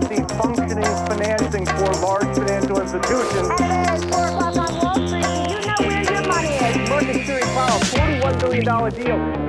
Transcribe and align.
to 0.00 0.08
see 0.08 0.22
functioning 0.36 0.84
financing 1.08 1.64
for 1.64 1.90
large 2.04 2.36
financial 2.36 2.80
institutions. 2.80 3.48
It's 3.58 4.04
four 4.04 4.26
o'clock 4.26 4.56
on 4.56 4.76
Wall 4.78 5.08
Street. 5.08 5.24
You 5.24 5.66
know 5.66 5.74
where 5.78 6.02
your 6.02 6.26
money 6.26 6.48
is. 6.48 7.26
Series 7.26 7.44
Powell, 7.46 7.80
$41 7.80 8.40
billion 8.40 8.64
deal. 8.94 9.45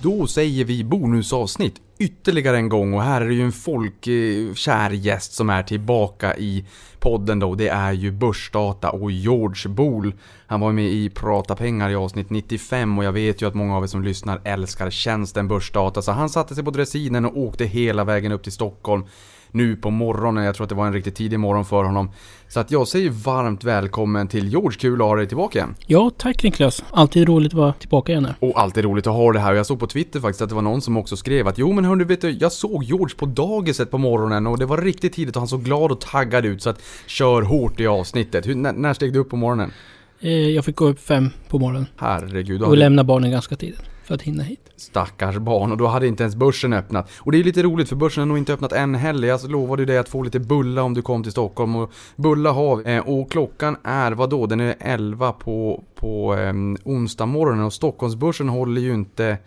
Då 0.00 0.26
säger 0.26 0.64
vi 0.64 0.84
bonusavsnitt 0.84 1.80
ytterligare 1.98 2.56
en 2.56 2.68
gång 2.68 2.94
och 2.94 3.02
här 3.02 3.20
är 3.20 3.28
det 3.28 3.34
ju 3.34 3.42
en 3.42 3.52
folkkär 3.52 4.90
eh, 4.90 5.00
gäst 5.00 5.32
som 5.32 5.50
är 5.50 5.62
tillbaka 5.62 6.36
i 6.36 6.64
podden 6.98 7.38
då. 7.38 7.54
Det 7.54 7.68
är 7.68 7.92
ju 7.92 8.12
Börsdata 8.12 8.90
och 8.90 9.10
George 9.10 9.68
Bol. 9.68 10.12
Han 10.46 10.60
var 10.60 10.72
med 10.72 10.84
i 10.84 11.10
Prata 11.10 11.56
pengar 11.56 11.90
i 11.90 11.94
avsnitt 11.94 12.30
95 12.30 12.98
och 12.98 13.04
jag 13.04 13.12
vet 13.12 13.42
ju 13.42 13.48
att 13.48 13.54
många 13.54 13.76
av 13.76 13.82
er 13.82 13.86
som 13.86 14.02
lyssnar 14.02 14.40
älskar 14.44 14.90
tjänsten 14.90 15.48
Börsdata 15.48 16.02
så 16.02 16.12
han 16.12 16.30
satte 16.30 16.54
sig 16.54 16.64
på 16.64 16.70
dressinen 16.70 17.24
och 17.24 17.38
åkte 17.38 17.64
hela 17.64 18.04
vägen 18.04 18.32
upp 18.32 18.42
till 18.42 18.52
Stockholm 18.52 19.04
nu 19.50 19.76
på 19.76 19.90
morgonen. 19.90 20.44
Jag 20.44 20.54
tror 20.54 20.64
att 20.64 20.68
det 20.68 20.74
var 20.74 20.86
en 20.86 20.92
riktigt 20.92 21.14
tidig 21.14 21.40
morgon 21.40 21.64
för 21.64 21.84
honom. 21.84 22.10
Så 22.48 22.60
att 22.60 22.70
jag 22.70 22.88
säger 22.88 23.10
varmt 23.10 23.64
välkommen 23.64 24.28
till 24.28 24.48
George. 24.48 24.78
Kul 24.78 25.02
att 25.02 25.08
ha 25.08 25.16
dig 25.16 25.26
tillbaka 25.26 25.58
igen. 25.58 25.74
Ja, 25.86 26.10
tack 26.16 26.42
Niklas. 26.42 26.84
Alltid 26.90 27.28
roligt 27.28 27.52
att 27.52 27.58
vara 27.58 27.72
tillbaka 27.72 28.12
igen. 28.12 28.28
Och 28.40 28.60
alltid 28.60 28.84
roligt 28.84 29.06
att 29.06 29.12
ha 29.12 29.32
det 29.32 29.38
här. 29.38 29.54
Jag 29.54 29.66
såg 29.66 29.80
på 29.80 29.86
Twitter 29.86 30.20
faktiskt 30.20 30.42
att 30.42 30.48
det 30.48 30.54
var 30.54 30.62
någon 30.62 30.80
som 30.80 30.96
också 30.96 31.16
skrev 31.16 31.48
att 31.48 31.58
jo 31.58 31.72
men 31.72 31.84
hörni 31.84 32.04
vet 32.04 32.20
du, 32.20 32.30
jag 32.30 32.52
såg 32.52 32.84
George 32.84 33.16
på 33.16 33.26
dagiset 33.26 33.90
på 33.90 33.98
morgonen 33.98 34.46
och 34.46 34.58
det 34.58 34.66
var 34.66 34.78
riktigt 34.78 35.12
tidigt 35.12 35.36
och 35.36 35.40
han 35.40 35.48
såg 35.48 35.64
glad 35.64 35.92
och 35.92 36.00
taggad 36.00 36.44
ut 36.44 36.62
så 36.62 36.70
att 36.70 36.82
kör 37.06 37.42
hårt 37.42 37.80
i 37.80 37.86
avsnittet. 37.86 38.46
Hur, 38.46 38.54
när, 38.54 38.72
när 38.72 38.94
steg 38.94 39.12
du 39.12 39.18
upp 39.18 39.30
på 39.30 39.36
morgonen? 39.36 39.72
Eh, 40.20 40.30
jag 40.30 40.64
fick 40.64 40.76
gå 40.76 40.88
upp 40.88 41.00
fem 41.00 41.30
på 41.48 41.58
morgonen 41.58 41.86
Herregud, 41.96 42.62
och 42.62 42.76
lämna 42.76 43.04
barnen 43.04 43.30
ganska 43.30 43.56
tidigt 43.56 43.82
för 44.08 44.14
att 44.14 44.22
hinna 44.22 44.42
hit. 44.42 44.60
stackars 44.76 45.36
barn 45.36 45.72
och 45.72 45.78
då 45.78 45.86
hade 45.86 46.06
inte 46.06 46.22
ens 46.22 46.36
börsen 46.36 46.72
öppnat. 46.72 47.10
Och 47.20 47.32
det 47.32 47.38
är 47.38 47.44
lite 47.44 47.62
roligt 47.62 47.88
för 47.88 47.96
börsen 47.96 48.20
har 48.20 48.26
nog 48.26 48.38
inte 48.38 48.52
öppnat 48.52 48.72
än 48.72 48.94
heller. 48.94 49.28
Jag 49.28 49.50
lovade 49.50 49.82
ju 49.82 49.86
dig 49.86 49.98
att 49.98 50.08
få 50.08 50.22
lite 50.22 50.40
bulla 50.40 50.82
om 50.82 50.94
du 50.94 51.02
kom 51.02 51.22
till 51.22 51.32
Stockholm 51.32 51.76
och 51.76 51.92
bulla 52.16 52.50
har 52.52 52.76
vi. 52.76 52.94
Eh, 52.94 53.08
Och 53.08 53.30
klockan 53.30 53.76
är, 53.84 54.12
vad 54.12 54.30
då? 54.30 54.46
Den 54.46 54.60
är 54.60 54.74
11 54.80 55.32
på, 55.32 55.84
på 55.94 56.34
eh, 56.36 56.52
onsdag 56.84 57.26
morgonen 57.26 57.64
och 57.64 57.72
Stockholmsbörsen 57.72 58.48
håller 58.48 58.80
ju 58.80 58.94
inte 58.94 59.38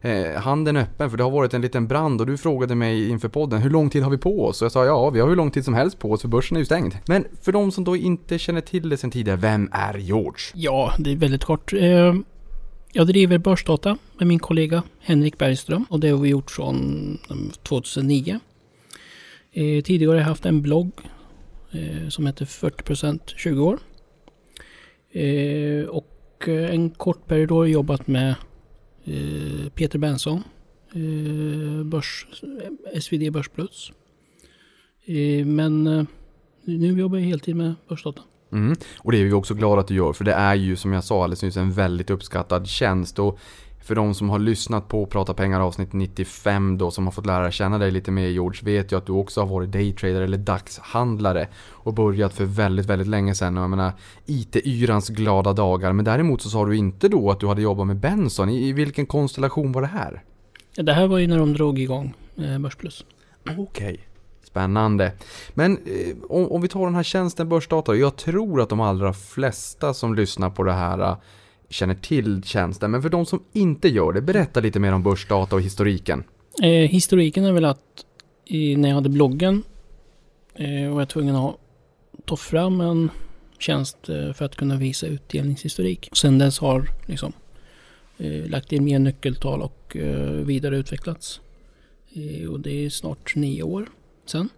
eh, 0.00 0.40
handen 0.40 0.76
öppen 0.76 1.10
för 1.10 1.16
det 1.16 1.22
har 1.24 1.30
varit 1.30 1.54
en 1.54 1.60
liten 1.60 1.86
brand 1.86 2.20
och 2.20 2.26
du 2.26 2.36
frågade 2.36 2.74
mig 2.74 3.08
inför 3.10 3.28
podden 3.28 3.60
hur 3.62 3.70
lång 3.70 3.90
tid 3.90 4.02
har 4.02 4.10
vi 4.10 4.18
på 4.18 4.46
oss? 4.46 4.62
Och 4.62 4.64
jag 4.64 4.72
sa 4.72 4.84
ja, 4.84 5.10
vi 5.10 5.20
har 5.20 5.28
hur 5.28 5.36
lång 5.36 5.50
tid 5.50 5.64
som 5.64 5.74
helst 5.74 5.98
på 5.98 6.12
oss 6.12 6.20
för 6.20 6.28
börsen 6.28 6.56
är 6.56 6.60
ju 6.60 6.64
stängd. 6.66 6.94
Men 7.06 7.24
för 7.42 7.52
de 7.52 7.72
som 7.72 7.84
då 7.84 7.96
inte 7.96 8.38
känner 8.38 8.60
till 8.60 8.88
det 8.88 8.96
sen 8.96 9.10
tidigare, 9.10 9.38
vem 9.38 9.68
är 9.72 9.94
George? 9.98 10.40
Ja, 10.54 10.92
det 10.98 11.12
är 11.12 11.16
väldigt 11.16 11.44
kort. 11.44 11.72
Jag 12.92 13.06
driver 13.06 13.38
Börsdata 13.38 13.98
med 14.18 14.26
min 14.26 14.38
kollega 14.38 14.82
Henrik 15.00 15.38
Bergström 15.38 15.84
och 15.88 16.00
det 16.00 16.08
har 16.08 16.18
vi 16.18 16.28
gjort 16.28 16.50
från 16.50 16.76
mm, 17.30 17.50
2009. 17.62 18.40
Eh, 19.52 19.82
tidigare 19.82 20.10
har 20.10 20.16
jag 20.16 20.24
haft 20.24 20.46
en 20.46 20.62
blogg 20.62 20.92
eh, 21.70 22.08
som 22.08 22.26
heter 22.26 22.44
40% 22.44 23.20
20 23.36 23.64
år. 23.64 23.78
Eh, 25.12 25.84
och 25.84 26.48
eh, 26.48 26.74
en 26.74 26.90
kort 26.90 27.26
period 27.26 27.50
har 27.50 27.64
jag 27.64 27.72
jobbat 27.72 28.06
med 28.06 28.34
eh, 29.04 29.68
Peter 29.74 29.98
Benson, 29.98 30.42
eh, 30.94 31.84
börs, 31.84 32.26
eh, 32.42 33.00
SvD 33.00 33.32
Börsplus. 33.32 33.92
Eh, 35.04 35.46
men 35.46 35.86
eh, 35.86 36.04
nu 36.64 36.98
jobbar 36.98 37.18
jag 37.18 37.26
heltid 37.26 37.56
med 37.56 37.74
Börsdata. 37.88 38.22
Mm. 38.52 38.76
Och 38.98 39.12
det 39.12 39.18
är 39.18 39.24
vi 39.24 39.32
också 39.32 39.54
glada 39.54 39.80
att 39.80 39.88
du 39.88 39.94
gör, 39.94 40.12
för 40.12 40.24
det 40.24 40.32
är 40.32 40.54
ju 40.54 40.76
som 40.76 40.92
jag 40.92 41.04
sa 41.04 41.24
alldeles 41.24 41.42
nyss 41.42 41.56
en 41.56 41.72
väldigt 41.72 42.10
uppskattad 42.10 42.66
tjänst. 42.66 43.18
Och 43.18 43.38
för 43.82 43.94
de 43.94 44.14
som 44.14 44.30
har 44.30 44.38
lyssnat 44.38 44.88
på 44.88 45.06
Prata 45.06 45.34
pengar 45.34 45.60
avsnitt 45.60 45.92
95 45.92 46.78
då, 46.78 46.90
som 46.90 47.04
har 47.04 47.12
fått 47.12 47.26
lära 47.26 47.50
känna 47.50 47.78
dig 47.78 47.90
lite 47.90 48.10
mer 48.10 48.28
George, 48.28 48.60
vet 48.64 48.92
ju 48.92 48.98
att 48.98 49.06
du 49.06 49.12
också 49.12 49.40
har 49.40 49.46
varit 49.46 49.72
daytrader 49.72 50.20
eller 50.20 50.38
dagshandlare. 50.38 51.48
Och 51.68 51.94
börjat 51.94 52.34
för 52.34 52.44
väldigt, 52.44 52.86
väldigt 52.86 53.08
länge 53.08 53.34
sedan. 53.34 53.56
Och 53.56 53.62
jag 53.62 53.70
menar, 53.70 53.92
IT-yrans 54.26 55.08
glada 55.08 55.52
dagar. 55.52 55.92
Men 55.92 56.04
däremot 56.04 56.42
så 56.42 56.50
sa 56.50 56.66
du 56.66 56.76
inte 56.76 57.08
då 57.08 57.30
att 57.30 57.40
du 57.40 57.46
hade 57.46 57.62
jobbat 57.62 57.86
med 57.86 57.96
Benson. 57.96 58.48
I, 58.48 58.68
i 58.68 58.72
vilken 58.72 59.06
konstellation 59.06 59.72
var 59.72 59.82
det 59.82 59.88
här? 59.88 60.22
Det 60.76 60.92
här 60.92 61.06
var 61.06 61.18
ju 61.18 61.26
när 61.26 61.38
de 61.38 61.52
drog 61.52 61.78
igång 61.78 62.14
eh, 62.36 62.58
Börsplus. 62.58 63.04
Okej. 63.58 64.09
Spännande. 64.50 65.12
Men 65.54 65.76
eh, 65.76 66.16
om, 66.28 66.52
om 66.52 66.62
vi 66.62 66.68
tar 66.68 66.84
den 66.84 66.94
här 66.94 67.02
tjänsten 67.02 67.48
Börsdata. 67.48 67.94
Jag 67.94 68.16
tror 68.16 68.60
att 68.60 68.68
de 68.68 68.80
allra 68.80 69.12
flesta 69.12 69.94
som 69.94 70.14
lyssnar 70.14 70.50
på 70.50 70.62
det 70.62 70.72
här 70.72 70.98
eh, 70.98 71.16
känner 71.68 71.94
till 71.94 72.42
tjänsten. 72.42 72.90
Men 72.90 73.02
för 73.02 73.08
de 73.08 73.26
som 73.26 73.42
inte 73.52 73.88
gör 73.88 74.12
det, 74.12 74.20
berätta 74.20 74.60
lite 74.60 74.78
mer 74.78 74.92
om 74.92 75.02
Börsdata 75.02 75.56
och 75.56 75.62
historiken. 75.62 76.24
Eh, 76.62 76.68
historiken 76.68 77.44
är 77.44 77.52
väl 77.52 77.64
att 77.64 78.04
i, 78.44 78.76
när 78.76 78.88
jag 78.88 78.96
hade 78.96 79.08
bloggen 79.08 79.62
eh, 80.54 80.92
var 80.92 81.00
jag 81.00 81.08
tvungen 81.08 81.36
att 81.36 81.56
ta 82.24 82.36
fram 82.36 82.80
en 82.80 83.10
tjänst 83.58 84.08
eh, 84.08 84.32
för 84.32 84.44
att 84.44 84.56
kunna 84.56 84.76
visa 84.76 85.06
utdelningshistorik. 85.06 86.08
Sen 86.12 86.38
dess 86.38 86.58
har 86.58 86.88
liksom 87.06 87.32
eh, 88.18 88.46
lagt 88.46 88.72
in 88.72 88.84
mer 88.84 88.98
nyckeltal 88.98 89.62
och 89.62 89.96
eh, 89.96 90.30
vidareutvecklats. 90.30 91.40
Eh, 92.12 92.48
och 92.50 92.60
det 92.60 92.86
är 92.86 92.90
snart 92.90 93.36
nio 93.36 93.62
år 93.62 93.86
sedan. 94.30 94.48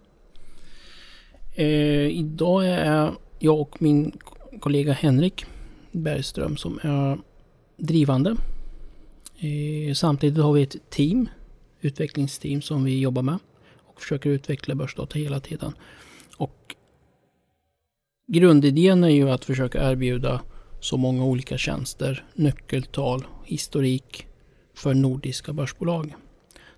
Eh, 1.55 2.07
idag 2.07 2.67
är 2.67 3.13
jag 3.39 3.59
och 3.59 3.81
min 3.81 4.11
kollega 4.59 4.93
Henrik 4.93 5.45
Bergström 5.91 6.57
som 6.57 6.79
är 6.83 7.19
drivande. 7.77 8.35
Eh, 9.37 9.93
samtidigt 9.93 10.43
har 10.43 10.53
vi 10.53 10.63
ett 10.63 10.89
team, 10.89 11.29
utvecklingsteam 11.81 12.61
som 12.61 12.83
vi 12.83 12.99
jobbar 12.99 13.21
med 13.21 13.37
och 13.77 14.01
försöker 14.01 14.29
utveckla 14.29 14.75
börsdata 14.75 15.19
hela 15.19 15.39
tiden. 15.39 15.73
Och 16.37 16.75
grundidén 18.27 19.03
är 19.03 19.09
ju 19.09 19.29
att 19.29 19.45
försöka 19.45 19.91
erbjuda 19.91 20.41
så 20.79 20.97
många 20.97 21.25
olika 21.25 21.57
tjänster, 21.57 22.25
nyckeltal, 22.33 23.25
historik 23.45 24.27
för 24.73 24.93
nordiska 24.93 25.53
börsbolag. 25.53 26.15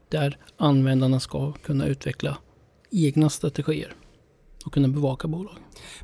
Där 0.09 0.37
användarna 0.57 1.19
ska 1.19 1.51
kunna 1.51 1.85
utveckla 1.85 2.37
egna 2.95 3.29
strategier 3.29 3.95
och 4.65 4.73
kunna 4.73 4.87
bevaka 4.87 5.27
bolag. 5.27 5.55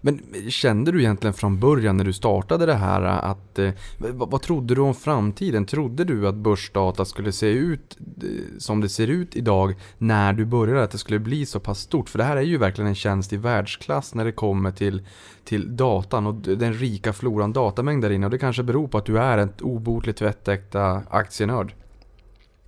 Men 0.01 0.21
kände 0.49 0.91
du 0.91 0.99
egentligen 0.99 1.33
från 1.33 1.59
början 1.59 1.97
när 1.97 2.03
du 2.03 2.13
startade 2.13 2.65
det 2.65 2.73
här 2.73 3.01
att... 3.01 3.59
Eh, 3.59 3.71
vad, 3.97 4.41
trodde 4.41 4.75
du 4.75 4.81
om 4.81 4.95
framtiden? 4.95 5.65
Trodde 5.65 6.03
du 6.03 6.27
att 6.27 6.35
börsdata 6.35 7.05
skulle 7.05 7.31
se 7.31 7.47
ut 7.47 7.97
eh, 8.23 8.29
som 8.57 8.81
det 8.81 8.89
ser 8.89 9.07
ut 9.07 9.35
idag 9.35 9.75
när 9.97 10.33
du 10.33 10.45
började? 10.45 10.83
Att 10.83 10.91
det 10.91 10.97
skulle 10.97 11.19
bli 11.19 11.45
så 11.45 11.59
pass 11.59 11.79
stort? 11.79 12.09
För 12.09 12.17
det 12.17 12.23
här 12.23 12.37
är 12.37 12.41
ju 12.41 12.57
verkligen 12.57 12.87
en 12.87 12.95
tjänst 12.95 13.33
i 13.33 13.37
världsklass 13.37 14.15
när 14.15 14.25
det 14.25 14.31
kommer 14.31 14.71
till, 14.71 15.07
till 15.43 15.77
datan 15.77 16.27
och 16.27 16.35
den 16.35 16.73
rika 16.73 17.13
floran 17.13 17.53
datamängd 17.53 18.03
där 18.03 18.09
inne. 18.09 18.25
Och 18.25 18.31
det 18.31 18.37
kanske 18.37 18.63
beror 18.63 18.87
på 18.87 18.97
att 18.97 19.05
du 19.05 19.19
är 19.19 19.37
ett 19.37 19.61
obotligt 19.61 20.17
tvättäkta 20.17 21.03
aktienörd. 21.09 21.73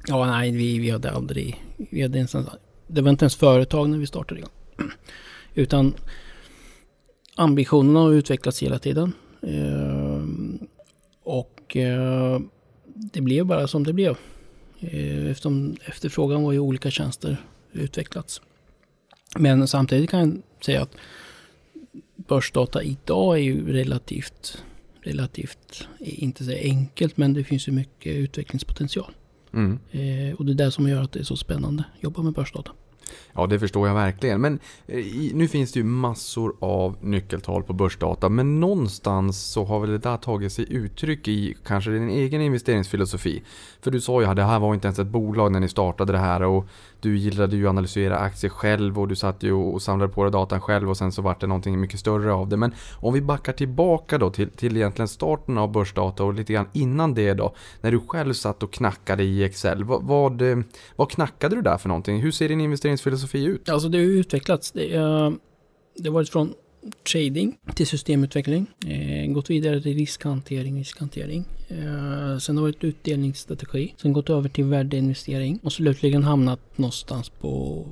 Ja, 0.08 0.26
nej, 0.26 0.52
vi, 0.52 0.80
vi 0.80 0.90
hade 0.90 1.12
aldrig... 1.12 1.64
Vi 1.92 2.02
hade 2.02 2.18
ens, 2.18 2.36
det 2.88 3.02
var 3.02 3.10
inte 3.10 3.26
ens 3.26 3.36
företag 3.36 3.90
när 3.90 3.98
vi 3.98 4.08
startade 4.08 4.40
igång. 4.40 4.52
Utan 5.54 5.94
ambitionerna 7.36 8.00
har 8.00 8.12
utvecklats 8.14 8.64
hela 8.64 8.80
tiden. 8.80 9.14
Eh, 9.42 10.24
och 11.24 11.78
eh, 11.78 12.40
det 12.86 13.22
blev 13.22 13.46
bara 13.46 13.68
som 13.68 13.84
det 13.84 13.94
blev. 13.94 14.18
Eh, 14.80 15.26
Eftersom 15.26 15.78
efterfrågan 15.86 16.44
var 16.44 16.52
ju 16.52 16.60
olika 16.60 16.92
tjänster 16.92 17.38
utvecklats. 17.72 18.42
Men 19.38 19.68
samtidigt 19.68 20.10
kan 20.10 20.20
jag 20.20 20.42
säga 20.66 20.82
att 20.82 20.96
börsdata 22.16 22.84
idag 22.84 23.38
är 23.38 23.42
ju 23.42 23.74
relativt, 23.74 24.64
relativt, 25.02 25.88
eh, 26.00 26.24
inte 26.24 26.46
så 26.46 26.52
enkelt, 26.52 27.18
men 27.18 27.34
det 27.34 27.44
finns 27.44 27.68
ju 27.68 27.72
mycket 27.72 28.16
utvecklingspotential. 28.16 29.12
Mm. 29.54 29.80
Eh, 29.92 30.36
och 30.36 30.46
det 30.46 30.52
är 30.52 30.56
det 30.56 30.72
som 30.72 30.88
gör 30.88 31.02
att 31.02 31.12
det 31.12 31.20
är 31.20 31.24
så 31.24 31.36
spännande 31.36 31.84
att 31.96 32.04
jobba 32.04 32.22
med 32.22 32.34
börsdata. 32.34 32.72
Ja, 33.34 33.48
det 33.48 33.60
förstår 33.60 33.88
jag 33.88 33.96
verkligen. 33.96 34.42
Men 34.42 34.60
eh, 34.88 35.06
nu 35.34 35.48
finns 35.48 35.72
det 35.72 35.80
ju 35.80 35.84
massor 35.84 36.56
av 36.60 36.96
nyckeltal 37.02 37.64
på 37.64 37.74
börsdata. 37.74 38.30
Men 38.30 38.60
någonstans 38.60 39.44
så 39.44 39.66
har 39.66 39.80
väl 39.80 39.90
det 39.90 39.98
där 39.98 40.18
tagit 40.18 40.54
sig 40.54 40.66
uttryck 40.70 41.28
i 41.28 41.56
kanske 41.66 41.92
din 41.92 42.10
egen 42.10 42.42
investeringsfilosofi. 42.42 43.44
För 43.82 43.92
du 43.92 44.02
sa 44.02 44.22
ju 44.22 44.28
att 44.28 44.36
det 44.36 44.44
här 44.44 44.60
var 44.60 44.74
inte 44.74 44.88
ens 44.88 45.00
ett 45.00 45.08
bolag 45.08 45.52
när 45.52 45.60
ni 45.60 45.70
startade 45.70 46.12
det 46.12 46.18
här. 46.18 46.44
Och 46.44 46.66
du 47.00 47.18
gillade 47.18 47.56
ju 47.56 47.66
att 47.66 47.70
analysera 47.70 48.18
aktier 48.18 48.50
själv 48.50 49.00
och 49.00 49.08
du 49.08 49.16
satt 49.16 49.44
ju 49.44 49.54
och 49.54 49.82
samlade 49.82 50.14
på 50.14 50.24
dig 50.24 50.32
datan 50.32 50.62
själv 50.62 50.90
och 50.90 50.98
sen 50.98 51.12
så 51.12 51.22
vart 51.22 51.42
det 51.42 51.48
någonting 51.48 51.80
mycket 51.80 52.00
större 52.00 52.34
av 52.34 52.50
det. 52.50 52.58
Men 52.58 52.74
om 53.00 53.14
vi 53.14 53.22
backar 53.22 53.54
tillbaka 53.54 54.18
då 54.18 54.30
till, 54.30 54.50
till 54.50 54.78
egentligen 54.78 55.08
starten 55.08 55.58
av 55.58 55.72
börsdata 55.72 56.24
och 56.24 56.34
lite 56.34 56.54
grann 56.54 56.68
innan 56.74 57.14
det 57.14 57.34
då. 57.34 57.56
När 57.82 57.92
du 57.92 58.00
själv 58.00 58.34
satt 58.34 58.64
och 58.64 58.74
knackade 58.74 59.24
i 59.24 59.44
Excel. 59.44 59.84
Vad, 59.84 60.04
vad, 60.04 60.42
eh, 60.42 60.58
vad 60.96 61.12
knackade 61.12 61.56
du 61.56 61.62
där 61.62 61.78
för 61.78 61.88
någonting? 61.88 62.22
Hur 62.22 62.32
ser 62.32 62.50
din 62.50 62.62
investeringsfilosofi 62.62 63.03
ut? 63.34 63.70
Alltså 63.70 63.90
det 63.90 63.98
har 63.98 64.06
ju 64.06 64.20
utvecklats. 64.20 64.72
Det, 64.72 64.94
är, 64.94 65.38
det 65.96 66.10
har 66.10 66.14
varit 66.14 66.30
från 66.30 66.54
trading 67.12 67.58
till 67.76 67.88
systemutveckling. 67.88 68.68
Eh, 68.86 69.32
gått 69.32 69.50
vidare 69.50 69.82
till 69.82 69.98
riskhantering, 69.98 70.78
riskhantering. 70.78 71.46
Eh, 71.68 72.38
sen 72.38 72.58
har 72.58 72.64
det 72.64 72.72
varit 72.72 72.84
utdelningsstrategi. 72.84 73.96
Sen 74.02 74.14
gått 74.14 74.30
över 74.30 74.50
till 74.50 74.66
värdeinvestering. 74.66 75.60
Och 75.64 75.74
slutligen 75.74 76.24
hamnat 76.24 76.78
någonstans 76.78 77.30
på 77.30 77.86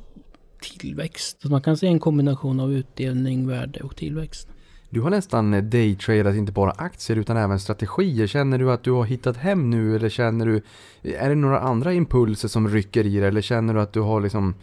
tillväxt. 0.80 1.42
Så 1.42 1.50
man 1.50 1.62
kan 1.62 1.78
se 1.78 1.88
en 1.88 2.00
kombination 2.00 2.60
av 2.60 2.74
utdelning, 2.74 3.48
värde 3.48 3.80
och 3.80 3.96
tillväxt. 3.96 4.48
Du 4.90 5.02
har 5.02 5.10
nästan 5.10 5.54
eh, 5.54 5.64
daytradat 5.64 6.36
inte 6.36 6.52
bara 6.52 6.72
aktier 6.72 7.18
utan 7.18 7.38
även 7.38 7.60
strategier. 7.60 8.28
Känner 8.28 8.58
du 8.58 8.72
att 8.72 8.84
du 8.84 8.92
har 8.92 9.04
hittat 9.04 9.38
hem 9.38 9.70
nu 9.70 9.96
eller 9.96 10.10
känner 10.10 10.46
du, 10.46 10.62
är 11.04 11.30
det 11.30 11.36
några 11.36 11.60
andra 11.60 11.94
impulser 11.94 12.48
som 12.48 12.70
rycker 12.70 13.06
i 13.06 13.20
dig 13.20 13.28
eller 13.28 13.42
känner 13.42 13.74
du 13.74 13.82
att 13.82 13.94
du 13.94 14.00
har 14.00 14.22
liksom 14.22 14.56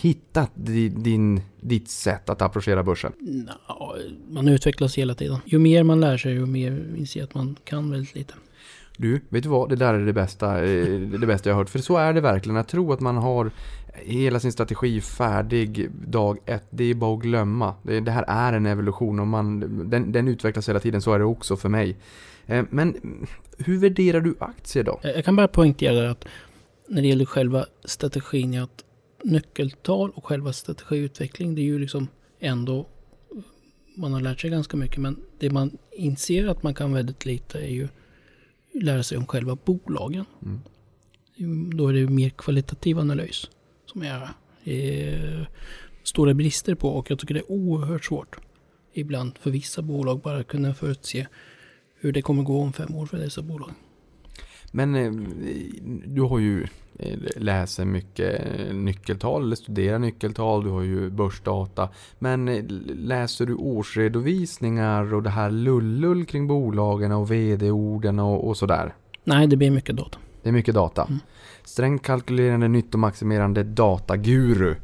hittat 0.00 0.50
di- 0.54 0.88
din, 0.88 1.40
ditt 1.60 1.88
sätt 1.88 2.28
att 2.28 2.42
approchera 2.42 2.82
börsen? 2.82 3.12
Nå, 3.20 3.96
man 4.30 4.48
utvecklas 4.48 4.98
hela 4.98 5.14
tiden. 5.14 5.38
Ju 5.44 5.58
mer 5.58 5.82
man 5.82 6.00
lär 6.00 6.16
sig, 6.16 6.32
ju 6.32 6.46
mer 6.46 6.86
inser 6.96 7.22
att 7.24 7.34
man 7.34 7.56
kan 7.64 7.90
väldigt 7.90 8.14
lite. 8.14 8.34
Du, 8.96 9.20
vet 9.28 9.42
du 9.42 9.48
vad? 9.48 9.68
Det 9.68 9.76
där 9.76 9.94
är 9.94 10.06
det 10.06 10.12
bästa, 10.12 10.64
eh, 10.64 11.00
det 11.00 11.26
bästa 11.26 11.48
jag 11.50 11.54
har 11.56 11.60
hört. 11.62 11.70
För 11.70 11.78
så 11.78 11.96
är 11.96 12.12
det 12.12 12.20
verkligen. 12.20 12.56
Att 12.56 12.68
tro 12.68 12.92
att 12.92 13.00
man 13.00 13.16
har 13.16 13.50
hela 13.94 14.40
sin 14.40 14.52
strategi 14.52 15.00
färdig 15.00 15.90
dag 16.08 16.38
ett, 16.46 16.66
det 16.70 16.84
är 16.84 16.94
bara 16.94 17.14
att 17.16 17.22
glömma. 17.22 17.74
Det, 17.82 18.10
här 18.10 18.24
är 18.28 18.52
en 18.52 18.66
evolution 18.66 19.20
och 19.20 19.26
man, 19.26 19.60
den, 19.90 20.12
den 20.12 20.28
utvecklas 20.28 20.68
hela 20.68 20.80
tiden. 20.80 21.02
Så 21.02 21.12
är 21.12 21.18
det 21.18 21.24
också 21.24 21.56
för 21.56 21.68
mig. 21.68 21.96
Eh, 22.46 22.64
Men 22.70 22.96
hur 23.58 23.78
värderar 23.78 24.20
du 24.20 24.34
aktier 24.38 24.84
då? 24.84 25.00
Jag 25.02 25.16
jag 25.16 25.24
kan 25.24 25.36
bara 25.36 25.48
poängtera 25.48 26.10
att 26.10 26.24
när 26.88 27.02
det 27.02 27.08
gäller 27.08 27.24
själva 27.24 27.66
strategin 27.84 28.62
att 28.62 28.84
nyckeltal 29.28 30.10
och 30.10 30.24
själva 30.24 30.52
strategiutveckling 30.52 31.54
det 31.54 31.60
är 31.60 31.64
ju 31.64 31.78
liksom 31.78 32.08
ändå 32.40 32.86
man 33.96 34.12
har 34.12 34.20
lärt 34.20 34.40
sig 34.40 34.50
ganska 34.50 34.76
mycket 34.76 34.98
men 34.98 35.20
det 35.38 35.50
man 35.50 35.78
inser 35.92 36.46
att 36.46 36.62
man 36.62 36.74
kan 36.74 36.92
väldigt 36.92 37.24
lite 37.24 37.58
är 37.58 37.70
ju 37.70 37.88
lära 38.72 39.02
sig 39.02 39.18
om 39.18 39.26
själva 39.26 39.58
bolagen. 39.64 40.24
Mm. 40.42 41.76
Då 41.76 41.88
är 41.88 41.92
det 41.92 42.06
mer 42.06 42.30
kvalitativ 42.30 42.98
analys 42.98 43.50
som 43.86 44.02
är 44.02 44.28
eh, 44.64 45.46
stora 46.02 46.34
brister 46.34 46.74
på 46.74 46.88
och 46.88 47.10
jag 47.10 47.18
tycker 47.18 47.34
det 47.34 47.40
är 47.40 47.52
oerhört 47.52 48.04
svårt 48.04 48.36
ibland 48.92 49.38
för 49.38 49.50
vissa 49.50 49.82
bolag 49.82 50.20
bara 50.20 50.44
kunna 50.44 50.74
förutse 50.74 51.26
hur 52.00 52.12
det 52.12 52.22
kommer 52.22 52.42
gå 52.42 52.60
om 52.60 52.72
fem 52.72 52.94
år 52.94 53.06
för 53.06 53.18
dessa 53.18 53.42
bolag. 53.42 53.70
Men 54.72 54.94
eh, 54.94 55.12
du 56.06 56.20
har 56.20 56.38
ju 56.38 56.66
läser 57.36 57.84
mycket 57.84 58.42
nyckeltal 58.74 59.42
eller 59.42 59.56
studerar 59.56 59.98
nyckeltal. 59.98 60.64
Du 60.64 60.70
har 60.70 60.82
ju 60.82 61.10
börsdata. 61.10 61.88
Men 62.18 62.48
eh, 62.48 62.64
läser 62.94 63.46
du 63.46 63.54
årsredovisningar 63.54 65.14
och 65.14 65.22
det 65.22 65.30
här 65.30 65.50
lullull 65.50 66.24
kring 66.24 66.46
bolagen 66.46 67.12
och 67.12 67.30
vd-orden 67.30 68.18
och, 68.18 68.48
och 68.48 68.56
sådär? 68.56 68.94
Nej, 69.24 69.46
det 69.46 69.56
blir 69.56 69.70
mycket 69.70 69.96
data. 69.96 70.18
Det 70.42 70.48
är 70.48 70.52
mycket 70.52 70.74
data. 70.74 71.04
Mm. 71.04 71.18
Strängt 71.64 72.02
kalkylerande, 72.02 72.68
nyttomaximerande 72.68 73.62
dataguru. 73.62 74.76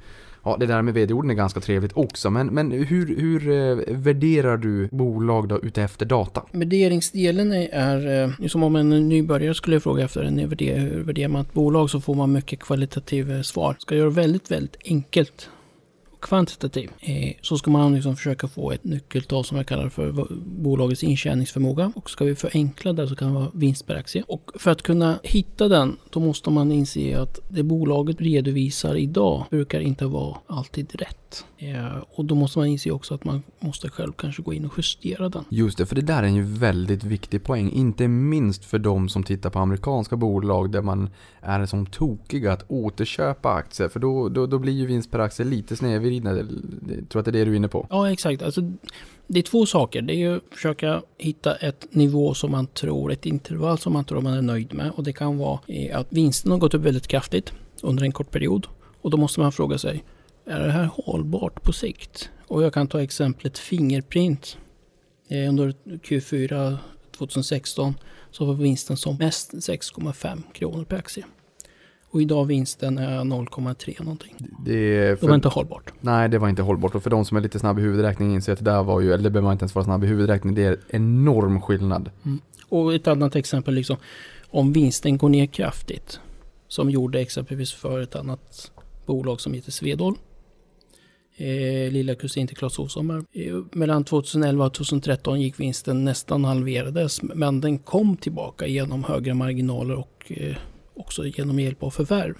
Ja, 0.45 0.57
det 0.61 0.67
där 0.67 0.83
med 0.83 0.95
vd-orden 0.95 1.31
är 1.31 1.35
ganska 1.35 1.61
trevligt 1.61 1.93
också. 1.95 2.31
Men, 2.31 2.47
men 2.47 2.71
hur, 2.71 3.17
hur 3.17 3.51
eh, 3.51 3.97
värderar 3.97 4.57
du 4.57 4.89
bolag 4.93 5.49
då 5.49 5.61
utefter 5.61 6.07
data? 6.07 6.43
Värderingsdelen 6.53 7.53
är, 7.53 7.69
är 7.73 8.25
eh, 8.41 8.47
som 8.47 8.63
om 8.63 8.77
en 8.77 9.09
nybörjare 9.09 9.55
skulle 9.55 9.81
fråga 9.81 10.05
efter 10.05 10.23
en 10.23 10.49
värder, 10.49 10.79
hur 10.79 11.03
värderar 11.03 11.29
man 11.29 11.41
ett 11.41 11.53
bolag 11.53 11.91
så 11.91 12.01
får 12.01 12.15
man 12.15 12.33
mycket 12.33 12.61
kvalitativ 12.61 13.43
svar. 13.43 13.77
Ska 13.79 13.95
jag 13.95 13.99
göra 13.99 14.11
det 14.11 14.17
väldigt, 14.17 14.51
väldigt 14.51 14.77
enkelt 14.85 15.49
kvantitativ 16.25 16.91
eh, 17.01 17.33
så 17.43 17.59
ska 17.59 17.71
man 17.71 17.95
liksom 17.95 18.17
försöka 18.17 18.49
få 18.49 18.73
ett 18.73 18.85
nyckeltal 18.85 19.45
som 19.45 19.57
jag 19.57 19.67
kallar 19.67 19.89
för 19.89 20.27
bolagets 20.45 21.03
intjäningsförmåga. 21.03 21.93
Och 21.97 22.11
ska 22.11 22.25
vi 22.25 22.35
förenkla 22.35 22.93
det 22.93 23.09
så 23.09 23.17
kan 23.17 23.29
det 23.29 23.35
vara 23.35 23.51
vinst 23.55 23.87
per 23.87 23.95
aktie. 23.95 24.25
Och 24.29 24.51
för 24.55 24.71
att 24.71 24.83
kunna 24.83 25.19
hitta 25.23 25.69
den 25.69 25.97
då 26.11 26.21
måste 26.21 26.51
man 26.51 26.73
inse 26.73 27.21
att 27.21 27.39
det 27.49 27.63
bolaget 27.63 28.21
redovisar 28.21 28.95
idag 28.95 29.45
brukar 29.51 29.81
inte 29.81 30.07
vara 30.07 30.37
alltid 30.47 30.95
rätt. 30.95 31.45
Eh, 31.59 31.97
och 32.15 32.25
då 32.25 32.35
måste 32.35 32.59
man 32.59 32.69
inse 32.69 32.91
också 32.91 33.15
att 33.15 33.25
man 33.25 33.43
måste 33.61 33.89
själv 33.89 34.13
kanske 34.13 34.43
gå 34.43 34.53
in 34.55 34.65
och 34.65 34.73
justera 34.77 35.29
den. 35.29 35.45
Just 35.49 35.79
det, 35.79 35.87
för 35.87 35.95
det 35.95 36.03
där 36.03 36.23
är 36.23 36.27
en 36.27 36.35
ju 36.35 36.43
väldigt 36.43 37.05
viktig 37.05 37.45
poäng. 37.45 37.71
Inte 37.71 38.09
minst 38.09 38.65
för 38.65 38.79
de 38.79 39.09
som 39.09 39.23
tittar 39.23 39.51
på 39.51 39.59
amerikanska 39.59 40.17
bolag 40.17 40.73
där 40.73 40.83
man 40.83 41.11
är 41.41 41.67
som 41.67 41.87
tokiga 41.87 42.53
att 42.53 42.65
återköpa 42.69 43.53
aktier. 43.53 43.89
För 43.89 44.01
då, 44.01 44.29
då, 44.29 44.47
då 44.47 44.59
blir 44.59 44.73
ju 44.73 44.87
vinst 44.87 45.11
per 45.11 45.19
aktie 45.19 45.45
lite 45.45 45.77
snedvridna. 46.21 46.95
Jag 46.97 47.09
tror 47.09 47.21
att 47.21 47.25
det 47.25 47.31
är 47.31 47.33
det 47.33 47.45
du 47.45 47.53
är 47.53 47.57
inne 47.57 47.69
på. 47.69 47.87
Ja, 47.91 48.13
exakt. 48.13 48.43
Alltså, 48.43 48.73
det 49.27 49.39
är 49.39 49.43
två 49.43 49.67
saker. 49.67 50.03
Det 50.03 50.15
är 50.15 50.19
ju 50.19 50.37
att 50.37 50.43
försöka 50.51 51.03
hitta 51.19 51.55
ett 51.55 51.95
nivå 51.95 52.35
som 52.35 52.51
man 52.51 52.67
tror, 52.67 53.13
ett 53.13 53.27
intervall 53.27 53.79
som 53.79 53.93
man 53.93 54.05
tror 54.05 54.21
man 54.21 54.35
är 54.35 54.43
nöjd 54.43 54.75
med. 54.75 54.91
Och 54.91 55.05
det 55.05 55.13
kan 55.13 55.39
vara 55.39 55.59
att 55.93 56.07
vinsten 56.13 56.51
har 56.51 56.59
gått 56.59 56.75
upp 56.75 56.83
väldigt 56.83 57.07
kraftigt 57.07 57.53
under 57.83 58.05
en 58.05 58.13
kort 58.13 58.31
period. 58.31 58.67
Och 59.01 59.11
då 59.11 59.17
måste 59.17 59.41
man 59.41 59.53
fråga 59.53 59.79
sig, 59.79 60.05
är 60.47 60.61
det 60.61 60.73
här 60.73 60.91
hållbart 60.95 61.63
på 61.63 61.73
sikt? 61.73 62.31
Och 62.47 62.63
jag 62.63 62.75
kan 62.75 62.89
ta 62.89 63.03
exemplet 63.03 63.59
Fingerprint. 63.59 64.59
Under 65.31 65.75
Q4 65.85 66.77
2016 67.17 67.95
så 68.31 68.45
var 68.45 68.55
vinsten 68.55 68.97
som 68.97 69.17
mest 69.17 69.53
6,5 69.53 70.43
kronor 70.53 70.85
per 70.85 70.97
aktie. 70.97 71.25
Och 72.15 72.23
idag 72.23 72.45
vinsten 72.45 72.99
är 72.99 73.19
0,3 73.19 74.03
någonting. 74.05 74.35
Det 74.65 74.73
är 74.73 75.01
Det 75.09 75.23
var 75.23 75.29
för, 75.29 75.35
inte 75.35 75.49
hållbart. 75.49 75.93
nej, 76.01 76.29
det 76.29 76.39
var 76.39 76.49
inte 76.49 76.63
hållbart. 76.63 76.95
Och 76.95 77.03
för 77.03 77.11
de 77.11 77.25
som 77.25 77.37
är 77.37 77.41
lite 77.41 77.59
snabb 77.59 77.79
i 77.79 77.83
huvudräkning 77.83 78.35
inser 78.35 78.53
att 78.53 78.59
det 78.59 78.65
där 78.65 78.83
var 78.83 79.01
ju, 79.01 79.13
eller 79.13 79.25
det 79.25 79.31
behöver 79.31 79.47
man 79.47 79.53
inte 79.53 79.63
ens 79.63 79.75
vara 79.75 79.85
snabb 79.85 80.05
i 80.05 80.07
huvudräkning, 80.07 80.55
det 80.55 80.63
är 80.63 80.79
enorm 80.89 81.61
skillnad. 81.61 82.11
Och 82.69 82.95
ett 82.95 83.07
annat 83.09 83.37
exempel 83.37 83.75
liksom 83.75 83.97
om 84.51 84.73
vinsten 84.73 85.19
går 85.19 85.29
ner 85.29 85.47
kraftigt. 85.47 86.21
Som 86.69 86.91
gjorde 86.91 87.21
exempelvis 87.21 87.73
för 87.73 88.01
ett 88.01 88.17
annat 88.17 88.73
bolag 89.07 89.41
som 89.41 89.55
heter 89.55 89.73
Svedol. 89.73 90.15
Eh, 91.37 91.93
lilla 91.93 92.15
kusin 92.15 92.47
till 92.47 92.57
Clas 92.57 92.79
Ohlson. 92.79 93.27
Eh, 93.33 93.55
mellan 93.73 94.05
2011 94.05 94.67
och 94.67 94.75
2013 94.75 95.41
gick 95.41 95.61
vinsten 95.61 96.05
nästan 96.05 96.45
halverades. 96.45 97.23
Men 97.23 97.61
den 97.61 97.79
kom 97.79 98.17
tillbaka 98.17 98.67
genom 98.67 99.05
högre 99.05 99.35
marginaler 99.35 99.95
och 99.95 100.33
eh, 100.37 100.57
också 100.95 101.27
genom 101.27 101.61
hjälp 101.61 101.83
av 101.83 101.91
förvärv. 101.91 102.35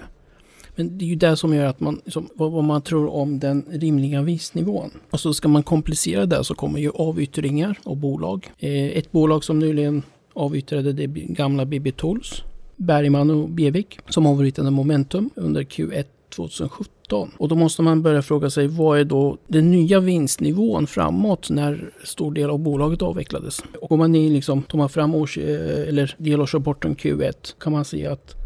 Men 0.77 0.99
det 0.99 1.05
är 1.05 1.07
ju 1.07 1.15
det 1.15 1.37
som 1.37 1.55
gör 1.55 1.67
att 1.67 1.81
man, 1.81 2.01
liksom, 2.05 2.29
vad, 2.35 2.65
man 2.65 2.83
tror 2.83 3.13
om 3.15 3.39
den 3.39 3.65
rimliga 3.71 4.23
vinstnivån. 4.23 4.91
Och 5.11 5.21
så 5.21 5.35
ska 5.35 5.49
man 5.49 5.63
komplicera 5.63 6.27
det 6.27 6.45
så 6.45 6.55
kommer 6.55 6.81
ju 6.81 6.91
avyttringar 6.95 7.79
och 7.85 7.97
bolag. 7.97 8.51
Eh, 8.59 8.85
ett 8.85 9.13
bolag 9.13 9.45
som 9.45 9.59
nyligen 9.59 10.03
avyttrade 10.33 10.93
det 10.93 11.07
gamla 11.07 11.65
BB 11.65 11.93
Tools, 11.93 12.43
Bergman 12.77 13.31
och 13.31 13.49
Bevik, 13.49 13.99
som 14.09 14.27
avyttrade 14.27 14.71
Momentum 14.71 15.31
under 15.35 15.63
Q1 15.63 16.05
2017. 16.37 17.31
Och 17.39 17.49
då 17.49 17.55
måste 17.55 17.83
man 17.83 18.03
börja 18.03 18.23
fråga 18.23 18.51
sig 18.51 18.67
vad 18.67 18.99
är 18.99 19.05
då 19.05 19.39
den 19.47 19.71
nya 19.71 20.01
vinstnivån 20.01 20.87
framåt 20.87 21.51
när 21.51 21.91
stor 22.05 22.33
del 22.33 22.51
av 22.51 22.59
bolaget 22.59 23.03
avvecklades. 23.03 23.63
Och 23.81 23.93
om 23.93 23.99
man 23.99 24.13
liksom, 24.13 24.63
tar 24.63 24.79
man 24.79 24.89
fram 24.89 25.15
års, 25.15 25.39
eh, 25.39 25.89
eller 25.89 26.15
delårsrapporten 26.19 26.97
Q1 26.97 27.55
kan 27.61 27.73
man 27.73 27.85
se 27.85 28.07
att 28.07 28.44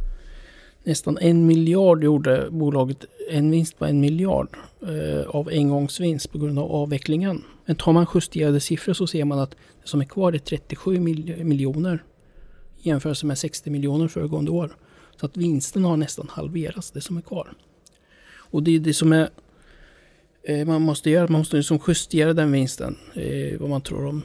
nästan 0.89 1.19
en 1.21 1.47
miljard 1.47 2.05
gjorde 2.05 2.49
bolaget 2.51 3.05
en 3.31 3.51
vinst 3.51 3.79
på 3.79 3.85
en 3.85 4.01
miljard 4.01 4.49
eh, 4.83 5.29
av 5.29 5.49
engångsvinst 5.49 6.33
på 6.33 6.39
grund 6.39 6.59
av 6.59 6.73
avvecklingen. 6.73 7.45
Men 7.67 7.77
tar 7.77 7.93
man 7.93 8.07
justerade 8.15 8.61
siffror 8.61 8.95
så 8.95 9.07
ser 9.07 9.25
man 9.25 9.39
att 9.39 9.51
det 9.51 9.89
som 9.89 10.01
är 10.01 10.05
kvar 10.05 10.33
är 10.33 10.39
37 10.39 11.01
mil- 11.01 11.45
miljoner 11.45 12.03
i 12.83 12.89
jämförelse 12.89 13.27
med 13.27 13.39
60 13.39 13.71
miljoner 13.71 14.09
föregående 14.09 14.51
år. 14.51 14.77
Så 15.21 15.27
att 15.27 15.37
vinsten 15.37 15.85
har 15.85 15.97
nästan 15.97 16.29
halverats, 16.31 16.91
det 16.91 17.01
som 17.01 17.17
är 17.17 17.23
kvar. 17.23 17.53
Och 18.51 18.63
det 18.63 18.77
är 18.77 18.81
det 18.81 18.95
som 18.95 19.13
är 19.13 19.29
eh, 20.43 20.67
man 20.67 20.83
måste 20.83 21.11
göra, 21.11 21.29
man 21.29 21.41
måste 21.41 21.57
liksom 21.57 21.79
justera 21.89 22.33
den 22.33 22.53
vinsten, 22.53 22.97
eh, 23.15 23.61
vad 23.61 23.71
man 23.71 23.81
tror 23.81 24.07
om 24.07 24.23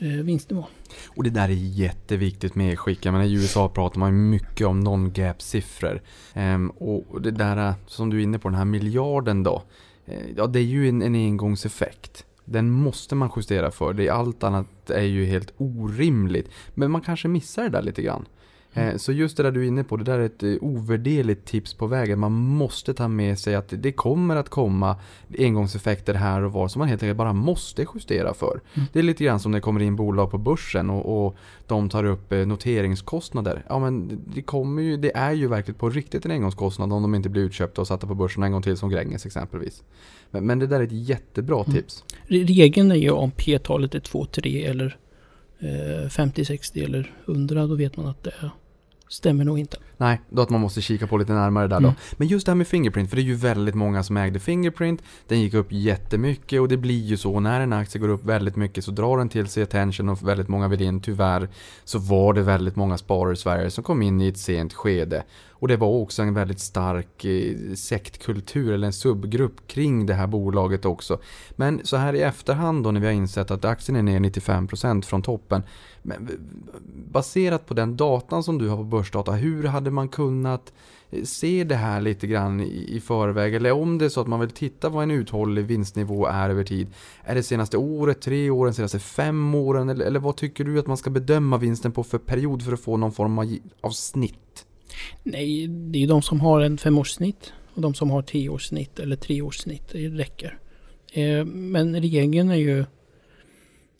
Eh, 0.00 0.08
vinstnivå. 0.08 0.64
Och 1.06 1.24
det 1.24 1.30
där 1.30 1.48
är 1.48 1.52
jätteviktigt 1.52 2.54
med 2.54 2.78
skick. 2.78 3.06
Jag 3.06 3.12
menar, 3.12 3.24
I 3.24 3.34
USA 3.34 3.68
pratar 3.68 3.98
man 3.98 4.30
mycket 4.30 4.66
om 4.66 4.80
non-gap-siffror. 4.80 6.02
Ehm, 6.34 6.70
och 6.70 7.22
det 7.22 7.30
där 7.30 7.68
eh, 7.68 7.74
som 7.86 8.10
du 8.10 8.18
är 8.18 8.22
inne 8.22 8.38
på, 8.38 8.48
den 8.48 8.58
här 8.58 8.64
miljarden 8.64 9.42
då. 9.42 9.62
Eh, 10.06 10.30
ja, 10.36 10.46
det 10.46 10.58
är 10.58 10.64
ju 10.64 10.88
en, 10.88 11.02
en 11.02 11.14
engångseffekt. 11.14 12.24
Den 12.44 12.70
måste 12.70 13.14
man 13.14 13.30
justera 13.36 13.70
för. 13.70 13.92
Det, 13.92 14.08
allt 14.08 14.42
annat 14.44 14.90
är 14.90 15.02
ju 15.02 15.24
helt 15.24 15.52
orimligt. 15.56 16.50
Men 16.74 16.90
man 16.90 17.00
kanske 17.00 17.28
missar 17.28 17.62
det 17.62 17.68
där 17.68 17.82
lite 17.82 18.02
grann. 18.02 18.26
Eh, 18.74 18.96
Så 18.96 19.12
just 19.12 19.36
det 19.36 19.42
där 19.42 19.50
du 19.52 19.62
är 19.64 19.68
inne 19.68 19.84
på, 19.84 19.96
det 19.96 20.04
där 20.04 20.18
är 20.18 20.24
ett 20.26 20.42
eh, 20.42 20.54
ovärderligt 20.60 21.44
tips 21.44 21.74
på 21.74 21.86
vägen. 21.86 22.18
Man 22.18 22.32
måste 22.32 22.94
ta 22.94 23.08
med 23.08 23.38
sig 23.38 23.54
att 23.54 23.72
det 23.76 23.92
kommer 23.92 24.36
att 24.36 24.48
komma 24.48 24.96
engångseffekter 25.38 26.14
här 26.14 26.42
och 26.42 26.52
var 26.52 26.68
som 26.68 26.78
man 26.80 26.88
helt 26.88 27.02
enkelt 27.02 27.18
bara 27.18 27.32
måste 27.32 27.86
justera 27.94 28.34
för. 28.34 28.60
Det 28.92 28.98
är 28.98 29.02
lite 29.02 29.24
grann 29.24 29.40
som 29.40 29.50
när 29.52 29.58
det 29.58 29.62
kommer 29.62 29.82
in 29.82 29.96
bolag 29.96 30.30
på 30.30 30.38
börsen 30.38 30.90
och, 30.90 31.26
och 31.26 31.36
de 31.66 31.88
tar 31.88 32.04
upp 32.04 32.32
eh, 32.32 32.38
noteringskostnader. 32.46 33.64
Ja 33.68 33.78
men 33.78 34.20
det, 34.34 34.42
kommer 34.42 34.82
ju, 34.82 34.96
det 34.96 35.16
är 35.16 35.32
ju 35.32 35.48
verkligen 35.48 35.78
på 35.78 35.90
riktigt 35.90 36.24
en 36.24 36.30
engångskostnad 36.30 36.92
om 36.92 37.02
de 37.02 37.14
inte 37.14 37.28
blir 37.28 37.42
utköpta 37.42 37.80
och 37.80 37.86
satta 37.86 38.06
på 38.06 38.14
börsen 38.14 38.42
en 38.42 38.52
gång 38.52 38.62
till 38.62 38.76
som 38.76 38.90
Gränges 38.90 39.26
exempelvis. 39.26 39.82
Men, 40.30 40.46
men 40.46 40.58
det 40.58 40.66
där 40.66 40.80
är 40.80 40.84
ett 40.84 40.92
jättebra 41.08 41.64
tips. 41.64 42.04
Re- 42.26 42.46
Regeln 42.46 42.90
är 42.90 42.96
ju 42.96 43.10
om 43.10 43.30
P-talet 43.30 43.94
är 43.94 44.00
2, 44.00 44.24
3 44.24 44.64
eller 44.64 44.96
Eh, 45.60 46.08
50, 46.08 46.44
60 46.44 46.84
eller 46.84 47.12
100. 47.26 47.66
Då 47.66 47.74
vet 47.74 47.96
man 47.96 48.06
att 48.06 48.24
det 48.24 48.50
stämmer 49.08 49.44
nog 49.44 49.58
inte. 49.58 49.76
Nej, 50.00 50.20
då 50.30 50.42
att 50.42 50.50
man 50.50 50.60
måste 50.60 50.80
kika 50.80 51.06
på 51.06 51.16
lite 51.16 51.32
närmare 51.32 51.66
där 51.66 51.80
då. 51.80 51.88
Mm. 51.88 51.98
Men 52.16 52.28
just 52.28 52.46
det 52.46 52.52
här 52.52 52.56
med 52.56 52.66
Fingerprint, 52.66 53.10
för 53.10 53.16
det 53.16 53.22
är 53.22 53.24
ju 53.24 53.34
väldigt 53.34 53.74
många 53.74 54.02
som 54.02 54.16
ägde 54.16 54.40
Fingerprint. 54.40 55.02
Den 55.26 55.40
gick 55.40 55.54
upp 55.54 55.66
jättemycket 55.70 56.60
och 56.60 56.68
det 56.68 56.76
blir 56.76 57.04
ju 57.04 57.16
så 57.16 57.40
när 57.40 57.60
en 57.60 57.72
aktie 57.72 58.00
går 58.00 58.08
upp 58.08 58.24
väldigt 58.24 58.56
mycket 58.56 58.84
så 58.84 58.90
drar 58.90 59.18
den 59.18 59.28
till 59.28 59.46
sig 59.46 59.62
attention 59.62 60.08
och 60.08 60.28
väldigt 60.28 60.48
många 60.48 60.68
vill 60.68 60.82
in. 60.82 61.00
Tyvärr 61.00 61.48
så 61.84 61.98
var 61.98 62.34
det 62.34 62.42
väldigt 62.42 62.76
många 62.76 62.98
sparare 62.98 63.32
i 63.32 63.36
Sverige 63.36 63.70
som 63.70 63.84
kom 63.84 64.02
in 64.02 64.20
i 64.20 64.28
ett 64.28 64.38
sent 64.38 64.74
skede. 64.74 65.24
Och 65.60 65.68
det 65.68 65.76
var 65.76 65.88
också 65.88 66.22
en 66.22 66.34
väldigt 66.34 66.60
stark 66.60 67.24
eh, 67.24 67.74
sektkultur 67.74 68.72
eller 68.72 68.86
en 68.86 68.92
subgrupp 68.92 69.66
kring 69.66 70.06
det 70.06 70.14
här 70.14 70.26
bolaget 70.26 70.84
också. 70.84 71.18
Men 71.50 71.80
så 71.84 71.96
här 71.96 72.14
i 72.14 72.20
efterhand 72.20 72.84
då 72.84 72.90
när 72.90 73.00
vi 73.00 73.06
har 73.06 73.14
insett 73.14 73.50
att 73.50 73.64
aktien 73.64 73.96
är 73.96 74.02
ner 74.02 74.20
95% 74.20 75.02
från 75.02 75.22
toppen. 75.22 75.62
Men 76.02 76.28
baserat 77.12 77.66
på 77.66 77.74
den 77.74 77.96
datan 77.96 78.42
som 78.42 78.58
du 78.58 78.68
har 78.68 78.76
på 78.76 78.84
börsdata, 78.84 79.32
hur 79.32 79.64
hade 79.64 79.87
man 79.90 80.08
kunnat 80.08 80.72
eh, 81.10 81.22
se 81.22 81.64
det 81.64 81.74
här 81.74 82.00
lite 82.00 82.26
grann 82.26 82.60
i, 82.60 83.00
förväg? 83.00 83.54
Eller 83.54 83.72
om 83.72 83.98
det 83.98 84.04
är 84.04 84.08
så 84.08 84.20
att 84.20 84.26
man 84.26 84.40
vill 84.40 84.50
titta 84.50 84.88
vad 84.88 85.02
en 85.02 85.10
uthållig 85.10 85.64
vinstnivå 85.64 86.26
är 86.26 86.50
över 86.50 86.64
tid. 86.64 86.88
Är 87.24 87.34
det 87.34 87.42
senaste 87.42 87.76
året, 87.76 88.20
tre 88.20 88.50
åren, 88.50 88.74
senaste 88.74 88.98
fem 88.98 89.54
åren? 89.54 89.88
Eller, 89.88 90.04
eller 90.04 90.20
vad 90.20 90.36
tycker 90.36 90.64
du 90.64 90.78
att 90.78 90.86
man 90.86 90.96
ska 90.96 91.10
bedöma 91.10 91.58
vinsten 91.58 91.92
på 91.92 92.04
för 92.04 92.18
period 92.18 92.62
för 92.62 92.72
att 92.72 92.80
få 92.80 92.96
någon 92.96 93.12
form 93.12 93.38
av, 93.38 93.56
av 93.80 93.90
snitt? 93.90 94.66
Nej, 95.22 95.66
det 95.66 95.98
är 95.98 96.00
ju 96.00 96.06
de 96.06 96.22
som 96.22 96.40
har 96.40 96.60
en 96.60 96.78
femårssnitt 96.78 97.52
och 97.74 97.82
de 97.82 97.94
som 97.94 98.10
har 98.10 98.22
tioårssnitt 98.22 98.98
eller 98.98 99.16
treårssnitt. 99.16 99.88
Det 99.92 100.08
räcker. 100.08 100.58
Eh, 101.12 101.44
men 101.44 102.00
regeln 102.00 102.50
är 102.50 102.56
ju 102.56 102.84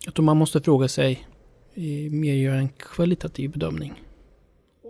att 0.06 0.18
man 0.18 0.36
måste 0.36 0.60
fråga 0.60 0.88
sig 0.88 1.26
eh, 1.74 2.10
mer 2.10 2.34
göra 2.34 2.58
en 2.58 2.68
kvalitativ 2.68 3.50
bedömning. 3.50 4.02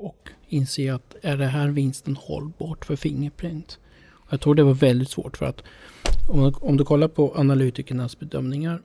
Och 0.01 0.29
inse 0.49 0.95
att 0.95 1.17
är 1.23 1.37
det 1.37 1.47
här 1.47 1.69
vinsten 1.69 2.17
hållbart 2.17 2.85
för 2.85 2.97
Fingerprint? 2.97 3.79
Och 4.11 4.33
jag 4.33 4.41
tror 4.41 4.55
det 4.55 4.63
var 4.63 4.75
väldigt 4.75 5.11
svårt 5.11 5.37
för 5.37 5.47
att 5.47 5.63
om, 6.29 6.55
om 6.61 6.77
du 6.77 6.85
kollar 6.85 7.09
på 7.09 7.33
analytikernas 7.37 8.19
bedömningar 8.19 8.83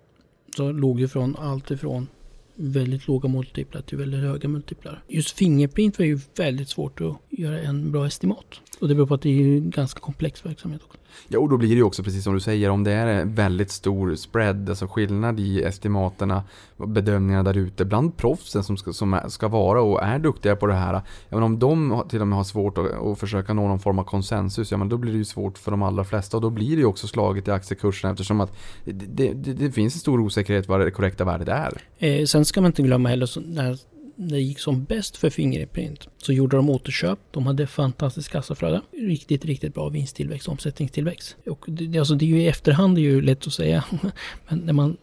så 0.56 0.72
låg 0.72 1.02
det 1.02 1.08
från 1.08 1.36
allt 1.36 1.72
ifrån 1.72 2.08
väldigt 2.56 3.08
låga 3.08 3.30
multiplar 3.30 3.82
till 3.82 3.98
väldigt 3.98 4.20
höga 4.20 4.50
multiplar. 4.50 5.04
Just 5.08 5.32
Fingerprint 5.32 6.00
var 6.00 6.06
ju 6.06 6.20
väldigt 6.38 6.70
svårt 6.70 7.02
att 7.02 7.18
göra 7.30 7.60
en 7.60 7.92
bra 7.92 8.08
estimat. 8.08 8.60
Och 8.80 8.88
det 8.88 8.96
beror 8.96 9.08
på 9.08 9.14
att 9.14 9.22
det 9.22 9.30
är 9.30 9.34
ju 9.34 9.58
en 9.58 9.70
ganska 9.70 10.00
komplex 10.00 10.46
verksamhet 10.46 10.82
också. 10.84 10.98
Ja, 11.28 11.40
och 11.40 11.50
då 11.50 11.58
blir 11.58 11.70
det 11.70 11.76
ju 11.76 11.84
också 11.84 12.04
precis 12.04 12.24
som 12.24 12.34
du 12.34 12.40
säger, 12.40 12.70
om 12.70 12.84
det 12.84 12.92
är 12.92 13.08
en 13.08 13.36
väldigt 13.36 13.72
stor 13.72 14.16
spread, 14.16 14.70
alltså 14.70 14.88
skillnad 14.88 15.40
i 15.40 15.64
estimaterna, 15.64 16.44
bedömningarna 16.78 17.44
där 17.44 17.58
ute, 17.58 17.86
bland 17.86 18.18
proffsen 18.18 18.64
som 18.64 18.78
ska, 18.78 18.94
som 18.94 19.20
ska 19.28 19.48
vara 19.48 19.82
och 19.82 20.04
är 20.04 20.20
duktiga 20.20 20.56
på 20.56 20.68
det 20.68 20.74
här. 20.74 20.94
Ja, 20.94 21.02
men 21.30 21.44
om 21.44 21.60
de 21.60 22.04
till 22.10 22.22
och 22.22 22.28
med 22.28 22.38
har 22.38 22.44
svårt 22.44 22.78
att, 22.78 22.92
att 22.92 23.20
försöka 23.20 23.54
nå 23.54 23.68
någon 23.68 23.80
form 23.80 24.00
av 24.00 24.04
konsensus, 24.04 24.72
ja 24.72 24.78
men 24.78 24.90
då 24.90 24.98
blir 24.98 25.12
det 25.12 25.18
ju 25.18 25.26
svårt 25.26 25.58
för 25.58 25.72
de 25.72 25.84
allra 25.84 26.04
flesta 26.04 26.38
och 26.38 26.42
då 26.42 26.50
blir 26.50 26.76
det 26.76 26.80
ju 26.80 26.86
också 26.86 27.08
slaget 27.08 27.48
i 27.48 27.52
aktiekursen 27.52 28.12
eftersom 28.12 28.42
att 28.42 28.54
det, 28.86 29.34
det, 29.34 29.54
det 29.54 29.72
finns 29.72 29.94
en 29.94 30.00
stor 30.00 30.20
osäkerhet 30.20 30.68
vad 30.68 30.80
det 30.80 30.92
korrekta 30.92 31.26
värdet 31.26 31.48
är. 31.48 31.82
Eh, 31.98 32.26
sen 32.26 32.46
ska 32.46 32.62
man 32.62 32.70
inte 32.70 32.82
glömma 32.82 33.10
heller 33.10 33.26
så 33.26 33.40
när 33.40 33.78
när 34.16 34.36
det 34.36 34.42
gick 34.42 34.60
som 34.60 34.84
bäst 34.84 35.18
för 35.18 35.30
Fingerprint 35.30 36.08
så 36.18 36.34
gjorde 36.34 36.58
de 36.58 36.70
återköp. 36.70 37.20
De 37.32 37.46
hade 37.46 37.68
fantastiskt 37.68 38.30
kassaflöde. 38.30 38.82
Riktigt, 38.92 39.46
riktigt 39.46 39.74
bra 39.74 39.90
vinsttillväxt, 39.90 40.48
omsättningstillväxt. 40.48 41.36
Och 41.46 41.66
det, 41.68 42.00
alltså 42.00 42.16
det 42.16 42.26
är 42.26 42.28
ju 42.28 42.42
i 42.42 42.48
efterhand 42.48 42.96
det 42.96 43.02
är 43.02 43.04
ju 43.04 43.22
lätt 43.22 43.48
att 43.48 43.54
säga. 43.54 43.86
Men 44.48 44.60
när 44.60 44.74
man, 44.74 44.98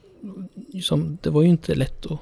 liksom, 0.73 1.19
det 1.23 1.31
var 1.31 1.43
ju 1.43 1.49
inte 1.49 1.75
lätt 1.75 2.07
och 2.07 2.19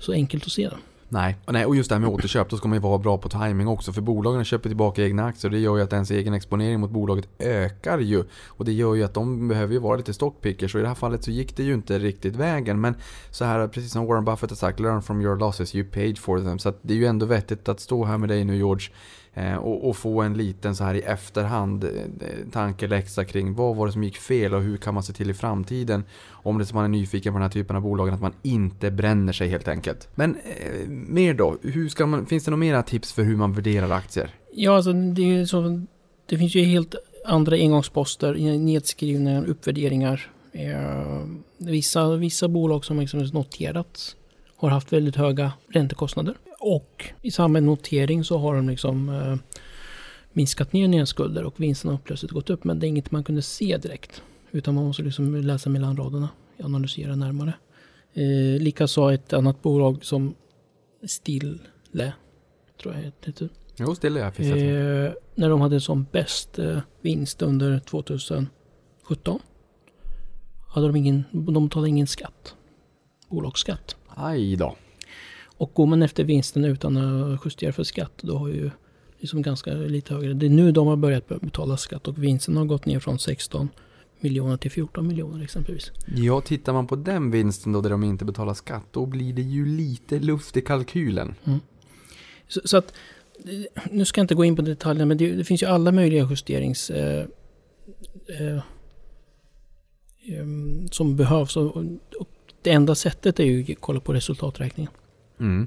så 0.00 0.12
enkelt 0.12 0.44
att 0.44 0.52
se 0.52 0.68
det. 0.68 0.76
Nej. 1.08 1.36
Och, 1.44 1.52
nej, 1.52 1.66
och 1.66 1.76
just 1.76 1.88
det 1.88 1.94
här 1.94 2.00
med 2.00 2.10
återköp, 2.10 2.50
då 2.50 2.56
ska 2.56 2.68
man 2.68 2.76
ju 2.76 2.82
vara 2.82 2.98
bra 2.98 3.18
på 3.18 3.28
timing 3.28 3.68
också. 3.68 3.92
För 3.92 4.00
bolagen 4.00 4.44
köper 4.44 4.68
tillbaka 4.68 5.04
egna 5.04 5.24
aktier 5.24 5.50
och 5.50 5.52
det 5.52 5.58
gör 5.58 5.76
ju 5.76 5.82
att 5.82 5.92
ens 5.92 6.10
egen 6.10 6.34
exponering 6.34 6.80
mot 6.80 6.90
bolaget 6.90 7.28
ökar 7.38 7.98
ju. 7.98 8.24
Och 8.46 8.64
det 8.64 8.72
gör 8.72 8.94
ju 8.94 9.04
att 9.04 9.14
de 9.14 9.48
behöver 9.48 9.72
ju 9.72 9.78
vara 9.78 9.96
lite 9.96 10.14
stockpickers. 10.14 10.74
Och 10.74 10.78
i 10.78 10.82
det 10.82 10.88
här 10.88 10.94
fallet 10.94 11.24
så 11.24 11.30
gick 11.30 11.56
det 11.56 11.62
ju 11.62 11.74
inte 11.74 11.98
riktigt 11.98 12.36
vägen. 12.36 12.80
Men 12.80 12.94
så 13.30 13.44
här, 13.44 13.68
precis 13.68 13.92
som 13.92 14.06
Warren 14.06 14.24
Buffett 14.24 14.50
har 14.50 14.56
sagt, 14.56 14.80
learn 14.80 15.02
from 15.02 15.20
your 15.20 15.36
losses, 15.36 15.74
you 15.74 15.90
paid 15.90 16.18
for 16.18 16.38
them. 16.38 16.58
Så 16.58 16.68
att 16.68 16.78
det 16.82 16.94
är 16.94 16.98
ju 16.98 17.06
ändå 17.06 17.26
vettigt 17.26 17.68
att 17.68 17.80
stå 17.80 18.04
här 18.04 18.18
med 18.18 18.28
dig 18.28 18.44
nu 18.44 18.56
George. 18.56 18.88
Eh, 19.38 19.56
och, 19.56 19.88
och 19.88 19.96
få 19.96 20.22
en 20.22 20.34
liten 20.34 20.76
så 20.76 20.84
här 20.84 20.94
i 20.94 21.00
efterhand 21.00 21.84
eh, 21.84 21.90
tankeläxa 22.52 23.24
kring 23.24 23.54
vad 23.54 23.76
var 23.76 23.86
det 23.86 23.92
som 23.92 24.04
gick 24.04 24.16
fel 24.16 24.54
och 24.54 24.62
hur 24.62 24.76
kan 24.76 24.94
man 24.94 25.02
se 25.02 25.12
till 25.12 25.30
i 25.30 25.34
framtiden 25.34 26.04
om 26.30 26.58
det 26.58 26.66
som 26.66 26.76
man 26.76 26.84
är 26.84 26.88
nyfiken 26.88 27.32
på 27.32 27.38
den 27.38 27.42
här 27.42 27.50
typen 27.50 27.76
av 27.76 27.82
bolagen 27.82 28.14
att 28.14 28.20
man 28.20 28.32
inte 28.42 28.90
bränner 28.90 29.32
sig 29.32 29.48
helt 29.48 29.68
enkelt. 29.68 30.08
Men 30.14 30.36
eh, 30.36 30.88
mer 30.88 31.34
då, 31.34 31.56
hur 31.62 31.88
ska 31.88 32.06
man, 32.06 32.26
finns 32.26 32.44
det 32.44 32.50
några 32.50 32.60
mera 32.60 32.82
tips 32.82 33.12
för 33.12 33.22
hur 33.22 33.36
man 33.36 33.52
värderar 33.52 33.90
aktier? 33.90 34.30
Ja, 34.52 34.76
alltså 34.76 34.92
det, 34.92 35.22
är 35.22 35.44
så, 35.44 35.82
det 36.26 36.38
finns 36.38 36.54
ju 36.54 36.62
helt 36.62 36.94
andra 37.26 37.56
engångsposter, 37.56 38.58
nedskrivningar, 38.58 39.46
uppvärderingar. 39.46 40.30
Eh, 40.52 41.26
vissa, 41.58 42.16
vissa 42.16 42.48
bolag 42.48 42.84
som 42.84 43.00
liksom 43.00 43.20
noterats 43.20 44.16
har 44.56 44.68
haft 44.68 44.92
väldigt 44.92 45.16
höga 45.16 45.52
räntekostnader. 45.68 46.34
Och 46.60 47.04
i 47.22 47.30
samband 47.30 47.52
med 47.52 47.62
notering 47.62 48.24
så 48.24 48.38
har 48.38 48.54
de 48.54 48.68
liksom 48.68 49.08
eh, 49.08 49.36
minskat 50.32 50.72
ner 50.72 50.88
nedskulder 50.88 51.44
och 51.44 51.60
vinsterna 51.60 51.92
har 51.92 51.98
plötsligt 51.98 52.32
gått 52.32 52.50
upp. 52.50 52.64
Men 52.64 52.78
det 52.80 52.86
är 52.86 52.88
inget 52.88 53.10
man 53.10 53.24
kunde 53.24 53.42
se 53.42 53.76
direkt. 53.76 54.22
Utan 54.50 54.74
man 54.74 54.84
måste 54.84 55.02
liksom 55.02 55.34
läsa 55.34 55.70
mellan 55.70 55.96
raderna, 55.96 56.28
analysera 56.62 57.16
närmare. 57.16 57.52
Eh, 58.14 58.62
Likaså 58.62 59.10
ett 59.10 59.32
annat 59.32 59.62
bolag 59.62 60.04
som 60.04 60.34
Stille, 61.06 61.58
tror 62.82 62.94
jag 62.94 63.02
heter. 63.02 63.48
Jo, 63.78 63.94
stilla 63.94 64.20
jag 64.20 64.34
finns. 64.34 64.48
Eh, 64.56 65.12
när 65.34 65.50
de 65.50 65.60
hade 65.60 65.80
som 65.80 66.06
bäst 66.12 66.58
eh, 66.58 66.78
vinst 67.00 67.42
under 67.42 67.78
2017 67.78 69.40
hade 70.68 70.86
de 70.86 70.96
ingen, 70.96 71.24
de 71.32 71.64
betalade 71.64 71.88
ingen 71.88 72.06
skatt. 72.06 72.54
Bolagsskatt. 73.28 73.96
Aj 74.18 74.56
då. 74.56 74.76
Och 75.56 75.70
går 75.74 75.86
man 75.86 76.02
efter 76.02 76.24
vinsten 76.24 76.64
utan 76.64 76.96
att 76.96 77.40
justera 77.44 77.72
för 77.72 77.84
skatt 77.84 78.12
då 78.22 78.38
har 78.38 78.48
ju 78.48 78.70
liksom 79.18 79.42
ganska 79.42 79.74
lite 79.74 80.14
högre. 80.14 80.34
Det 80.34 80.46
är 80.46 80.50
nu 80.50 80.72
de 80.72 80.86
har 80.86 80.96
börjat 80.96 81.28
betala 81.28 81.76
skatt 81.76 82.08
och 82.08 82.24
vinsten 82.24 82.56
har 82.56 82.64
gått 82.64 82.86
ner 82.86 83.00
från 83.00 83.18
16 83.18 83.68
miljoner 84.20 84.56
till 84.56 84.70
14 84.70 85.06
miljoner 85.06 85.44
exempelvis. 85.44 85.90
Ja, 86.16 86.40
tittar 86.40 86.72
man 86.72 86.86
på 86.86 86.96
den 86.96 87.30
vinsten 87.30 87.72
då 87.72 87.80
där 87.80 87.90
de 87.90 88.04
inte 88.04 88.24
betalar 88.24 88.54
skatt, 88.54 88.84
då 88.90 89.06
blir 89.06 89.32
det 89.32 89.42
ju 89.42 89.66
lite 89.66 90.18
luft 90.18 90.56
i 90.56 90.60
kalkylen. 90.60 91.34
Så, 92.48 92.60
så 92.64 92.76
att, 92.76 92.92
eh, 93.44 93.82
nu 93.90 94.04
ska 94.04 94.20
jag 94.20 94.24
inte 94.24 94.34
gå 94.34 94.44
in 94.44 94.56
på 94.56 94.62
detaljerna, 94.62 95.06
men 95.06 95.18
det, 95.18 95.30
det 95.30 95.44
finns 95.44 95.62
ju 95.62 95.66
alla 95.66 95.92
möjliga 95.92 96.28
justerings... 96.30 96.90
Eh, 96.90 97.26
eh, 98.28 98.62
em, 100.28 100.88
som 100.90 101.16
behövs. 101.16 101.56
Och, 101.56 101.76
och 102.18 102.28
det 102.66 102.72
enda 102.72 102.94
sättet 102.94 103.40
är 103.40 103.44
ju 103.44 103.72
att 103.72 103.80
kolla 103.80 104.00
på 104.00 104.12
resultaträkningen. 104.12 104.92
Mm. 105.40 105.66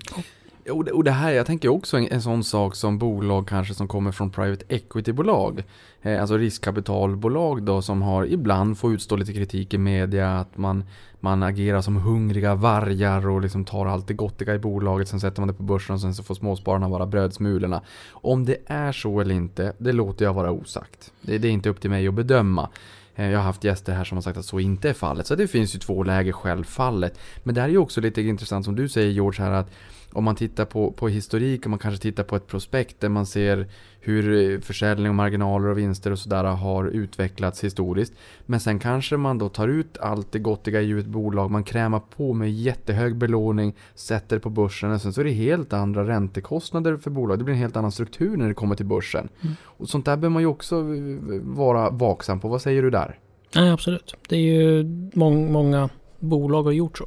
Och 0.72 0.86
det, 0.86 0.92
och 0.92 1.04
det 1.04 1.12
här, 1.12 1.32
jag 1.32 1.46
tänker 1.46 1.70
också 1.70 1.98
en, 1.98 2.08
en 2.12 2.22
sån 2.22 2.44
sak 2.44 2.76
som 2.76 2.98
bolag 2.98 3.48
kanske 3.48 3.74
som 3.74 3.88
kommer 3.88 4.12
från 4.12 4.30
private 4.30 4.66
equity-bolag. 4.68 5.64
Eh, 6.02 6.22
alltså 6.22 6.38
riskkapitalbolag 6.38 7.64
då 7.64 7.82
som 7.82 8.02
har 8.02 8.26
ibland 8.26 8.78
får 8.78 8.94
utstå 8.94 9.16
lite 9.16 9.34
kritik 9.34 9.74
i 9.74 9.78
media 9.78 10.40
att 10.40 10.58
man, 10.58 10.84
man 11.20 11.44
agerar 11.44 11.82
som 11.82 11.96
hungriga 11.96 12.56
vargar 12.56 13.28
och 13.28 13.42
liksom 13.42 13.66
tar 13.66 13.86
allt 13.86 14.08
det 14.08 14.14
gottiga 14.14 14.56
i 14.56 14.60
bolaget. 14.60 15.08
Sen 15.08 15.20
sätter 15.20 15.42
man 15.42 15.48
det 15.48 15.54
på 15.54 15.64
börsen 15.64 15.96
och 15.96 16.02
sen 16.02 16.16
så 16.16 16.24
får 16.24 16.36
småspararna 16.36 16.90
vara 16.90 17.06
brödsmulorna. 17.06 17.82
Om 18.12 18.46
det 18.46 18.58
är 18.66 18.92
så 18.92 19.20
eller 19.20 19.36
inte, 19.36 19.74
det 19.78 19.92
låter 19.92 20.26
jag 20.26 20.34
vara 20.34 20.52
osagt. 20.52 21.14
Det, 21.22 21.38
det 21.38 21.48
är 21.48 21.52
inte 21.52 21.70
upp 21.70 21.82
till 21.82 21.90
mig 21.90 22.08
att 22.08 22.14
bedöma. 22.14 22.70
Eh, 23.20 23.32
jag 23.32 23.40
har 23.40 23.44
haft 23.44 23.64
gäster 23.64 23.94
här 23.94 24.04
som 24.04 24.18
har 24.18 24.22
sagt 24.22 24.38
att 24.38 24.46
så 24.46 24.60
inte 24.60 24.90
är 24.90 24.94
fallet. 24.94 25.28
Så 25.28 25.36
det 25.36 25.48
finns 25.48 25.76
ju 25.76 25.80
två 25.80 26.04
läger 26.04 26.32
självfallet. 26.32 27.20
Men 27.44 27.56
det 27.56 27.62
här 27.62 27.68
är 27.68 27.72
ju 27.72 27.78
också 27.78 28.02
lite 28.02 28.22
intressant 28.22 28.66
som 28.66 28.76
du 28.76 28.90
säger 28.90 29.10
George 29.12 29.44
här 29.44 29.52
att 29.52 29.72
om 30.14 30.24
man 30.24 30.36
tittar 30.36 30.66
på, 30.66 30.92
på 30.92 31.08
historik 31.08 31.64
och 31.66 31.70
man 31.70 31.80
kanske 31.80 32.02
tittar 32.02 32.24
på 32.24 32.36
ett 32.36 32.48
prospekt 32.48 33.00
där 33.00 33.10
man 33.10 33.26
ser 33.26 33.68
hur 34.00 34.54
eh, 34.54 34.60
försäljning 34.60 35.10
och 35.10 35.16
marginaler 35.16 35.68
och 35.68 35.78
vinster 35.78 36.12
och 36.12 36.20
sådär 36.20 36.44
har 36.44 36.86
utvecklats 36.86 37.64
historiskt. 37.64 38.14
Men 38.46 38.60
sen 38.60 38.80
kanske 38.80 39.18
man 39.18 39.38
då 39.38 39.50
tar 39.50 39.68
ut 39.68 39.98
allt 39.98 40.32
det 40.32 40.40
gottiga 40.40 40.82
i 40.82 41.00
ett 41.00 41.06
bolag, 41.06 41.52
man 41.52 41.64
krämar 41.64 42.00
på 42.00 42.34
med 42.34 42.52
jättehög 42.52 43.16
belåning, 43.16 43.76
sätter 43.96 44.36
det 44.36 44.40
på 44.40 44.50
börsen 44.50 44.92
och 44.92 45.02
sen 45.02 45.14
så 45.14 45.22
är 45.22 45.26
det 45.26 45.32
helt 45.32 45.74
andra 45.74 46.08
räntekostnader 46.08 46.98
för 46.98 47.12
bolag. 47.12 47.38
Det 47.38 47.44
blir 47.44 47.56
en 47.56 47.62
helt 47.62 47.78
annan 47.78 47.92
struktur 47.92 48.38
när 48.38 48.48
det 48.48 48.54
kommer 48.54 48.76
till 48.76 48.86
börsen. 48.86 49.30
Och 49.64 49.90
sånt 49.90 50.06
där 50.06 50.16
behöver 50.16 50.34
man 50.34 50.42
ju 50.42 50.48
också 50.48 50.76
eh, 50.76 51.42
vara 51.42 51.90
vaksam 51.90 52.40
på. 52.40 52.48
Vad 52.48 52.62
säger 52.62 52.82
du 52.82 52.90
där? 52.90 53.20
Nej, 53.56 53.72
absolut. 53.72 54.16
Det 54.28 54.36
är 54.36 54.40
ju 54.40 54.84
mång, 55.14 55.52
många 55.52 55.90
bolag 56.20 56.64
har 56.64 56.72
gjort 56.72 56.98
så. 56.98 57.06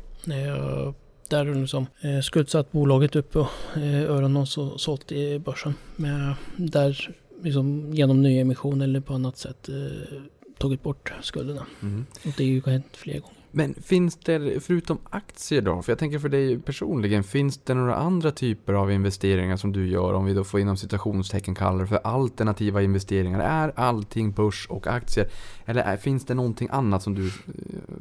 Eh, 1.32 1.38
där 1.38 1.46
har 1.46 1.54
liksom 1.54 1.86
eh, 2.00 2.20
skuldsatt 2.20 2.72
bolaget 2.72 3.16
upp 3.16 3.36
och 3.36 3.48
eh, 3.76 4.10
öronen 4.10 4.36
och 4.36 4.48
så, 4.48 4.78
sålt 4.78 5.12
i 5.12 5.38
börsen. 5.38 5.74
Med, 5.96 6.34
där 6.56 7.14
liksom 7.42 7.94
genom 7.94 8.22
nyemission 8.22 8.80
eller 8.80 9.00
på 9.00 9.14
annat 9.14 9.36
sätt 9.36 9.68
eh, 9.68 10.18
tagit 10.58 10.82
bort 10.82 11.12
skulderna. 11.22 11.66
Mm. 11.82 12.06
Och 12.24 12.32
det 12.36 12.44
är 12.44 12.48
ju 12.48 12.62
hänt 12.66 12.96
flera 12.96 13.18
gånger. 13.18 13.41
Men 13.54 13.74
finns 13.74 14.16
det, 14.16 14.64
förutom 14.64 14.98
aktier 15.10 15.62
då, 15.62 15.82
för 15.82 15.92
jag 15.92 15.98
tänker 15.98 16.18
för 16.18 16.28
dig 16.28 16.58
personligen, 16.58 17.24
finns 17.24 17.58
det 17.58 17.74
några 17.74 17.94
andra 17.94 18.30
typer 18.30 18.72
av 18.72 18.92
investeringar 18.92 19.56
som 19.56 19.72
du 19.72 19.88
gör, 19.88 20.14
om 20.14 20.24
vi 20.24 20.34
då 20.34 20.44
får 20.44 20.60
inom 20.60 20.76
citationstecken 20.76 21.54
kalla 21.54 21.78
det 21.78 21.86
för 21.86 22.00
alternativa 22.04 22.82
investeringar? 22.82 23.40
Är 23.40 23.72
allting 23.76 24.32
börs 24.32 24.66
och 24.70 24.86
aktier? 24.86 25.28
Eller 25.64 25.82
är, 25.82 25.96
finns 25.96 26.24
det 26.24 26.34
någonting 26.34 26.68
annat 26.70 27.02
som 27.02 27.14
du 27.14 27.26
eh, 27.26 27.32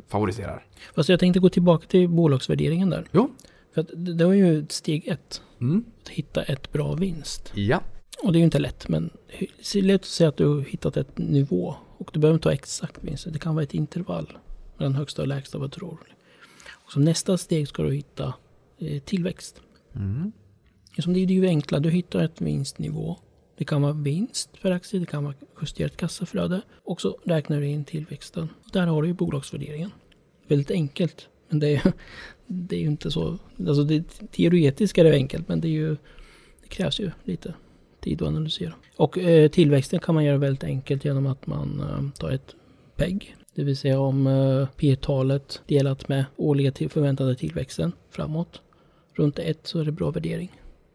favoriserar? 0.08 0.66
Fast 0.96 1.10
jag 1.10 1.20
tänkte 1.20 1.40
gå 1.40 1.50
tillbaka 1.50 1.88
till 1.88 2.10
bolagsvärderingen 2.10 2.90
där. 2.90 3.08
Jo. 3.12 3.30
För 3.74 3.86
det 3.94 4.14
det 4.14 4.26
var 4.26 4.34
ju 4.34 4.66
steg 4.70 5.08
ett. 5.08 5.42
Mm. 5.62 5.84
Att 6.04 6.10
hitta 6.10 6.44
ett 6.44 6.72
bra 6.72 6.94
vinst. 6.94 7.52
Ja. 7.56 7.82
Och 8.24 8.32
det 8.32 8.38
är 8.38 8.40
ju 8.40 8.46
inte 8.46 8.60
lätt, 8.60 8.88
men 8.88 9.10
det 9.40 9.80
är 9.80 9.82
lätt 9.82 10.02
att 10.02 10.08
säga 10.08 10.30
att 10.30 10.38
du 10.38 10.48
har 10.48 10.62
hittat 10.62 10.98
ett 10.98 11.18
nivå. 11.18 11.76
Och 11.98 12.10
du 12.14 12.20
behöver 12.20 12.36
inte 12.36 12.48
ha 12.48 12.54
exakt 12.54 13.04
vinst. 13.04 13.28
Det 13.34 13.40
kan 13.40 13.56
vara 13.56 13.64
ett 13.64 13.74
intervall 13.74 14.38
mellan 14.82 14.96
högsta 14.96 15.22
och 15.22 15.28
lägsta, 15.28 15.58
vad 15.58 15.72
tror 15.72 15.98
du? 16.06 16.14
Och 16.72 16.92
som 16.92 17.04
nästa 17.04 17.38
steg 17.38 17.68
ska 17.68 17.84
du 17.84 17.94
hitta 17.94 18.34
eh, 18.78 19.02
tillväxt. 19.02 19.62
Mm. 19.96 20.32
Som 21.00 21.14
det 21.14 21.20
är 21.20 21.26
ju 21.26 21.48
enkla, 21.48 21.80
du 21.80 21.90
hittar 21.90 22.24
ett 22.24 22.42
vinstnivå. 22.42 23.18
Det 23.58 23.66
kan 23.66 23.82
vara 23.82 23.94
vinst 23.94 24.62
per 24.62 24.72
aktie, 24.72 25.00
det 25.00 25.06
kan 25.06 25.24
vara 25.24 25.34
justerat 25.62 25.98
kassaflöde. 25.98 26.62
Och 26.84 27.02
så 27.02 27.20
räknar 27.24 27.60
du 27.60 27.68
in 27.68 27.86
tillväxten. 27.86 28.50
Där 28.74 28.88
har 28.88 29.02
du 29.02 29.08
ju 29.08 29.14
bolagsvärderingen. 29.14 29.92
Väldigt 30.48 30.72
enkelt. 30.72 31.28
Men 31.50 31.60
det 31.60 31.76
är, 31.76 31.94
det 32.48 32.76
är 32.76 32.80
ju 32.80 32.88
inte 32.88 33.12
så... 33.12 33.38
Alltså 33.68 33.84
det, 33.84 34.04
teoretiskt 34.32 34.98
är 34.98 35.04
det 35.04 35.14
enkelt, 35.14 35.48
men 35.48 35.62
det 35.62 35.68
är 35.68 35.70
ju... 35.70 35.98
Det 36.62 36.68
krävs 36.68 37.00
ju 37.00 37.12
lite 37.24 37.54
tid 38.00 38.22
att 38.22 38.28
analysera. 38.28 38.74
Och 38.98 39.18
eh, 39.18 39.50
tillväxten 39.50 40.00
kan 40.00 40.16
man 40.16 40.24
göra 40.24 40.38
väldigt 40.38 40.64
enkelt 40.64 41.06
genom 41.06 41.28
att 41.28 41.48
man 41.48 41.80
eh, 41.80 42.20
tar 42.20 42.32
ett 42.32 42.56
PEG. 42.96 43.36
Det 43.56 43.64
vill 43.64 43.78
säga 43.78 44.00
om 44.00 44.28
eh, 44.28 44.68
P-talet 44.78 45.62
delat 45.68 46.08
med 46.08 46.26
årliga 46.38 46.72
till 46.72 46.90
förväntade 46.90 47.36
tillväxten 47.36 47.92
framåt. 48.10 48.62
Runt 49.14 49.40
1 49.40 49.60
så 49.64 49.80
är 49.80 49.86
det 49.86 49.92
bra 49.92 50.12
värdering. 50.12 50.52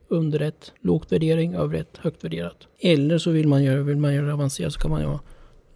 Under 0.08 0.40
1, 0.40 0.72
lågt 0.80 1.12
värdering. 1.12 1.54
Över 1.54 1.78
1, 1.78 1.96
högt 1.96 2.24
värderat. 2.24 2.66
Eller 2.80 3.18
så 3.18 3.30
vill 3.30 3.48
man 3.48 3.64
göra, 3.64 3.82
vill 3.82 3.96
man 3.96 4.14
göra 4.14 4.26
det 4.26 4.32
avancerat 4.32 4.72
så 4.72 4.80
kan 4.80 4.90
man 4.90 5.02
göra 5.02 5.20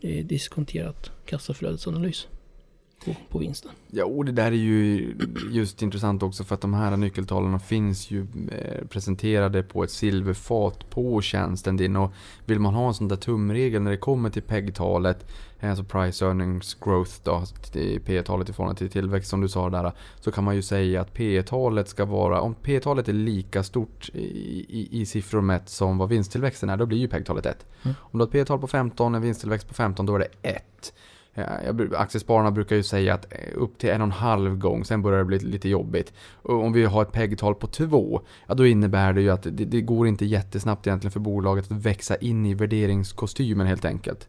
eh, 0.01 0.27
diskonterat 0.27 1.11
kassaflödesanalys 1.25 2.29
på, 3.05 3.15
på 3.29 3.39
vinsten. 3.39 3.71
Ja, 3.91 4.05
och 4.05 4.25
det 4.25 4.33
där 4.33 4.47
är 4.47 4.51
ju 4.51 5.15
just 5.51 5.83
intressant 5.83 6.23
också 6.23 6.45
för 6.45 6.55
att 6.55 6.61
de 6.61 6.75
här 6.75 6.97
nyckeltalen 6.97 7.61
finns 7.61 8.11
ju 8.11 8.27
eh, 8.53 8.87
presenterade 8.87 9.63
på 9.63 9.85
ett 9.85 9.91
silverfat 9.91 10.91
på 10.91 11.21
tjänsten 11.23 11.77
din. 11.77 11.97
Och 11.97 12.13
vill 12.45 12.61
man 12.61 12.75
ha 12.75 12.89
en 12.89 12.95
sån 12.95 13.09
där 13.09 13.17
tumregel 13.17 13.83
när 13.83 13.91
det 13.91 13.97
kommer 13.97 14.31
till 14.31 14.43
PEG-talet, 14.43 15.27
alltså 15.61 15.85
Price 15.85 16.25
Earnings 16.25 16.75
Growth 16.75 17.13
då, 17.23 17.43
till 17.73 18.01
P-talet 18.01 18.49
i 18.49 18.53
förhållande 18.53 18.79
till 18.79 18.91
tillväxt 18.91 19.31
som 19.31 19.41
du 19.41 19.49
sa 19.49 19.71
där, 19.71 19.93
så 20.21 20.33
kan 20.33 20.45
man 20.45 20.55
ju 20.55 20.63
säga 20.63 21.01
att 21.01 21.15
P-talet 21.15 21.89
ska 21.89 22.05
vara, 22.05 22.41
om 22.41 22.55
P-talet 22.55 23.09
är 23.09 23.13
lika 23.13 23.63
stort 23.63 24.11
i, 24.15 24.21
i, 24.69 25.01
i 25.01 25.07
siffror 25.07 25.41
mätt 25.41 25.69
som 25.69 25.99
vad 25.99 26.09
vinsttillväxten 26.09 26.71
är, 26.71 26.77
då 26.77 26.87
blir 26.87 26.99
ju 26.99 27.09
PEG-talet 27.09 27.47
1. 27.47 27.67
Mm. 27.83 27.95
Om 28.01 28.19
du 28.19 28.23
har 28.23 28.27
ett 28.27 28.33
P-tal 28.33 28.59
på 28.59 28.67
15, 28.67 29.15
en 29.15 29.23
vinsttillväxt 29.23 29.69
på 29.69 29.75
15, 29.75 30.07
då 30.07 30.15
är 30.15 30.19
det 30.19 30.49
1. 30.49 30.93
Eh, 31.41 31.67
jag, 31.67 31.95
aktiespararna 31.95 32.51
brukar 32.51 32.77
ju 32.77 32.83
säga 32.83 33.15
att 33.15 33.33
eh, 33.33 33.39
upp 33.55 33.79
till 33.79 33.91
en 33.91 34.01
och 34.01 34.07
en 34.07 34.13
halv 34.13 34.59
gång, 34.59 34.85
sen 34.85 35.03
börjar 35.03 35.19
det 35.19 35.25
bli 35.25 35.39
lite 35.39 35.69
jobbigt. 35.69 36.13
Och 36.43 36.65
om 36.65 36.73
vi 36.73 36.85
har 36.85 37.03
ett 37.03 37.13
PEG-tal 37.13 37.55
på 37.55 37.67
två, 37.67 38.21
ja 38.47 38.55
då 38.55 38.67
innebär 38.67 39.13
det 39.13 39.23
ju 39.23 39.31
att 39.31 39.43
det, 39.43 39.51
det 39.51 39.81
går 39.81 40.09
inte 40.09 40.25
jättesnabbt 40.25 40.87
egentligen 40.87 41.13
för 41.13 41.21
bolaget 41.21 41.65
att 41.65 41.87
växa 41.87 42.17
in 42.17 42.47
i 42.47 42.55
värderingskostymen 42.55 43.67
helt 43.67 43.85
enkelt. 43.85 44.29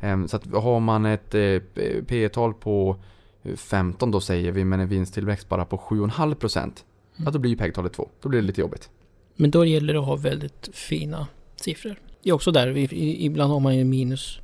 Ehm, 0.00 0.28
så 0.28 0.36
att 0.36 0.46
har 0.54 0.80
man 0.80 1.06
ett 1.06 1.34
eh, 1.34 1.58
P-tal 2.06 2.54
på 2.54 2.96
15 3.56 4.10
då 4.10 4.20
säger 4.20 4.52
vi, 4.52 4.64
men 4.64 4.80
en 4.80 4.88
vinsttillväxt 4.88 5.48
bara 5.48 5.64
på 5.64 5.76
7,5% 5.76 6.72
Ja 7.16 7.30
då 7.30 7.38
blir 7.38 7.50
ju 7.50 7.56
PEG-talet 7.56 7.92
2. 7.92 8.08
Då 8.20 8.28
blir 8.28 8.40
det 8.40 8.46
lite 8.46 8.60
jobbigt. 8.60 8.90
Men 9.36 9.50
då 9.50 9.64
gäller 9.64 9.92
det 9.92 10.00
att 10.00 10.06
ha 10.06 10.16
väldigt 10.16 10.68
fina 10.72 11.26
siffror. 11.56 12.00
Det 12.22 12.30
är 12.30 12.34
också 12.34 12.50
där, 12.50 12.94
ibland 12.94 13.52
har 13.52 13.60
man 13.60 13.76
ju 13.76 13.84
minus 13.84 14.40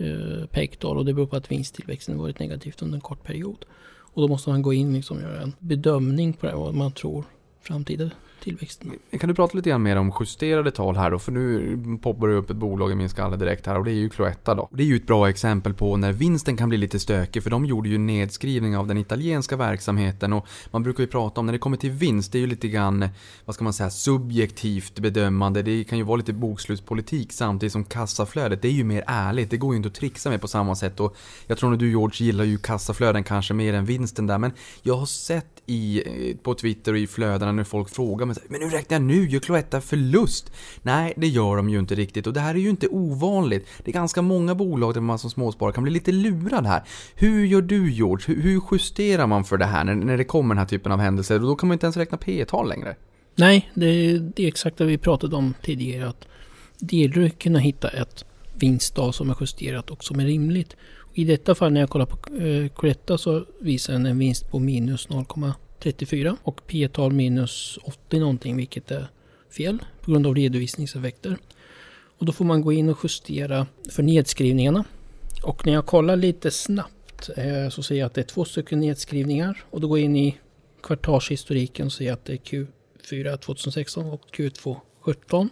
eh, 0.00 0.88
och 0.96 1.04
det 1.04 1.14
beror 1.14 1.26
på 1.26 1.36
att 1.36 1.50
vinsttillväxten 1.50 2.18
varit 2.18 2.38
negativt 2.38 2.82
under 2.82 2.96
en 2.96 3.00
kort 3.00 3.24
period. 3.24 3.64
Och 4.12 4.22
då 4.22 4.28
måste 4.28 4.50
man 4.50 4.62
gå 4.62 4.72
in 4.72 4.92
liksom 4.92 5.16
och 5.16 5.22
göra 5.22 5.40
en 5.40 5.52
bedömning 5.58 6.32
på 6.32 6.46
det, 6.46 6.54
vad 6.54 6.74
man 6.74 6.92
tror 6.92 7.24
framtida 7.62 8.10
tillväxten. 8.40 8.92
Kan 9.20 9.28
du 9.28 9.34
prata 9.34 9.56
lite 9.56 9.70
grann 9.70 9.82
mer 9.82 9.96
om 9.96 10.12
justerade 10.20 10.70
tal 10.70 10.96
här 10.96 11.10
då? 11.10 11.18
För 11.18 11.32
nu 11.32 11.78
poppar 12.02 12.28
det 12.28 12.34
upp 12.34 12.50
ett 12.50 12.56
bolag 12.56 12.92
i 12.92 12.94
min 12.94 13.08
skalle 13.08 13.36
direkt 13.36 13.66
här 13.66 13.78
och 13.78 13.84
det 13.84 13.90
är 13.90 13.94
ju 13.94 14.08
Cloetta 14.08 14.54
då. 14.54 14.68
Det 14.72 14.82
är 14.82 14.86
ju 14.86 14.96
ett 14.96 15.06
bra 15.06 15.28
exempel 15.28 15.74
på 15.74 15.96
när 15.96 16.12
vinsten 16.12 16.56
kan 16.56 16.68
bli 16.68 16.78
lite 16.78 16.98
stökig 16.98 17.42
för 17.42 17.50
de 17.50 17.64
gjorde 17.64 17.88
ju 17.88 17.98
nedskrivning 17.98 18.76
av 18.76 18.86
den 18.86 18.98
italienska 18.98 19.56
verksamheten 19.56 20.32
och 20.32 20.46
man 20.70 20.82
brukar 20.82 21.02
ju 21.02 21.06
prata 21.06 21.40
om 21.40 21.46
när 21.46 21.52
det 21.52 21.58
kommer 21.58 21.76
till 21.76 21.90
vinst, 21.90 22.32
det 22.32 22.38
är 22.38 22.40
ju 22.40 22.46
lite 22.46 22.68
grann, 22.68 23.08
vad 23.44 23.54
ska 23.54 23.64
man 23.64 23.72
säga, 23.72 23.90
subjektivt 23.90 24.98
bedömande. 24.98 25.62
Det 25.62 25.84
kan 25.84 25.98
ju 25.98 26.04
vara 26.04 26.16
lite 26.16 26.32
bokslutspolitik 26.32 27.32
samtidigt 27.32 27.72
som 27.72 27.84
kassaflödet, 27.84 28.62
det 28.62 28.68
är 28.68 28.72
ju 28.72 28.84
mer 28.84 29.04
ärligt. 29.06 29.50
Det 29.50 29.56
går 29.56 29.72
ju 29.72 29.76
inte 29.76 29.88
att 29.88 29.94
trixa 29.94 30.30
med 30.30 30.40
på 30.40 30.48
samma 30.48 30.74
sätt 30.74 31.00
och 31.00 31.16
jag 31.46 31.58
tror 31.58 31.72
att 31.72 31.78
du 31.78 31.90
George 31.90 32.26
gillar 32.26 32.44
ju 32.44 32.58
kassaflöden 32.58 33.24
kanske 33.24 33.54
mer 33.54 33.74
än 33.74 33.84
vinsten 33.84 34.26
där 34.26 34.38
men 34.38 34.52
jag 34.82 34.96
har 34.96 35.06
sett 35.06 35.62
i, 35.66 36.02
på 36.42 36.54
Twitter 36.54 36.92
och 36.92 36.98
i 36.98 37.06
flödena 37.06 37.52
när 37.52 37.64
folk 37.64 37.88
frågar 37.88 38.26
men, 38.30 38.34
så 38.34 38.40
Men 38.48 38.62
hur 38.62 38.70
räknar 38.70 38.94
jag 38.94 39.02
nu? 39.02 39.28
Gör 39.28 39.40
Cloetta 39.40 39.80
förlust? 39.80 40.52
Nej, 40.82 41.14
det 41.16 41.26
gör 41.26 41.56
de 41.56 41.70
ju 41.70 41.78
inte 41.78 41.94
riktigt 41.94 42.26
och 42.26 42.32
det 42.32 42.40
här 42.40 42.54
är 42.54 42.58
ju 42.58 42.70
inte 42.70 42.88
ovanligt. 42.88 43.66
Det 43.84 43.90
är 43.90 43.92
ganska 43.92 44.22
många 44.22 44.54
bolag 44.54 44.94
där 44.94 45.00
man 45.00 45.18
som 45.18 45.30
småsparare 45.30 45.74
kan 45.74 45.82
bli 45.82 45.92
lite 45.92 46.12
lurad 46.12 46.66
här. 46.66 46.82
Hur 47.14 47.44
gör 47.44 47.62
du 47.62 47.92
George? 47.92 48.24
Hur, 48.26 48.42
hur 48.42 48.62
justerar 48.72 49.26
man 49.26 49.44
för 49.44 49.56
det 49.58 49.64
här 49.64 49.84
när, 49.84 49.94
när 49.94 50.16
det 50.16 50.24
kommer 50.24 50.54
den 50.54 50.58
här 50.58 50.66
typen 50.66 50.92
av 50.92 50.98
händelser? 50.98 51.34
Och 51.34 51.46
då 51.46 51.56
kan 51.56 51.68
man 51.68 51.74
inte 51.74 51.86
ens 51.86 51.96
räkna 51.96 52.18
P-tal 52.18 52.68
längre. 52.68 52.96
Nej, 53.36 53.70
det, 53.74 54.18
det 54.18 54.44
är 54.44 54.48
exakt 54.48 54.76
det 54.76 54.84
vi 54.84 54.98
pratade 54.98 55.36
om 55.36 55.54
tidigare. 55.62 56.08
Att 56.08 56.28
det 56.78 56.96
gäller 56.96 57.26
att 57.26 57.38
kunna 57.38 57.58
hitta 57.58 57.88
ett 57.88 58.24
vinstdag 58.54 59.14
som 59.14 59.30
är 59.30 59.36
justerat 59.40 59.90
och 59.90 60.04
som 60.04 60.20
är 60.20 60.24
rimligt. 60.24 60.76
Och 60.98 61.18
I 61.18 61.24
detta 61.24 61.54
fall 61.54 61.72
när 61.72 61.80
jag 61.80 61.90
kollar 61.90 62.06
på 62.06 62.36
eh, 62.36 62.68
Cloetta 62.68 63.18
så 63.18 63.44
visar 63.60 63.92
den 63.92 64.06
en 64.06 64.18
vinst 64.18 64.50
på 64.50 64.58
minus 64.58 65.08
34 65.82 66.36
och 66.42 66.66
P-tal 66.66 67.12
minus 67.12 67.78
80 67.82 68.18
någonting 68.18 68.56
vilket 68.56 68.90
är 68.90 69.06
fel 69.56 69.78
på 70.00 70.10
grund 70.10 70.26
av 70.26 70.34
redovisningseffekter. 70.34 71.36
Och 72.18 72.26
då 72.26 72.32
får 72.32 72.44
man 72.44 72.62
gå 72.62 72.72
in 72.72 72.88
och 72.88 72.98
justera 73.02 73.66
för 73.90 74.02
nedskrivningarna. 74.02 74.84
Och 75.42 75.66
när 75.66 75.72
jag 75.72 75.86
kollar 75.86 76.16
lite 76.16 76.50
snabbt 76.50 77.30
eh, 77.36 77.68
så 77.68 77.82
ser 77.82 77.94
jag 77.94 78.06
att 78.06 78.14
det 78.14 78.20
är 78.20 78.24
två 78.24 78.44
stycken 78.44 78.80
nedskrivningar 78.80 79.64
och 79.70 79.80
då 79.80 79.88
går 79.88 79.98
jag 79.98 80.04
in 80.04 80.16
i 80.16 80.38
kvartalshistoriken 80.82 81.86
och 81.86 81.92
ser 81.92 82.12
att 82.12 82.24
det 82.24 82.32
är 82.32 82.66
Q4 83.10 83.36
2016 83.36 84.06
och 84.06 84.22
Q2 84.32 84.76
17. 85.00 85.50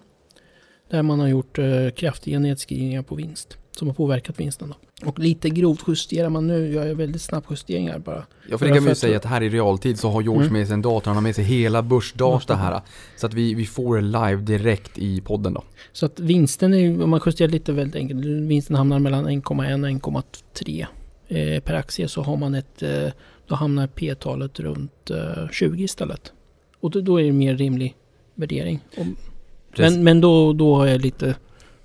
Där 0.91 1.03
man 1.03 1.21
har 1.21 1.29
gjort 1.29 1.59
eh, 1.59 1.91
kraftiga 1.91 2.39
nedskrivningar 2.39 3.03
på 3.03 3.15
vinst 3.15 3.59
som 3.79 3.89
har 3.89 3.95
påverkat 3.95 4.41
vinsten. 4.41 4.75
Då. 5.03 5.09
Och 5.09 5.19
lite 5.19 5.51
grovt 5.51 5.85
justerar 5.89 6.29
man 6.29 6.47
nu, 6.47 6.73
jag 6.75 6.87
gör 6.87 6.95
väldigt 6.95 7.23
snabbt 7.23 7.47
justeringar 7.51 7.99
bara. 7.99 8.27
Ja, 8.51 8.59
för 8.59 8.67
det 8.67 8.75
kan 8.75 8.83
för 8.83 8.89
ju 8.91 8.95
säga 8.95 9.17
att 9.17 9.25
här 9.25 9.43
i 9.43 9.49
realtid 9.49 9.99
så 9.99 10.11
har 10.11 10.23
George 10.23 10.41
Mm. 10.43 10.53
med 10.53 10.67
sig 10.67 10.75
en 10.75 10.83
dator, 10.83 11.07
han 11.07 11.17
har 11.17 11.23
med 11.23 11.35
sig 11.35 11.45
hela 11.45 11.83
börsdata 11.83 12.55
här. 12.55 12.81
Så 13.17 13.27
att 13.27 13.35
vi, 13.35 13.55
vi 13.55 13.67
får 13.67 13.97
det 13.97 14.03
live 14.03 14.37
direkt 14.37 14.99
i 14.99 15.21
podden 15.21 15.55
då. 15.55 15.63
Så 15.93 16.07
att 16.07 16.21
vinsten 16.21 16.75
är 16.75 17.03
om 17.03 17.11
man 17.11 17.21
justerar 17.27 17.49
lite 17.49 17.73
väldigt 17.73 17.97
enkelt, 17.97 18.25
vinsten 18.25 18.77
hamnar 18.77 18.99
mellan 18.99 19.29
1,1 19.29 20.07
och 20.07 20.13
1,3 20.13 20.87
eh, 21.29 21.61
per 21.61 21.75
aktie 21.75 22.09
så 22.09 22.23
har 22.23 22.37
man 22.37 22.55
ett, 22.55 22.83
eh, 22.83 23.09
då 23.47 23.55
hamnar 23.55 23.87
P-talet 23.87 24.61
runt 24.61 25.11
eh, 25.11 25.49
20 25.53 25.85
istället. 25.85 26.33
Och 26.81 26.91
då, 26.91 27.01
då 27.01 27.21
är 27.21 27.25
det 27.25 27.33
mer 27.33 27.57
rimlig 27.57 27.95
värdering. 28.35 28.81
Och, 28.97 29.07
men 29.77 30.05
men 30.05 30.21
då, 30.21 30.53
då 30.53 30.77
har 30.77 30.87
jag 30.87 31.01
lite 31.01 31.35